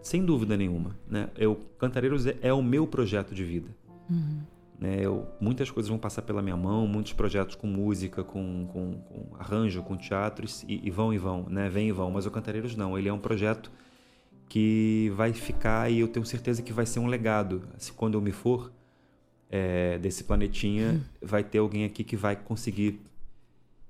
Sem 0.02 0.26
dúvida 0.26 0.58
nenhuma. 0.58 0.98
Né? 1.08 1.30
Eu, 1.38 1.56
Cantareiros 1.78 2.26
é, 2.26 2.36
é 2.42 2.52
o 2.52 2.62
meu 2.62 2.86
projeto 2.88 3.34
de 3.36 3.44
vida. 3.44 3.70
Né? 4.80 4.98
Eu, 5.00 5.28
muitas 5.40 5.70
coisas 5.72 5.90
vão 5.90 5.98
passar 6.00 6.24
pela 6.24 6.42
minha 6.42 6.58
mão, 6.58 6.86
muitos 6.88 7.14
projetos 7.14 7.56
com 7.56 7.68
música, 7.68 8.24
com, 8.24 8.68
com- 8.74 8.94
com 9.04 9.36
arranjo, 9.40 9.82
com 9.84 9.96
teatros, 9.96 10.66
e, 10.68 10.82
e 10.86 10.92
vão 10.92 11.14
e 11.14 11.18
vão, 11.18 11.46
né? 11.48 11.70
vem 11.70 11.88
e 11.88 11.92
vão. 11.92 12.12
Mas 12.12 12.26
o 12.26 12.32
Cantareiros 12.32 12.76
não. 12.76 12.98
Ele 12.98 13.08
é 13.08 13.14
um 13.14 13.20
projeto 13.20 13.72
que 14.50 15.12
vai 15.16 15.34
ficar 15.34 15.90
e 15.92 16.00
eu 16.00 16.08
tenho 16.08 16.26
certeza 16.26 16.62
que 16.62 16.72
vai 16.74 16.86
ser 16.86 17.00
um 17.00 17.08
legado. 17.08 17.64
Assim, 17.76 17.92
quando 17.94 18.16
eu 18.16 18.22
me 18.22 18.32
for 18.32 18.72
é, 19.50 19.98
desse 20.00 20.24
planetinha, 20.24 21.00
vai 21.22 21.44
ter 21.44 21.60
alguém 21.60 21.86
aqui 21.86 22.04
que 22.04 22.16
vai 22.18 22.36
conseguir 22.36 23.00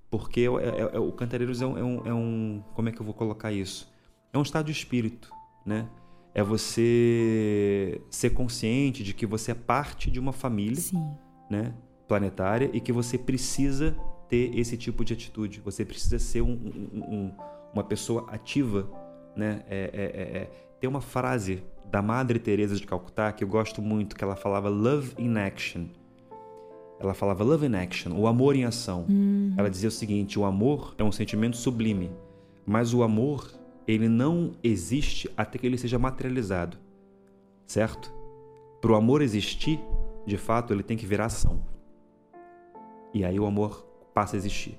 porque 0.10 0.42
é- 0.42 0.46
é- 0.46 0.96
é- 0.96 1.00
o 1.00 1.12
Cantareiros 1.12 1.62
é 1.62 1.66
um, 1.66 1.78
é 1.78 1.84
um- 1.84 2.06
é 2.08 2.14
um- 2.14 2.64
Como 2.76 2.88
é 2.90 2.92
que 2.92 3.02
eu 3.02 3.06
vou 3.06 3.14
colocar 3.16 3.52
isso? 3.52 3.92
É 4.32 4.38
um 4.38 4.42
estado 4.44 4.66
de 4.68 4.72
espírito, 4.72 5.32
né? 5.66 5.88
É 6.36 6.44
você 6.44 8.02
ser 8.10 8.32
consciente 8.32 9.04
de 9.04 9.14
que 9.14 9.26
você 9.26 9.52
é 9.52 9.56
parte 9.56 10.12
de 10.12 10.20
uma 10.20 10.32
família, 10.34 10.76
Sim. 10.82 11.04
né? 11.50 11.74
Planetária 12.08 12.70
e 12.74 12.80
que 12.80 12.92
você 12.92 13.18
precisa 13.18 13.96
ter 14.30 14.58
esse 14.58 14.76
tipo 14.78 15.04
de 15.06 15.14
atitude. 15.14 15.62
Você 15.62 15.86
precisa 15.86 16.20
ser 16.20 16.42
um- 16.42 17.32
uma 17.74 17.84
pessoa 17.84 18.26
ativa, 18.30 18.88
né? 19.36 19.64
É, 19.70 19.90
é- 19.94 20.04
é- 20.04 20.38
é- 20.44 20.50
Tem 20.80 20.90
uma 20.90 21.02
frase 21.02 21.64
da 21.90 22.02
Madre 22.02 22.40
Teresa 22.40 22.76
de 22.76 22.86
Calcutá 22.86 23.32
que 23.32 23.44
eu 23.44 23.48
gosto 23.48 23.82
muito, 23.82 24.16
que 24.16 24.24
ela 24.24 24.36
falava 24.36 24.68
"Love 24.68 25.14
in 25.18 25.38
action". 25.38 25.86
Ela 27.00 27.14
falava 27.14 27.44
"Love 27.44 27.66
in 27.68 27.76
action", 27.76 28.12
o 28.18 28.28
amor 28.28 28.56
em 28.56 28.66
ação. 28.66 29.06
Ela 29.58 29.70
dizia 29.70 29.88
o 29.88 29.92
seguinte: 29.92 30.38
o 30.38 30.44
amor 30.46 30.94
é 30.98 31.04
um 31.04 31.12
sentimento 31.12 31.56
sublime, 31.58 32.12
mas 32.66 32.94
o 32.94 33.02
amor 33.04 33.50
ele 33.88 34.08
não 34.10 34.52
existe 34.64 35.30
até 35.38 35.58
que 35.58 35.66
ele 35.68 35.78
seja 35.78 35.98
materializado, 36.00 36.78
certo? 37.66 38.14
Para 38.82 38.92
o 38.92 38.96
amor 38.96 39.22
existir, 39.22 39.80
de 40.26 40.38
fato, 40.38 40.74
ele 40.74 40.84
tem 40.84 40.98
que 40.98 41.06
virar 41.06 41.26
ação. 41.26 41.62
E 43.14 43.24
aí 43.24 43.40
o 43.40 43.46
amor 43.46 43.86
passa 44.14 44.36
a 44.36 44.38
existir. 44.38 44.78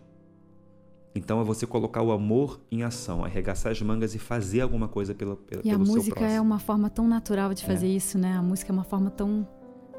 Então 1.14 1.40
é 1.40 1.44
você 1.44 1.66
colocar 1.66 2.02
o 2.02 2.10
amor 2.10 2.60
em 2.72 2.82
ação, 2.82 3.24
arregaçar 3.24 3.70
as 3.70 3.80
mangas 3.80 4.14
e 4.14 4.18
fazer 4.18 4.62
alguma 4.62 4.88
coisa 4.88 5.14
pela, 5.14 5.36
pela, 5.36 5.62
E 5.64 5.70
a 5.70 5.74
pelo 5.74 5.86
seu 5.86 5.94
música 5.94 6.16
próximo. 6.16 6.36
é 6.36 6.40
uma 6.40 6.58
forma 6.58 6.90
tão 6.90 7.06
natural 7.06 7.54
de 7.54 7.64
fazer 7.64 7.86
isso, 7.86 8.18
né? 8.18 8.32
A 8.36 8.42
música 8.42 8.72
é 8.72 8.74
uma 8.74 8.84
forma 8.84 9.10
tão. 9.10 9.46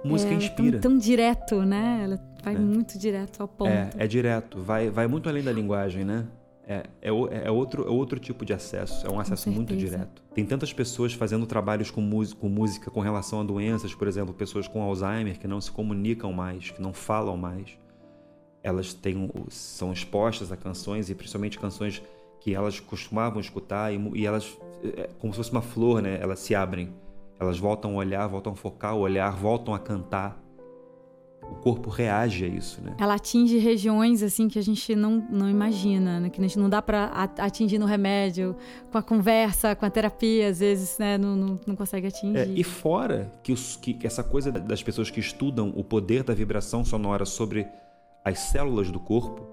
Música 0.03 0.34
é, 0.34 0.36
inspira. 0.36 0.80
Tão, 0.80 0.91
tão 0.91 0.99
direto, 0.99 1.63
né? 1.63 2.01
Ela 2.03 2.20
vai 2.43 2.55
É. 2.55 2.59
muito 2.59 2.99
direto 2.99 3.41
ao 3.41 3.47
ponto. 3.47 3.70
É, 3.72 3.89
é 3.97 4.07
direto, 4.07 4.59
vai, 4.59 4.89
vai 4.89 5.07
muito 5.07 5.30
além 5.30 5.41
da 5.43 5.51
linguagem, 5.51 6.03
né? 6.03 6.28
É, 6.68 6.84
é, 7.01 7.09
é, 7.45 7.51
outro, 7.51 7.88
é 7.88 7.89
outro 7.89 8.20
tipo 8.20 8.43
de 8.43 8.51
acesso, 8.51 9.05
é 9.05 9.09
um 9.11 9.20
acesso 9.20 9.49
muito 9.51 9.76
direto. 9.76 10.24
Tem 10.34 10.43
tantas 10.45 10.74
pessoas 10.74 11.13
fazendo 11.13 11.45
trabalhos 11.45 11.91
com, 11.91 12.01
com 12.39 12.49
música 12.49 12.89
com 12.89 12.99
relação 13.01 13.39
a 13.39 13.43
doenças, 13.43 13.93
por 13.93 14.07
exemplo, 14.07 14.34
pessoas 14.34 14.68
com 14.68 14.82
Alzheimer 14.82 15.39
que 15.39 15.47
não 15.47 15.61
se 15.61 15.72
comunicam 15.72 16.34
mais, 16.34 16.72
que 16.72 16.82
não 16.82 16.91
falam 16.91 17.38
mais. 17.38 17.78
Elas 18.66 18.95
têm, 18.95 19.30
são 19.47 19.93
expostas 19.93 20.51
a 20.51 20.57
canções, 20.57 21.07
e 21.09 21.13
principalmente 21.13 21.59
canções 21.59 22.01
que 22.39 22.53
elas 22.53 22.80
costumavam 22.80 23.39
escutar, 23.39 23.93
e, 23.93 24.11
e 24.16 24.26
elas, 24.26 24.57
é, 24.84 25.01
é 25.01 25.09
como 25.20 25.32
se 25.32 25.38
fosse 25.38 25.51
uma 25.51 25.61
flor, 25.61 26.01
né? 26.01 26.18
elas 26.20 26.39
se 26.39 26.55
abrem. 26.55 26.91
Elas 27.39 27.59
voltam 27.59 27.91
a 27.91 27.95
olhar, 27.95 28.26
voltam 28.28 28.53
a 28.53 28.55
focar 28.55 28.95
o 28.95 29.01
olhar, 29.01 29.30
voltam 29.32 29.74
a 29.74 29.80
cantar 29.80 30.41
o 31.51 31.55
corpo 31.55 31.89
reage 31.89 32.45
a 32.45 32.47
isso, 32.47 32.82
né? 32.82 32.95
Ela 32.99 33.16
atinge 33.16 33.57
regiões 33.57 34.24
assim 34.24 34.47
que 34.47 34.57
a 34.57 34.61
gente 34.61 34.95
não, 34.95 35.26
não 35.30 35.49
imagina, 35.49 36.20
né? 36.20 36.30
que 36.30 36.39
a 36.39 36.43
gente 36.43 36.57
não 36.57 36.70
dá 36.70 36.82
para 36.82 37.05
atingir 37.38 37.78
no 37.78 37.86
remédio, 37.86 38.55
com 38.91 38.97
a 38.97 39.03
conversa, 39.03 39.76
com 39.76 39.86
a 39.86 39.89
terapia, 39.89 40.49
às 40.49 40.59
vezes, 40.59 40.97
né? 40.97 41.18
Não, 41.18 41.36
não, 41.36 41.59
não 41.66 41.76
consegue 41.76 42.07
atingir. 42.07 42.38
É, 42.38 42.47
e 42.47 42.63
fora 42.63 43.32
que, 43.43 43.51
os, 43.51 43.76
que 43.76 43.97
essa 44.03 44.24
coisa 44.24 44.51
das 44.51 44.82
pessoas 44.82 45.09
que 45.09 45.20
estudam 45.20 45.72
o 45.76 45.84
poder 45.84 46.24
da 46.24 46.34
vibração 46.34 46.84
sonora 46.84 47.26
sobre 47.26 47.68
as 48.26 48.39
células 48.39 48.89
do 48.89 48.99
corpo, 48.99 49.47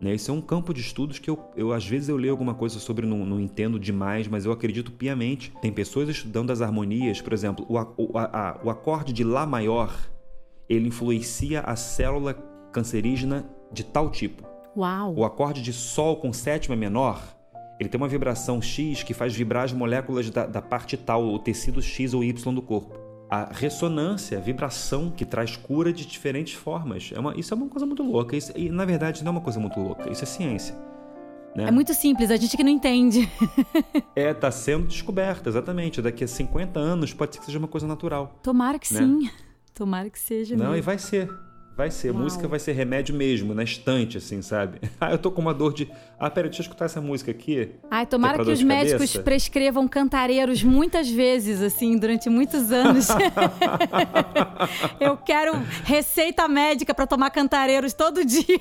né? 0.00 0.14
Isso 0.14 0.30
é 0.30 0.34
um 0.34 0.40
campo 0.40 0.72
de 0.72 0.80
estudos 0.80 1.18
que 1.18 1.28
eu, 1.28 1.38
eu 1.56 1.72
às 1.72 1.84
vezes 1.84 2.08
eu 2.08 2.16
leio 2.16 2.32
alguma 2.32 2.54
coisa 2.54 2.78
sobre, 2.78 3.06
não, 3.06 3.24
não 3.24 3.40
entendo 3.40 3.80
demais, 3.80 4.28
mas 4.28 4.44
eu 4.44 4.52
acredito 4.52 4.92
piamente. 4.92 5.52
Tem 5.60 5.72
pessoas 5.72 6.08
estudando 6.08 6.50
as 6.50 6.60
harmonias, 6.60 7.20
por 7.20 7.32
exemplo, 7.32 7.66
o, 7.68 7.78
o, 7.96 8.18
a, 8.18 8.60
o 8.62 8.70
acorde 8.70 9.12
de 9.12 9.24
Lá 9.24 9.46
maior 9.46 9.92
ele 10.68 10.88
influencia 10.88 11.60
a 11.60 11.74
célula 11.74 12.34
cancerígena 12.72 13.48
de 13.72 13.82
tal 13.82 14.10
tipo. 14.10 14.46
Uau! 14.76 15.14
O 15.16 15.24
acorde 15.24 15.62
de 15.62 15.72
Sol 15.72 16.16
com 16.16 16.32
sétima 16.32 16.76
menor, 16.76 17.20
ele 17.80 17.88
tem 17.88 17.98
uma 17.98 18.08
vibração 18.08 18.60
X 18.60 19.02
que 19.02 19.14
faz 19.14 19.34
vibrar 19.34 19.64
as 19.64 19.72
moléculas 19.72 20.28
da, 20.30 20.46
da 20.46 20.60
parte 20.60 20.96
tal, 20.96 21.24
o 21.24 21.38
tecido 21.38 21.80
X 21.80 22.12
ou 22.12 22.22
Y 22.22 22.54
do 22.54 22.60
corpo. 22.60 23.07
A 23.30 23.52
ressonância, 23.52 24.38
a 24.38 24.40
vibração 24.40 25.10
que 25.10 25.24
traz 25.24 25.56
cura 25.56 25.92
de 25.92 26.06
diferentes 26.06 26.54
formas. 26.54 27.10
É 27.14 27.20
uma, 27.20 27.38
isso 27.38 27.52
é 27.52 27.56
uma 27.56 27.68
coisa 27.68 27.84
muito 27.84 28.02
louca. 28.02 28.36
Isso, 28.36 28.52
e, 28.56 28.70
na 28.70 28.84
verdade, 28.84 29.22
não 29.22 29.30
é 29.30 29.32
uma 29.32 29.40
coisa 29.40 29.60
muito 29.60 29.78
louca. 29.78 30.10
Isso 30.10 30.24
é 30.24 30.26
ciência. 30.26 30.74
Né? 31.54 31.64
É 31.64 31.70
muito 31.70 31.92
simples, 31.92 32.30
a 32.30 32.36
gente 32.36 32.56
que 32.56 32.62
não 32.62 32.70
entende. 32.70 33.28
é, 34.14 34.30
está 34.30 34.50
sendo 34.50 34.86
descoberta, 34.86 35.48
exatamente. 35.48 36.00
Daqui 36.00 36.24
a 36.24 36.28
50 36.28 36.78
anos 36.78 37.12
pode 37.12 37.34
ser 37.34 37.40
que 37.40 37.46
seja 37.46 37.58
uma 37.58 37.68
coisa 37.68 37.86
natural. 37.86 38.38
Tomara 38.42 38.78
que 38.78 38.92
né? 38.94 39.00
sim. 39.00 39.30
Tomara 39.74 40.08
que 40.08 40.18
seja. 40.18 40.56
Não, 40.56 40.66
mesmo. 40.66 40.76
e 40.76 40.80
vai 40.80 40.98
ser. 40.98 41.30
Vai 41.78 41.92
ser. 41.92 42.10
Uau. 42.10 42.24
Música 42.24 42.48
vai 42.48 42.58
ser 42.58 42.72
remédio 42.72 43.14
mesmo, 43.14 43.54
na 43.54 43.62
estante, 43.62 44.18
assim, 44.18 44.42
sabe? 44.42 44.80
Ah, 45.00 45.12
eu 45.12 45.18
tô 45.18 45.30
com 45.30 45.40
uma 45.40 45.54
dor 45.54 45.72
de. 45.72 45.88
Ah, 46.18 46.28
peraí, 46.28 46.50
deixa 46.50 46.60
eu 46.60 46.64
escutar 46.64 46.86
essa 46.86 47.00
música 47.00 47.30
aqui. 47.30 47.70
Ai, 47.88 48.04
tomara 48.04 48.34
que, 48.34 48.40
é 48.40 48.44
que 48.46 48.50
os 48.50 48.62
médicos 48.62 49.12
cabeça. 49.12 49.22
prescrevam 49.22 49.86
cantareiros 49.86 50.64
muitas 50.64 51.08
vezes, 51.08 51.62
assim, 51.62 51.96
durante 51.96 52.28
muitos 52.28 52.72
anos. 52.72 53.06
eu 54.98 55.16
quero 55.18 55.52
receita 55.84 56.48
médica 56.48 56.92
para 56.92 57.06
tomar 57.06 57.30
cantareiros 57.30 57.92
todo 57.92 58.24
dia. 58.24 58.58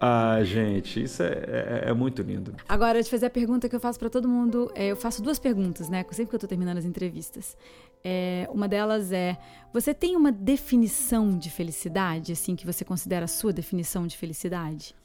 ah, 0.00 0.38
gente, 0.44 1.02
isso 1.02 1.24
é, 1.24 1.26
é, 1.26 1.84
é, 1.86 1.92
muito 1.92 2.22
lindo. 2.22 2.54
Agora, 2.68 3.00
eu 3.00 3.02
te 3.02 3.10
fazer 3.10 3.26
a 3.26 3.30
pergunta 3.30 3.68
que 3.68 3.74
eu 3.74 3.80
faço 3.80 3.98
para 3.98 4.08
todo 4.08 4.28
mundo. 4.28 4.70
É, 4.76 4.86
eu 4.86 4.96
faço 4.96 5.20
duas 5.20 5.40
perguntas, 5.40 5.88
né? 5.88 6.04
Sempre 6.12 6.30
que 6.30 6.36
eu 6.36 6.40
tô 6.40 6.46
terminando 6.46 6.78
as 6.78 6.84
entrevistas. 6.84 7.56
É, 8.04 8.48
uma 8.52 8.68
delas 8.68 9.10
é: 9.10 9.36
você 9.80 9.92
tem 9.92 10.16
uma 10.16 10.32
definição 10.32 11.36
de 11.36 11.50
felicidade, 11.50 12.32
assim, 12.32 12.56
que 12.56 12.64
você 12.64 12.82
considera 12.82 13.26
a 13.26 13.28
sua 13.28 13.52
definição 13.52 14.06
de 14.06 14.16
felicidade? 14.16 14.96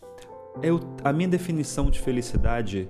Eu, 0.64 0.80
a 1.04 1.12
minha 1.12 1.28
definição 1.28 1.90
de 1.90 2.00
felicidade, 2.00 2.88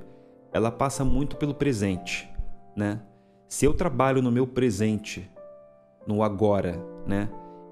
ela 0.54 0.72
passa 0.72 1.04
muito 1.04 1.38
pelo 1.38 1.56
presente, 1.56 2.30
né? 2.76 3.02
Se 3.48 3.66
eu 3.66 3.74
trabalho 3.74 4.22
no 4.22 4.32
meu 4.32 4.46
presente, 4.46 5.28
no 6.06 6.22
agora, 6.22 6.80
né? 7.08 7.28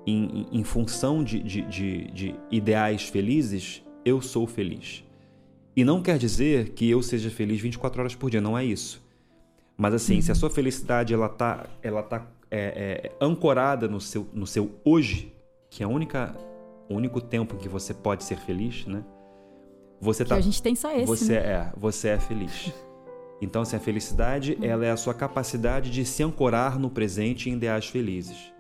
Em, 0.07 0.41
em, 0.41 0.60
em 0.60 0.64
função 0.64 1.24
de, 1.24 1.43
de, 1.43 1.62
de, 1.62 2.12
de 2.12 2.36
ideais 2.49 3.03
felizes, 3.03 3.84
eu 4.03 4.24
sou 4.24 4.47
feliz. 4.47 5.03
E 5.76 5.86
não 5.86 6.01
quer 6.01 6.18
dizer 6.18 6.70
que 6.70 6.89
eu 6.89 7.03
seja 7.03 7.30
feliz 7.30 7.62
24 7.62 8.01
horas 8.01 8.16
por 8.16 8.32
dia, 8.32 8.41
não 8.41 8.57
é 8.57 8.66
isso. 8.66 9.07
Mas 9.78 9.93
assim, 9.93 10.16
uhum. 10.16 10.22
se 10.24 10.32
a 10.32 10.34
uhum. 10.34 10.39
sua 10.39 10.49
felicidade 10.49 11.14
ela 11.14 11.30
tá, 11.30 11.68
ela 11.84 12.01
tá 12.01 12.26
é, 12.52 13.12
é, 13.12 13.12
ancorada 13.22 13.88
no 13.88 14.02
seu, 14.02 14.28
no 14.34 14.47
seu 14.47 14.72
hoje, 14.84 15.34
que 15.70 15.84
é 15.84 15.86
a 15.86 15.89
única, 15.89 16.36
o 16.89 16.95
único 16.95 17.22
tempo 17.22 17.56
em 17.56 17.58
que 17.58 17.70
você 17.70 17.93
pode 17.93 18.24
ser 18.24 18.38
feliz, 18.38 18.86
né? 18.86 19.04
Você 20.02 20.24
tá, 20.24 20.36
que 20.36 20.39
a 20.39 20.43
gente 20.43 20.62
tem 20.62 20.76
só 20.76 20.91
esse. 20.91 21.06
Você 21.06 21.34
né? 21.34 21.52
é, 21.52 21.74
você 21.78 22.10
é 22.10 22.20
feliz. 22.20 22.72
Então, 23.41 23.62
assim, 23.62 23.78
a 23.78 23.80
felicidade, 23.80 24.58
uhum. 24.60 24.66
ela 24.66 24.86
é 24.86 24.91
a 24.91 24.97
sua 24.97 25.14
capacidade 25.14 25.89
de 25.89 26.04
se 26.04 26.22
ancorar 26.22 26.78
no 26.78 26.89
presente 26.89 27.50
em 27.50 27.54
ideais 27.54 27.88
felizes, 27.88 28.52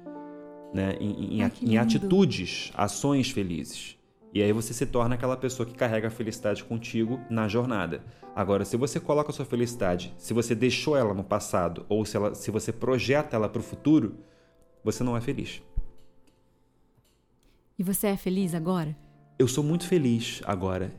né? 0.73 0.95
Em, 1.01 1.39
em, 1.39 1.43
ah, 1.43 1.51
em 1.61 1.77
atitudes, 1.77 2.71
ações 2.73 3.29
felizes. 3.29 3.98
E 4.33 4.43
aí 4.43 4.51
você 4.51 4.73
se 4.73 4.85
torna 4.85 5.15
aquela 5.15 5.35
pessoa 5.35 5.65
que 5.65 5.73
carrega 5.73 6.07
a 6.07 6.11
felicidade 6.11 6.63
contigo 6.63 7.19
na 7.29 7.47
jornada. 7.47 8.03
Agora, 8.35 8.63
se 8.63 8.77
você 8.77 8.99
coloca 8.99 9.31
a 9.31 9.33
sua 9.33 9.45
felicidade, 9.45 10.13
se 10.17 10.33
você 10.33 10.53
deixou 10.53 10.95
ela 10.95 11.13
no 11.13 11.23
passado 11.23 11.85
ou 11.89 12.05
se, 12.05 12.15
ela, 12.15 12.35
se 12.35 12.51
você 12.51 12.71
projeta 12.71 13.35
ela 13.35 13.49
para 13.49 13.59
o 13.59 13.63
futuro, 13.63 14.17
você 14.83 15.03
não 15.03 15.17
é 15.17 15.21
feliz. 15.21 15.61
E 17.77 17.83
você 17.83 18.07
é 18.07 18.17
feliz 18.17 18.53
agora? 18.53 18.95
Eu 19.37 19.47
sou 19.47 19.63
muito 19.63 19.87
feliz 19.87 20.41
agora. 20.45 20.93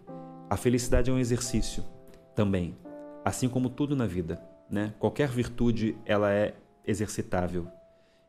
A 0.49 0.57
felicidade 0.57 1.11
é 1.11 1.13
um 1.13 1.19
exercício 1.19 1.85
também, 2.35 2.77
assim 3.25 3.49
como 3.49 3.71
tudo 3.71 3.95
na 3.95 4.07
vida, 4.07 4.43
né? 4.69 4.93
Qualquer 4.99 5.29
virtude 5.29 5.97
ela 6.05 6.33
é 6.33 6.57
exercitável. 6.85 7.69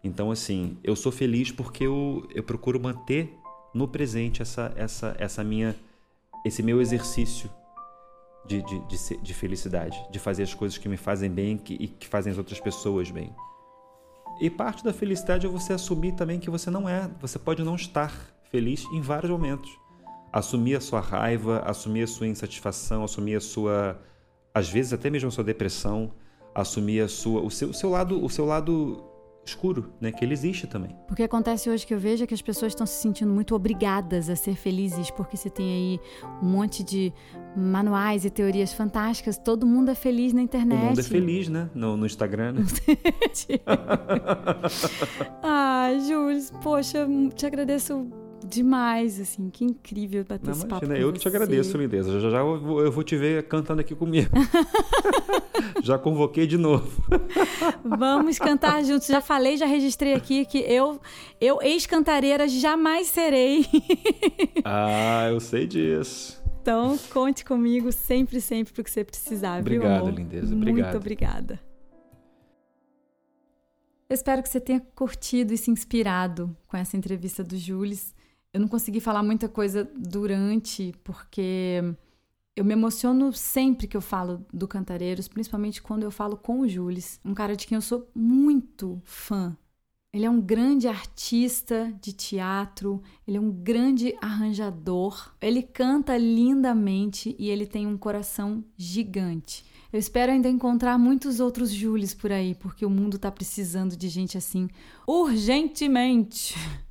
Então, 0.03 0.29
assim, 0.29 0.77
eu 0.83 0.95
sou 0.95 1.11
feliz 1.11 1.51
porque 1.51 1.85
eu, 1.85 2.27
eu 2.35 2.43
procuro 2.43 2.79
manter 2.79 3.40
no 3.73 3.87
presente 3.87 4.41
essa, 4.41 4.71
essa, 4.75 5.15
essa 5.17 5.43
minha, 5.43 5.75
esse 6.45 6.61
meu 6.61 6.81
exercício 6.81 7.49
de, 8.45 8.61
de, 8.63 8.79
de, 8.87 9.17
de 9.17 9.33
felicidade, 9.33 9.97
de 10.09 10.19
fazer 10.19 10.43
as 10.43 10.53
coisas 10.53 10.77
que 10.77 10.89
me 10.89 10.97
fazem 10.97 11.29
bem 11.29 11.57
que, 11.57 11.75
e 11.75 11.87
que 11.87 12.07
fazem 12.07 12.31
as 12.31 12.37
outras 12.37 12.59
pessoas 12.59 13.09
bem. 13.11 13.33
E 14.39 14.49
parte 14.49 14.83
da 14.83 14.91
felicidade 14.91 15.45
é 15.45 15.49
você 15.49 15.73
assumir 15.73 16.13
também 16.13 16.39
que 16.39 16.49
você 16.49 16.69
não 16.69 16.89
é, 16.89 17.09
você 17.19 17.37
pode 17.37 17.63
não 17.63 17.75
estar 17.75 18.11
feliz 18.49 18.83
em 18.91 18.99
vários 18.99 19.29
momentos. 19.29 19.69
Assumir 20.33 20.75
a 20.75 20.81
sua 20.81 20.99
raiva, 20.99 21.59
assumir 21.59 22.03
a 22.03 22.07
sua 22.07 22.27
insatisfação, 22.27 23.03
assumir 23.03 23.35
a 23.35 23.41
sua, 23.41 24.01
às 24.53 24.69
vezes 24.69 24.93
até 24.93 25.09
mesmo 25.09 25.27
a 25.27 25.31
sua 25.31 25.43
depressão, 25.43 26.11
assumir 26.55 27.01
a 27.01 27.07
sua, 27.07 27.41
o 27.41 27.51
seu, 27.51 27.69
o 27.69 27.73
seu 27.73 27.89
lado, 27.89 28.23
o 28.23 28.29
seu 28.29 28.45
lado 28.45 29.03
escuro, 29.45 29.93
né? 29.99 30.11
Que 30.11 30.23
ele 30.23 30.33
existe 30.33 30.67
também. 30.67 30.95
O 31.09 31.15
que 31.15 31.23
acontece 31.23 31.69
hoje 31.69 31.85
que 31.85 31.93
eu 31.93 31.99
vejo 31.99 32.23
é 32.23 32.27
que 32.27 32.33
as 32.33 32.41
pessoas 32.41 32.71
estão 32.71 32.85
se 32.85 33.01
sentindo 33.01 33.31
muito 33.31 33.55
obrigadas 33.55 34.29
a 34.29 34.35
ser 34.35 34.55
felizes, 34.55 35.09
porque 35.11 35.35
você 35.35 35.49
tem 35.49 35.65
aí 35.65 35.99
um 36.41 36.45
monte 36.45 36.83
de 36.83 37.13
manuais 37.55 38.23
e 38.25 38.29
teorias 38.29 38.73
fantásticas. 38.73 39.37
Todo 39.37 39.65
mundo 39.65 39.89
é 39.89 39.95
feliz 39.95 40.33
na 40.33 40.41
internet. 40.41 40.81
O 40.81 40.85
mundo 40.87 40.99
é 40.99 41.03
feliz, 41.03 41.49
né? 41.49 41.69
No, 41.73 41.97
no 41.97 42.05
Instagram, 42.05 42.53
né? 42.53 42.61
ah, 45.43 45.89
Júlio, 46.07 46.41
poxa, 46.61 47.07
te 47.35 47.45
agradeço 47.45 48.20
demais, 48.51 49.19
assim, 49.19 49.49
que 49.49 49.63
incrível 49.63 50.23
bater 50.23 50.45
Não, 50.45 50.51
esse 50.53 50.65
imagina, 50.65 50.93
papo 50.93 51.01
eu 51.01 51.13
que 51.13 51.19
te 51.19 51.27
agradeço, 51.27 51.77
lindeza. 51.77 52.19
Já 52.19 52.29
já 52.29 52.39
eu 52.39 52.59
vou, 52.59 52.81
eu 52.81 52.91
vou 52.91 53.03
te 53.03 53.15
ver 53.15 53.43
cantando 53.47 53.81
aqui 53.81 53.95
comigo. 53.95 54.29
já 55.81 55.97
convoquei 55.97 56.45
de 56.45 56.57
novo. 56.57 57.03
Vamos 57.83 58.37
cantar 58.37 58.83
juntos. 58.83 59.07
Já 59.07 59.21
falei, 59.21 59.57
já 59.57 59.65
registrei 59.65 60.13
aqui 60.13 60.45
que 60.45 60.59
eu, 60.59 60.99
eu 61.39 61.61
ex-cantareira, 61.61 62.47
jamais 62.47 63.07
serei. 63.07 63.65
ah, 64.65 65.29
eu 65.31 65.39
sei 65.39 65.65
disso. 65.65 66.41
Então, 66.61 66.97
conte 67.11 67.43
comigo 67.43 67.91
sempre, 67.91 68.39
sempre 68.39 68.73
pro 68.73 68.83
que 68.83 68.91
você 68.91 69.03
precisar, 69.03 69.61
Obrigado, 69.61 70.05
viu, 70.05 70.15
lindeza. 70.15 70.53
Obrigado. 70.53 70.83
Muito 70.83 70.97
obrigada. 70.97 71.59
Eu 74.11 74.13
espero 74.13 74.43
que 74.43 74.49
você 74.49 74.59
tenha 74.59 74.81
curtido 74.93 75.53
e 75.53 75.57
se 75.57 75.71
inspirado 75.71 76.53
com 76.67 76.75
essa 76.75 76.97
entrevista 76.97 77.45
do 77.45 77.57
Jules. 77.57 78.13
Eu 78.53 78.59
não 78.59 78.67
consegui 78.67 78.99
falar 78.99 79.23
muita 79.23 79.47
coisa 79.47 79.89
durante, 79.95 80.93
porque 81.03 81.81
eu 82.55 82.65
me 82.65 82.73
emociono 82.73 83.31
sempre 83.31 83.87
que 83.87 83.95
eu 83.95 84.01
falo 84.01 84.45
do 84.53 84.67
Cantareiros, 84.67 85.27
principalmente 85.27 85.81
quando 85.81 86.03
eu 86.03 86.11
falo 86.11 86.35
com 86.35 86.59
o 86.59 86.67
Jules, 86.67 87.19
um 87.23 87.33
cara 87.33 87.55
de 87.55 87.65
quem 87.65 87.75
eu 87.77 87.81
sou 87.81 88.09
muito 88.13 89.01
fã. 89.05 89.55
Ele 90.13 90.25
é 90.25 90.29
um 90.29 90.41
grande 90.41 90.89
artista 90.89 91.97
de 92.01 92.11
teatro, 92.11 93.01
ele 93.25 93.37
é 93.37 93.39
um 93.39 93.49
grande 93.49 94.13
arranjador, 94.21 95.33
ele 95.39 95.63
canta 95.63 96.17
lindamente 96.17 97.33
e 97.39 97.49
ele 97.49 97.65
tem 97.65 97.87
um 97.87 97.97
coração 97.97 98.61
gigante. 98.75 99.63
Eu 99.93 99.99
espero 99.99 100.33
ainda 100.33 100.49
encontrar 100.49 100.97
muitos 100.97 101.39
outros 101.39 101.71
Jules 101.71 102.13
por 102.13 102.31
aí, 102.33 102.53
porque 102.55 102.85
o 102.85 102.89
mundo 102.89 103.15
está 103.15 103.31
precisando 103.31 103.95
de 103.95 104.09
gente 104.09 104.37
assim 104.37 104.67
urgentemente. 105.07 106.55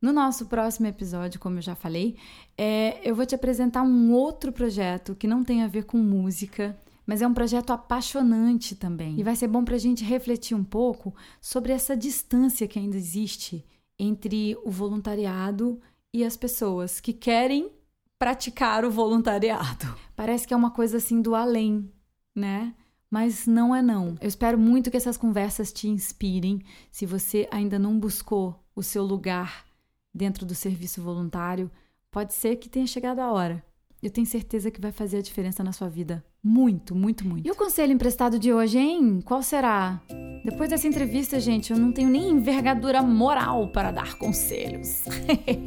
No 0.00 0.12
nosso 0.12 0.46
próximo 0.46 0.86
episódio, 0.86 1.40
como 1.40 1.58
eu 1.58 1.62
já 1.62 1.74
falei, 1.74 2.16
é, 2.56 3.00
eu 3.02 3.16
vou 3.16 3.26
te 3.26 3.34
apresentar 3.34 3.82
um 3.82 4.12
outro 4.12 4.52
projeto 4.52 5.16
que 5.16 5.26
não 5.26 5.42
tem 5.42 5.62
a 5.62 5.66
ver 5.66 5.86
com 5.86 5.98
música, 5.98 6.78
mas 7.04 7.20
é 7.20 7.26
um 7.26 7.34
projeto 7.34 7.72
apaixonante 7.72 8.76
também. 8.76 9.18
E 9.18 9.24
vai 9.24 9.34
ser 9.34 9.48
bom 9.48 9.64
para 9.64 9.74
a 9.74 9.78
gente 9.78 10.04
refletir 10.04 10.54
um 10.54 10.62
pouco 10.62 11.12
sobre 11.40 11.72
essa 11.72 11.96
distância 11.96 12.68
que 12.68 12.78
ainda 12.78 12.96
existe 12.96 13.64
entre 13.98 14.56
o 14.64 14.70
voluntariado 14.70 15.80
e 16.14 16.24
as 16.24 16.36
pessoas 16.36 17.00
que 17.00 17.12
querem 17.12 17.72
praticar 18.16 18.84
o 18.84 18.90
voluntariado. 18.92 19.92
Parece 20.14 20.46
que 20.46 20.54
é 20.54 20.56
uma 20.56 20.70
coisa 20.70 20.98
assim 20.98 21.20
do 21.20 21.34
além, 21.34 21.90
né? 22.36 22.72
Mas 23.10 23.48
não 23.48 23.74
é 23.74 23.82
não. 23.82 24.16
Eu 24.20 24.28
espero 24.28 24.56
muito 24.56 24.92
que 24.92 24.96
essas 24.96 25.16
conversas 25.16 25.72
te 25.72 25.88
inspirem. 25.88 26.62
Se 26.88 27.04
você 27.04 27.48
ainda 27.50 27.80
não 27.80 27.98
buscou 27.98 28.62
o 28.76 28.82
seu 28.82 29.02
lugar 29.02 29.67
dentro 30.14 30.44
do 30.44 30.54
serviço 30.54 31.02
voluntário, 31.02 31.70
pode 32.10 32.34
ser 32.34 32.56
que 32.56 32.68
tenha 32.68 32.86
chegado 32.86 33.20
a 33.20 33.32
hora. 33.32 33.64
Eu 34.02 34.10
tenho 34.10 34.26
certeza 34.26 34.70
que 34.70 34.80
vai 34.80 34.92
fazer 34.92 35.18
a 35.18 35.22
diferença 35.22 35.64
na 35.64 35.72
sua 35.72 35.88
vida. 35.88 36.24
Muito, 36.42 36.94
muito, 36.94 37.26
muito. 37.26 37.46
E 37.46 37.50
o 37.50 37.54
conselho 37.56 37.92
emprestado 37.92 38.38
de 38.38 38.52
hoje, 38.52 38.78
hein? 38.78 39.20
Qual 39.24 39.42
será? 39.42 40.00
Depois 40.44 40.70
dessa 40.70 40.86
entrevista, 40.86 41.40
gente, 41.40 41.72
eu 41.72 41.78
não 41.78 41.90
tenho 41.90 42.08
nem 42.08 42.30
envergadura 42.30 43.02
moral 43.02 43.72
para 43.72 43.90
dar 43.90 44.14
conselhos. 44.14 45.02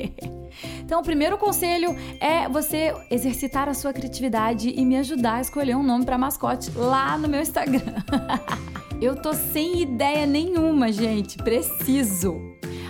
então, 0.82 1.02
o 1.02 1.04
primeiro 1.04 1.38
conselho 1.38 1.94
é 2.22 2.48
você 2.48 2.96
exercitar 3.12 3.68
a 3.68 3.74
sua 3.74 3.92
criatividade 3.92 4.70
e 4.70 4.86
me 4.86 4.96
ajudar 4.96 5.36
a 5.36 5.42
escolher 5.42 5.76
um 5.76 5.84
nome 5.84 6.06
para 6.06 6.18
mascote 6.18 6.72
lá 6.72 7.18
no 7.18 7.28
meu 7.28 7.42
Instagram. 7.42 8.02
eu 9.02 9.22
tô 9.22 9.34
sem 9.34 9.82
ideia 9.82 10.26
nenhuma, 10.26 10.89
gente. 10.89 11.38
Preciso. 11.38 12.39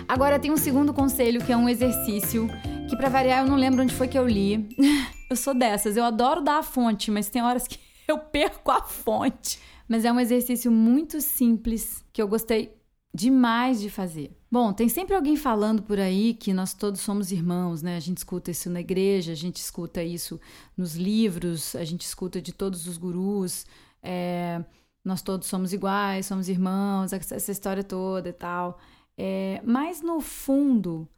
Agora 0.08 0.38
tem 0.38 0.50
um 0.50 0.56
segundo 0.56 0.92
conselho 0.92 1.44
que 1.44 1.52
é 1.52 1.56
um 1.56 1.68
exercício 1.68 2.48
que 2.88 2.96
para 2.96 3.08
variar 3.08 3.44
eu 3.44 3.50
não 3.50 3.56
lembro 3.56 3.82
onde 3.82 3.94
foi 3.94 4.08
que 4.08 4.18
eu 4.18 4.26
li. 4.26 4.68
Eu 5.30 5.36
sou 5.36 5.54
dessas, 5.54 5.96
eu 5.96 6.04
adoro 6.04 6.42
dar 6.42 6.58
a 6.58 6.62
fonte, 6.62 7.10
mas 7.10 7.30
tem 7.30 7.40
horas 7.40 7.66
que 7.66 7.78
eu 8.06 8.18
perco 8.18 8.70
a 8.70 8.82
fonte. 8.82 9.58
Mas 9.88 10.04
é 10.04 10.12
um 10.12 10.20
exercício 10.20 10.70
muito 10.70 11.22
simples 11.22 12.04
que 12.12 12.20
eu 12.20 12.28
gostei 12.28 12.76
demais 13.14 13.80
de 13.80 13.88
fazer. 13.88 14.30
Bom, 14.50 14.74
tem 14.74 14.90
sempre 14.90 15.14
alguém 15.14 15.34
falando 15.34 15.82
por 15.82 15.98
aí 15.98 16.34
que 16.34 16.52
nós 16.52 16.74
todos 16.74 17.00
somos 17.00 17.32
irmãos, 17.32 17.80
né? 17.80 17.96
A 17.96 18.00
gente 18.00 18.18
escuta 18.18 18.50
isso 18.50 18.68
na 18.68 18.80
igreja, 18.80 19.32
a 19.32 19.34
gente 19.34 19.56
escuta 19.56 20.04
isso 20.04 20.38
nos 20.76 20.96
livros, 20.96 21.74
a 21.74 21.84
gente 21.84 22.02
escuta 22.02 22.38
de 22.38 22.52
todos 22.52 22.86
os 22.86 22.98
gurus. 22.98 23.64
É, 24.02 24.62
nós 25.02 25.22
todos 25.22 25.48
somos 25.48 25.72
iguais, 25.72 26.26
somos 26.26 26.46
irmãos, 26.48 27.12
essa 27.12 27.50
história 27.50 27.82
toda 27.82 28.28
e 28.28 28.32
tal. 28.34 28.78
É, 29.16 29.60
mas 29.64 30.00
no 30.00 30.20
fundo, 30.20 31.08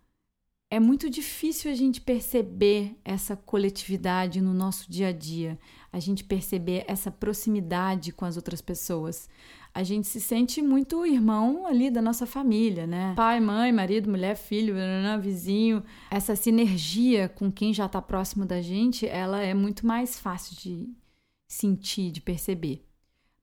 é 0.71 0.81
muito 0.81 1.09
difícil 1.09 1.71
a 1.71 1.75
gente 1.75 2.01
perceber 2.01 2.99
essa 3.05 3.37
coletividade 3.37 4.41
no 4.41 4.53
nosso 4.53 4.91
dia 4.91 5.09
a 5.09 5.13
dia, 5.13 5.59
a 5.93 6.01
gente 6.01 6.25
perceber 6.25 6.85
essa 6.89 7.11
proximidade 7.11 8.13
com 8.13 8.25
as 8.25 8.37
outras 8.37 8.61
pessoas. 8.61 9.29
A 9.73 9.83
gente 9.83 10.07
se 10.07 10.21
sente 10.21 10.61
muito 10.61 11.07
irmão 11.07 11.67
ali 11.67 11.91
da 11.91 12.03
nossa 12.03 12.27
família, 12.27 12.87
né? 12.87 13.15
Pai, 13.15 13.39
mãe, 13.41 13.73
marido, 13.73 14.11
mulher, 14.11 14.37
filho, 14.37 14.75
vizinho. 15.21 15.83
Essa 16.11 16.35
sinergia 16.35 17.29
com 17.29 17.53
quem 17.53 17.73
já 17.73 17.87
está 17.87 18.03
próximo 18.03 18.45
da 18.45 18.61
gente, 18.61 19.07
ela 19.07 19.41
é 19.41 19.55
muito 19.55 19.87
mais 19.87 20.19
fácil 20.19 20.57
de 20.57 20.89
sentir, 21.49 22.11
de 22.11 22.21
perceber. 22.21 22.85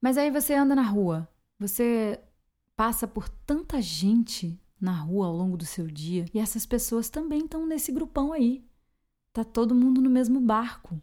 Mas 0.00 0.18
aí 0.18 0.30
você 0.30 0.52
anda 0.52 0.74
na 0.74 0.82
rua, 0.82 1.28
você 1.58 2.20
passa 2.76 3.06
por 3.06 3.28
tanta 3.28 3.80
gente 3.80 4.58
na 4.80 4.92
rua 4.92 5.26
ao 5.26 5.36
longo 5.36 5.56
do 5.56 5.64
seu 5.64 5.86
dia. 5.86 6.24
E 6.34 6.38
essas 6.38 6.66
pessoas 6.66 7.08
também 7.08 7.44
estão 7.44 7.66
nesse 7.66 7.92
grupão 7.92 8.32
aí. 8.32 8.64
Tá 9.32 9.44
todo 9.44 9.74
mundo 9.74 10.00
no 10.00 10.10
mesmo 10.10 10.40
barco. 10.40 11.00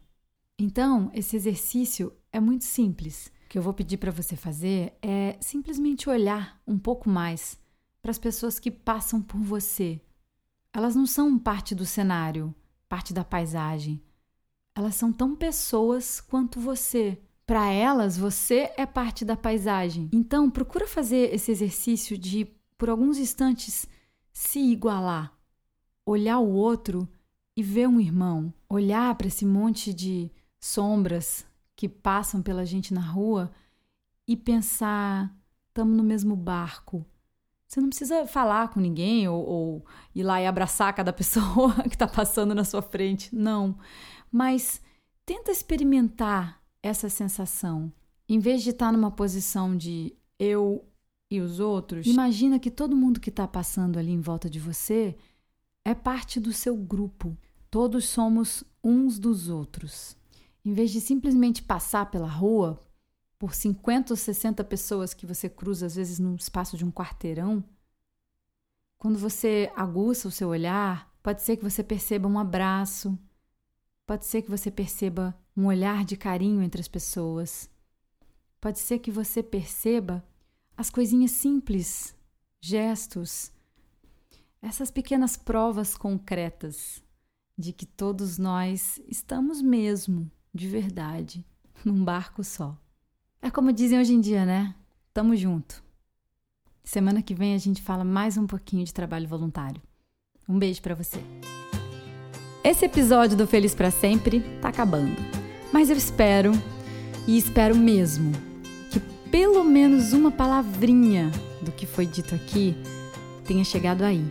Então, 0.58 1.10
esse 1.14 1.34
exercício 1.34 2.12
é 2.30 2.38
muito 2.38 2.64
simples. 2.64 3.32
O 3.46 3.48
que 3.48 3.58
eu 3.58 3.62
vou 3.62 3.72
pedir 3.72 3.96
para 3.96 4.12
você 4.12 4.36
fazer 4.36 4.92
é 5.00 5.38
simplesmente 5.40 6.08
olhar 6.08 6.60
um 6.66 6.78
pouco 6.78 7.08
mais 7.08 7.58
para 8.02 8.10
as 8.10 8.18
pessoas 8.18 8.58
que 8.58 8.70
passam 8.70 9.22
por 9.22 9.40
você. 9.40 10.00
Elas 10.72 10.94
não 10.94 11.06
são 11.06 11.38
parte 11.38 11.74
do 11.74 11.84
cenário, 11.84 12.54
parte 12.88 13.12
da 13.12 13.24
paisagem. 13.24 14.02
Elas 14.74 14.94
são 14.94 15.12
tão 15.12 15.34
pessoas 15.34 16.20
quanto 16.20 16.60
você. 16.60 17.20
Para 17.50 17.68
elas, 17.68 18.16
você 18.16 18.72
é 18.76 18.86
parte 18.86 19.24
da 19.24 19.36
paisagem. 19.36 20.08
Então, 20.12 20.48
procura 20.48 20.86
fazer 20.86 21.34
esse 21.34 21.50
exercício 21.50 22.16
de 22.16 22.44
por 22.78 22.88
alguns 22.88 23.18
instantes, 23.18 23.88
se 24.32 24.60
igualar, 24.60 25.36
olhar 26.06 26.38
o 26.38 26.52
outro 26.52 27.08
e 27.56 27.62
ver 27.64 27.88
um 27.88 27.98
irmão, 27.98 28.54
olhar 28.68 29.12
para 29.16 29.26
esse 29.26 29.44
monte 29.44 29.92
de 29.92 30.30
sombras 30.60 31.44
que 31.74 31.88
passam 31.88 32.40
pela 32.40 32.64
gente 32.64 32.94
na 32.94 33.00
rua 33.00 33.50
e 34.28 34.36
pensar: 34.36 35.36
estamos 35.66 35.96
no 35.96 36.04
mesmo 36.04 36.36
barco. 36.36 37.04
Você 37.66 37.80
não 37.80 37.88
precisa 37.88 38.28
falar 38.28 38.68
com 38.68 38.78
ninguém 38.78 39.26
ou, 39.26 39.44
ou 39.44 39.86
ir 40.14 40.22
lá 40.22 40.40
e 40.40 40.46
abraçar 40.46 40.94
cada 40.94 41.10
pessoa 41.12 41.74
que 41.82 41.96
está 41.96 42.06
passando 42.06 42.54
na 42.54 42.62
sua 42.62 42.80
frente, 42.80 43.34
não. 43.34 43.76
Mas 44.30 44.80
tenta 45.26 45.50
experimentar 45.50 46.59
essa 46.82 47.08
sensação. 47.08 47.92
Em 48.28 48.38
vez 48.38 48.62
de 48.62 48.70
estar 48.70 48.86
tá 48.86 48.92
numa 48.92 49.10
posição 49.10 49.76
de 49.76 50.14
eu 50.38 50.84
e 51.30 51.40
os 51.40 51.60
outros, 51.60 52.06
imagina 52.06 52.58
que 52.58 52.70
todo 52.70 52.96
mundo 52.96 53.20
que 53.20 53.30
está 53.30 53.46
passando 53.46 53.98
ali 53.98 54.10
em 54.10 54.20
volta 54.20 54.48
de 54.48 54.58
você 54.58 55.16
é 55.84 55.94
parte 55.94 56.38
do 56.38 56.52
seu 56.52 56.76
grupo. 56.76 57.36
Todos 57.70 58.06
somos 58.06 58.64
uns 58.82 59.18
dos 59.18 59.48
outros. 59.48 60.16
Em 60.64 60.72
vez 60.72 60.90
de 60.90 61.00
simplesmente 61.00 61.62
passar 61.62 62.10
pela 62.10 62.28
rua 62.28 62.80
por 63.38 63.54
50 63.54 64.12
ou 64.12 64.16
60 64.16 64.62
pessoas 64.64 65.14
que 65.14 65.24
você 65.24 65.48
cruza, 65.48 65.86
às 65.86 65.94
vezes, 65.96 66.18
num 66.18 66.34
espaço 66.34 66.76
de 66.76 66.84
um 66.84 66.90
quarteirão, 66.92 67.64
quando 68.98 69.18
você 69.18 69.72
aguça 69.74 70.28
o 70.28 70.30
seu 70.30 70.48
olhar, 70.48 71.10
pode 71.22 71.40
ser 71.40 71.56
que 71.56 71.64
você 71.64 71.82
perceba 71.82 72.28
um 72.28 72.38
abraço, 72.38 73.18
pode 74.06 74.26
ser 74.26 74.42
que 74.42 74.50
você 74.50 74.70
perceba 74.70 75.34
um 75.56 75.66
olhar 75.66 76.04
de 76.04 76.16
carinho 76.16 76.62
entre 76.62 76.80
as 76.80 76.88
pessoas, 76.88 77.68
pode 78.60 78.78
ser 78.78 78.98
que 78.98 79.10
você 79.10 79.42
perceba 79.42 80.24
as 80.76 80.90
coisinhas 80.90 81.32
simples, 81.32 82.14
gestos, 82.60 83.52
essas 84.62 84.90
pequenas 84.90 85.36
provas 85.36 85.96
concretas 85.96 87.02
de 87.56 87.72
que 87.72 87.86
todos 87.86 88.38
nós 88.38 89.00
estamos 89.08 89.60
mesmo, 89.60 90.30
de 90.54 90.68
verdade, 90.68 91.44
num 91.84 92.04
barco 92.04 92.42
só. 92.42 92.76
É 93.42 93.50
como 93.50 93.72
dizem 93.72 93.98
hoje 93.98 94.14
em 94.14 94.20
dia, 94.20 94.44
né? 94.44 94.74
Tamo 95.12 95.34
junto. 95.36 95.82
Semana 96.84 97.22
que 97.22 97.34
vem 97.34 97.54
a 97.54 97.58
gente 97.58 97.82
fala 97.82 98.04
mais 98.04 98.36
um 98.36 98.46
pouquinho 98.46 98.84
de 98.84 98.92
trabalho 98.92 99.28
voluntário. 99.28 99.80
Um 100.48 100.58
beijo 100.58 100.82
para 100.82 100.94
você. 100.94 101.20
Esse 102.62 102.84
episódio 102.84 103.36
do 103.36 103.46
Feliz 103.46 103.74
para 103.74 103.90
Sempre 103.90 104.40
tá 104.60 104.68
acabando. 104.68 105.39
Mas 105.72 105.90
eu 105.90 105.96
espero, 105.96 106.52
e 107.26 107.36
espero 107.38 107.76
mesmo, 107.76 108.32
pelo 109.30 109.62
menos 109.62 110.12
uma 110.12 110.30
palavrinha 110.30 111.30
do 111.62 111.70
que 111.70 111.86
foi 111.86 112.04
dito 112.04 112.34
aqui 112.34 112.76
tenha 113.46 113.64
chegado 113.64 114.02
aí, 114.02 114.24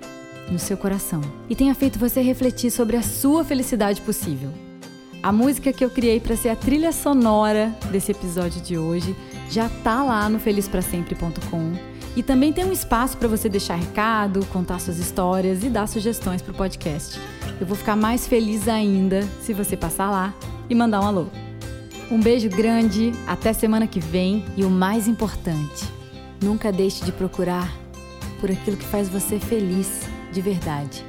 no 0.50 0.58
seu 0.58 0.78
coração, 0.78 1.20
e 1.50 1.56
tenha 1.56 1.76
feito 1.76 2.00
você 2.00 2.22
refletir 2.22 2.72
sobre 2.72 2.96
a 2.96 3.02
sua 3.02 3.44
felicidade 3.44 4.00
possível. 4.02 4.50
A 5.22 5.30
música 5.30 5.74
que 5.74 5.84
eu 5.84 5.90
criei 5.90 6.22
para 6.22 6.38
ser 6.38 6.48
a 6.48 6.56
trilha 6.56 6.94
sonora 6.94 7.76
desse 7.92 8.14
episódio 8.14 8.62
de 8.62 8.78
hoje 8.78 9.14
já 9.50 9.68
tá 9.84 10.02
lá 10.04 10.30
no 10.30 10.40
felizprasempre.com 10.40 11.74
e 12.16 12.24
também 12.24 12.54
tem 12.54 12.64
um 12.64 12.72
espaço 12.72 13.18
para 13.18 13.28
você 13.28 13.50
deixar 13.50 13.76
recado, 13.76 14.46
contar 14.46 14.80
suas 14.80 14.98
histórias 14.98 15.66
e 15.66 15.70
dar 15.70 15.88
sugestões 15.88 16.42
para 16.42 16.54
o 16.54 16.56
podcast. 16.56 17.20
Eu 17.60 17.68
vou 17.68 17.76
ficar 17.76 17.98
mais 17.98 18.26
feliz 18.26 18.70
ainda 18.70 19.28
se 19.42 19.54
você 19.54 19.76
passar 19.76 20.10
lá 20.10 20.34
e 20.70 20.76
mandar 20.76 21.02
um 21.02 21.08
alô. 21.08 21.28
Um 22.12 22.20
beijo 22.20 22.50
grande, 22.50 23.12
até 23.28 23.54
semana 23.54 23.88
que 23.88 24.00
vem 24.00 24.44
e 24.56 24.64
o 24.64 24.70
mais 24.70 25.08
importante, 25.08 25.86
nunca 26.42 26.72
deixe 26.72 27.04
de 27.04 27.12
procurar 27.12 27.72
por 28.40 28.50
aquilo 28.50 28.78
que 28.78 28.86
faz 28.86 29.10
você 29.10 29.40
feliz 29.40 30.08
de 30.32 30.42
verdade. 30.42 31.09